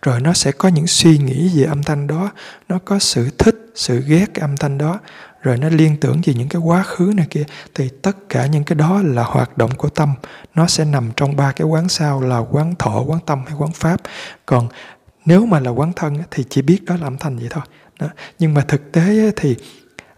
Rồi 0.02 0.20
nó 0.20 0.32
sẽ 0.32 0.52
có 0.52 0.68
những 0.68 0.86
suy 0.86 1.18
nghĩ 1.18 1.50
về 1.54 1.64
âm 1.64 1.82
thanh 1.82 2.06
đó 2.06 2.30
nó 2.68 2.78
có 2.84 2.98
sự 2.98 3.30
thích 3.38 3.56
sự 3.74 4.00
ghét 4.06 4.26
cái 4.34 4.40
âm 4.40 4.56
thanh 4.56 4.78
đó 4.78 4.98
rồi 5.42 5.56
nó 5.56 5.68
liên 5.68 5.96
tưởng 6.00 6.20
về 6.24 6.34
những 6.34 6.48
cái 6.48 6.62
quá 6.62 6.82
khứ 6.82 7.12
này 7.16 7.26
kia 7.30 7.44
thì 7.74 7.88
tất 8.02 8.28
cả 8.28 8.46
những 8.46 8.64
cái 8.64 8.76
đó 8.76 9.02
là 9.04 9.22
hoạt 9.22 9.58
động 9.58 9.70
của 9.76 9.88
tâm. 9.88 10.14
Nó 10.54 10.66
sẽ 10.66 10.84
nằm 10.84 11.10
trong 11.16 11.36
ba 11.36 11.52
cái 11.52 11.66
quán 11.66 11.88
sau 11.88 12.20
là 12.20 12.38
quán 12.38 12.74
thọ 12.78 13.00
quán 13.00 13.20
tâm 13.26 13.44
hay 13.46 13.54
quán 13.58 13.72
pháp. 13.72 14.00
Còn 14.46 14.68
nếu 15.24 15.46
mà 15.46 15.60
là 15.60 15.70
quán 15.70 15.92
thân 15.96 16.18
thì 16.30 16.44
chỉ 16.50 16.62
biết 16.62 16.84
đó 16.84 16.96
là 17.00 17.06
âm 17.06 17.18
thanh 17.18 17.36
vậy 17.36 17.48
thôi. 17.50 17.64
Đó. 18.00 18.08
nhưng 18.38 18.54
mà 18.54 18.64
thực 18.68 18.92
tế 18.92 19.30
thì 19.36 19.56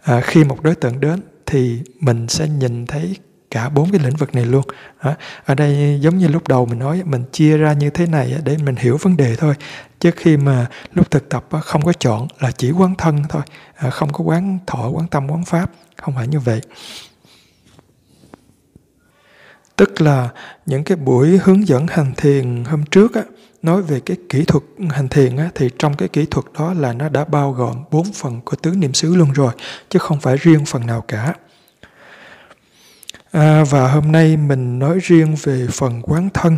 à, 0.03 0.21
khi 0.21 0.43
một 0.43 0.63
đối 0.63 0.75
tượng 0.75 0.99
đến 0.99 1.19
thì 1.45 1.81
mình 1.99 2.27
sẽ 2.27 2.47
nhìn 2.47 2.87
thấy 2.87 3.15
cả 3.51 3.69
bốn 3.69 3.91
cái 3.91 4.01
lĩnh 4.03 4.15
vực 4.15 4.35
này 4.35 4.45
luôn. 4.45 4.63
Đó. 5.03 5.13
ở 5.45 5.55
đây 5.55 5.99
giống 6.01 6.17
như 6.17 6.27
lúc 6.27 6.47
đầu 6.47 6.65
mình 6.65 6.79
nói 6.79 7.03
mình 7.05 7.23
chia 7.31 7.57
ra 7.57 7.73
như 7.73 7.89
thế 7.89 8.05
này 8.05 8.35
để 8.43 8.57
mình 8.57 8.75
hiểu 8.75 8.97
vấn 8.97 9.17
đề 9.17 9.35
thôi. 9.35 9.55
Chứ 9.99 10.11
khi 10.15 10.37
mà 10.37 10.67
lúc 10.93 11.11
thực 11.11 11.29
tập 11.29 11.45
không 11.63 11.85
có 11.85 11.93
chọn 11.93 12.27
là 12.39 12.51
chỉ 12.51 12.71
quán 12.71 12.95
thân 12.97 13.23
thôi 13.29 13.41
à, 13.75 13.89
không 13.89 14.13
có 14.13 14.23
quán 14.23 14.59
thọ 14.67 14.89
quán 14.89 15.07
tâm 15.07 15.31
quán 15.31 15.45
pháp 15.45 15.71
không 16.01 16.15
phải 16.15 16.27
như 16.27 16.39
vậy. 16.39 16.61
Tức 19.75 20.01
là 20.01 20.29
những 20.65 20.83
cái 20.83 20.97
buổi 20.97 21.39
hướng 21.43 21.67
dẫn 21.67 21.87
hành 21.87 22.13
thiền 22.17 22.63
hôm 22.65 22.83
trước 22.85 23.15
á, 23.15 23.21
nói 23.61 23.81
về 23.81 23.99
cái 23.99 24.17
kỹ 24.29 24.45
thuật 24.45 24.63
hành 24.89 25.07
thiền 25.07 25.37
á, 25.37 25.49
thì 25.55 25.69
trong 25.79 25.95
cái 25.95 26.07
kỹ 26.07 26.25
thuật 26.31 26.45
đó 26.59 26.73
là 26.73 26.93
nó 26.93 27.09
đã 27.09 27.25
bao 27.25 27.51
gồm 27.51 27.83
bốn 27.91 28.13
phần 28.13 28.41
của 28.41 28.55
tứ 28.55 28.71
niệm 28.71 28.93
xứ 28.93 29.15
luôn 29.15 29.31
rồi 29.31 29.53
chứ 29.89 29.99
không 29.99 30.19
phải 30.19 30.37
riêng 30.37 30.65
phần 30.65 30.87
nào 30.87 31.01
cả 31.07 31.33
à, 33.31 33.63
và 33.63 33.91
hôm 33.91 34.11
nay 34.11 34.37
mình 34.37 34.79
nói 34.79 34.99
riêng 35.01 35.35
về 35.43 35.67
phần 35.71 36.01
quán 36.01 36.29
thân. 36.33 36.57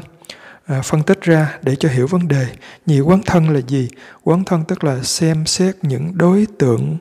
À, 0.66 0.82
phân 0.82 1.04
tích 1.04 1.22
ra 1.22 1.58
để 1.62 1.76
cho 1.76 1.90
hiểu 1.90 2.08
vấn 2.08 2.28
đề. 2.28 2.48
Nhị 2.86 3.00
quán 3.00 3.22
thân 3.26 3.50
là 3.50 3.60
gì? 3.68 3.90
Quán 4.24 4.44
thân 4.44 4.64
tức 4.68 4.84
là 4.84 5.04
xem 5.04 5.46
xét 5.46 5.76
những 5.82 6.18
đối 6.18 6.48
tượng 6.58 6.98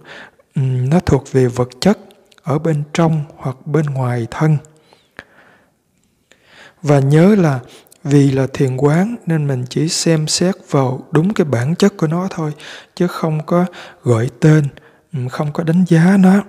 um, 0.55 0.89
nó 0.91 1.01
thuộc 1.01 1.33
về 1.33 1.47
vật 1.47 1.69
chất 1.81 1.99
ở 2.43 2.59
bên 2.59 2.83
trong 2.93 3.25
hoặc 3.37 3.57
bên 3.67 3.87
ngoài 3.87 4.27
thân. 4.31 4.57
Và 6.83 6.99
nhớ 6.99 7.35
là 7.35 7.61
vì 8.05 8.31
là 8.31 8.47
thiền 8.53 8.77
quán 8.77 9.17
nên 9.27 9.47
mình 9.47 9.65
chỉ 9.71 9.89
xem 9.89 10.27
xét 10.27 10.55
vào 10.71 11.07
đúng 11.11 11.35
cái 11.35 11.45
bản 11.45 11.75
chất 11.75 11.97
của 11.97 12.07
nó 12.07 12.29
thôi 12.31 12.53
chứ 12.95 13.07
không 13.07 13.47
có 13.47 13.65
gọi 14.03 14.31
tên 14.41 14.65
không 15.31 15.53
có 15.53 15.65
đánh 15.65 15.85
giá 15.89 16.17
nó 16.19 16.43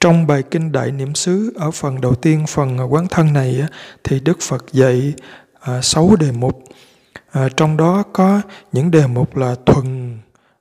trong 0.00 0.26
bài 0.26 0.42
kinh 0.42 0.72
Đại 0.72 0.90
Niệm 0.90 1.14
xứ 1.14 1.52
ở 1.56 1.70
phần 1.70 2.00
đầu 2.00 2.14
tiên, 2.14 2.44
phần 2.48 2.92
quán 2.92 3.06
thân 3.10 3.32
này 3.32 3.62
thì 4.04 4.20
Đức 4.20 4.38
Phật 4.40 4.64
dạy 4.72 5.14
à, 5.60 5.80
sáu 5.82 6.16
đề 6.20 6.32
mục. 6.32 6.64
À, 7.32 7.48
trong 7.56 7.76
đó 7.76 8.02
có 8.12 8.40
những 8.72 8.90
đề 8.90 9.06
mục 9.06 9.36
là 9.36 9.54
thuần 9.66 10.18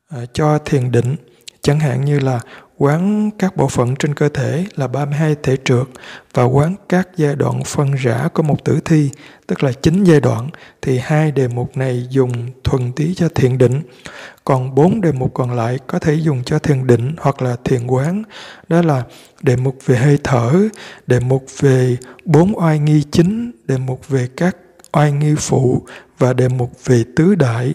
à, 0.09 0.17
cho 0.33 0.57
thiền 0.57 0.91
định, 0.91 1.15
chẳng 1.61 1.79
hạn 1.79 2.05
như 2.05 2.19
là 2.19 2.39
quán 2.77 3.31
các 3.39 3.57
bộ 3.57 3.67
phận 3.67 3.95
trên 3.95 4.13
cơ 4.13 4.29
thể 4.29 4.65
là 4.75 4.87
32 4.87 5.35
thể 5.43 5.57
trượt 5.65 5.87
và 6.33 6.43
quán 6.43 6.75
các 6.89 7.09
giai 7.17 7.35
đoạn 7.35 7.63
phân 7.63 7.93
rã 7.93 8.27
của 8.33 8.43
một 8.43 8.65
tử 8.65 8.79
thi, 8.85 9.09
tức 9.47 9.63
là 9.63 9.71
chín 9.71 10.03
giai 10.03 10.19
đoạn, 10.19 10.49
thì 10.81 10.99
hai 10.99 11.31
đề 11.31 11.47
mục 11.47 11.77
này 11.77 12.07
dùng 12.09 12.31
thuần 12.63 12.91
tí 12.91 13.15
cho 13.15 13.29
thiền 13.29 13.57
định. 13.57 13.81
Còn 14.45 14.75
bốn 14.75 15.01
đề 15.01 15.11
mục 15.11 15.33
còn 15.33 15.51
lại 15.51 15.79
có 15.87 15.99
thể 15.99 16.13
dùng 16.13 16.43
cho 16.43 16.59
thiền 16.59 16.87
định 16.87 17.15
hoặc 17.17 17.41
là 17.41 17.55
thiền 17.63 17.87
quán. 17.87 18.23
Đó 18.67 18.81
là 18.81 19.03
đề 19.41 19.55
mục 19.55 19.77
về 19.85 19.97
hơi 19.97 20.19
thở, 20.23 20.51
đề 21.07 21.19
mục 21.19 21.45
về 21.59 21.97
bốn 22.25 22.59
oai 22.59 22.79
nghi 22.79 23.03
chính, 23.11 23.51
đề 23.65 23.77
mục 23.77 24.07
về 24.07 24.29
các 24.37 24.57
oai 24.93 25.11
nghi 25.11 25.35
phụ 25.37 25.81
và 26.17 26.33
đề 26.33 26.47
mục 26.47 26.71
về 26.85 27.03
tứ 27.15 27.35
đại. 27.35 27.73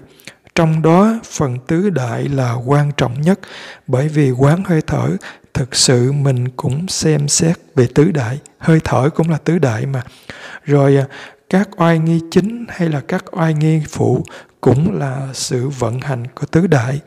Trong 0.54 0.82
đó 0.82 1.18
phần 1.24 1.58
tứ 1.66 1.90
đại 1.90 2.28
là 2.28 2.52
quan 2.52 2.90
trọng 2.96 3.20
nhất 3.20 3.40
bởi 3.86 4.08
vì 4.08 4.30
quán 4.30 4.64
hơi 4.64 4.80
thở 4.86 5.16
thực 5.54 5.74
sự 5.74 6.12
mình 6.12 6.48
cũng 6.48 6.88
xem 6.88 7.28
xét 7.28 7.56
về 7.74 7.88
tứ 7.94 8.10
đại, 8.10 8.38
hơi 8.58 8.80
thở 8.84 9.10
cũng 9.14 9.30
là 9.30 9.38
tứ 9.38 9.58
đại 9.58 9.86
mà. 9.86 10.02
Rồi 10.64 10.96
à, 10.96 11.06
các 11.50 11.68
oai 11.76 11.98
nghi 11.98 12.20
chính 12.30 12.66
hay 12.68 12.88
là 12.88 13.00
các 13.00 13.24
oai 13.32 13.54
nghi 13.54 13.82
phụ 13.88 14.24
cũng 14.60 14.98
là 14.98 15.28
sự 15.32 15.68
vận 15.68 16.00
hành 16.00 16.26
của 16.34 16.46
tứ 16.46 16.66
đại. 16.66 17.00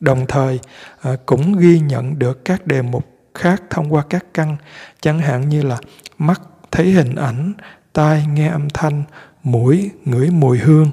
Đồng 0.00 0.26
thời 0.28 0.60
à, 1.02 1.16
cũng 1.26 1.58
ghi 1.58 1.80
nhận 1.80 2.18
được 2.18 2.44
các 2.44 2.66
đề 2.66 2.82
mục 2.82 3.06
khác 3.34 3.62
thông 3.70 3.94
qua 3.94 4.04
các 4.10 4.24
căn, 4.34 4.56
chẳng 5.00 5.18
hạn 5.18 5.48
như 5.48 5.62
là 5.62 5.78
mắt 6.18 6.40
thấy 6.70 6.90
hình 6.90 7.14
ảnh, 7.14 7.52
tai 7.92 8.26
nghe 8.26 8.48
âm 8.48 8.68
thanh, 8.70 9.02
mũi 9.42 9.90
ngửi 10.04 10.30
mùi 10.30 10.58
hương, 10.58 10.90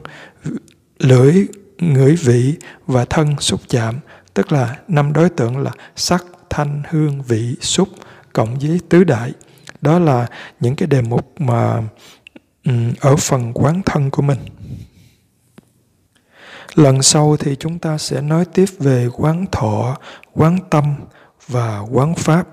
lưỡi 0.99 1.45
ngửi 1.79 2.15
vị 2.15 2.55
và 2.87 3.05
thân 3.05 3.35
xúc 3.39 3.61
chạm, 3.67 3.99
tức 4.33 4.51
là 4.51 4.77
năm 4.87 5.13
đối 5.13 5.29
tượng 5.29 5.57
là 5.57 5.71
sắc, 5.95 6.25
thanh, 6.49 6.81
hương, 6.89 7.21
vị, 7.21 7.55
xúc 7.61 7.89
cộng 8.33 8.59
với 8.59 8.79
tứ 8.89 9.03
đại. 9.03 9.31
Đó 9.81 9.99
là 9.99 10.27
những 10.59 10.75
cái 10.75 10.87
đề 10.87 11.01
mục 11.01 11.41
mà 11.41 11.81
ở 12.99 13.15
phần 13.15 13.53
quán 13.53 13.81
thân 13.85 14.09
của 14.09 14.21
mình. 14.21 14.39
Lần 16.75 17.01
sau 17.01 17.37
thì 17.37 17.55
chúng 17.59 17.79
ta 17.79 17.97
sẽ 17.97 18.21
nói 18.21 18.45
tiếp 18.45 18.65
về 18.79 19.07
quán 19.17 19.45
thọ, 19.51 19.97
quán 20.33 20.59
tâm 20.69 20.95
và 21.47 21.79
quán 21.79 22.15
pháp. 22.15 22.47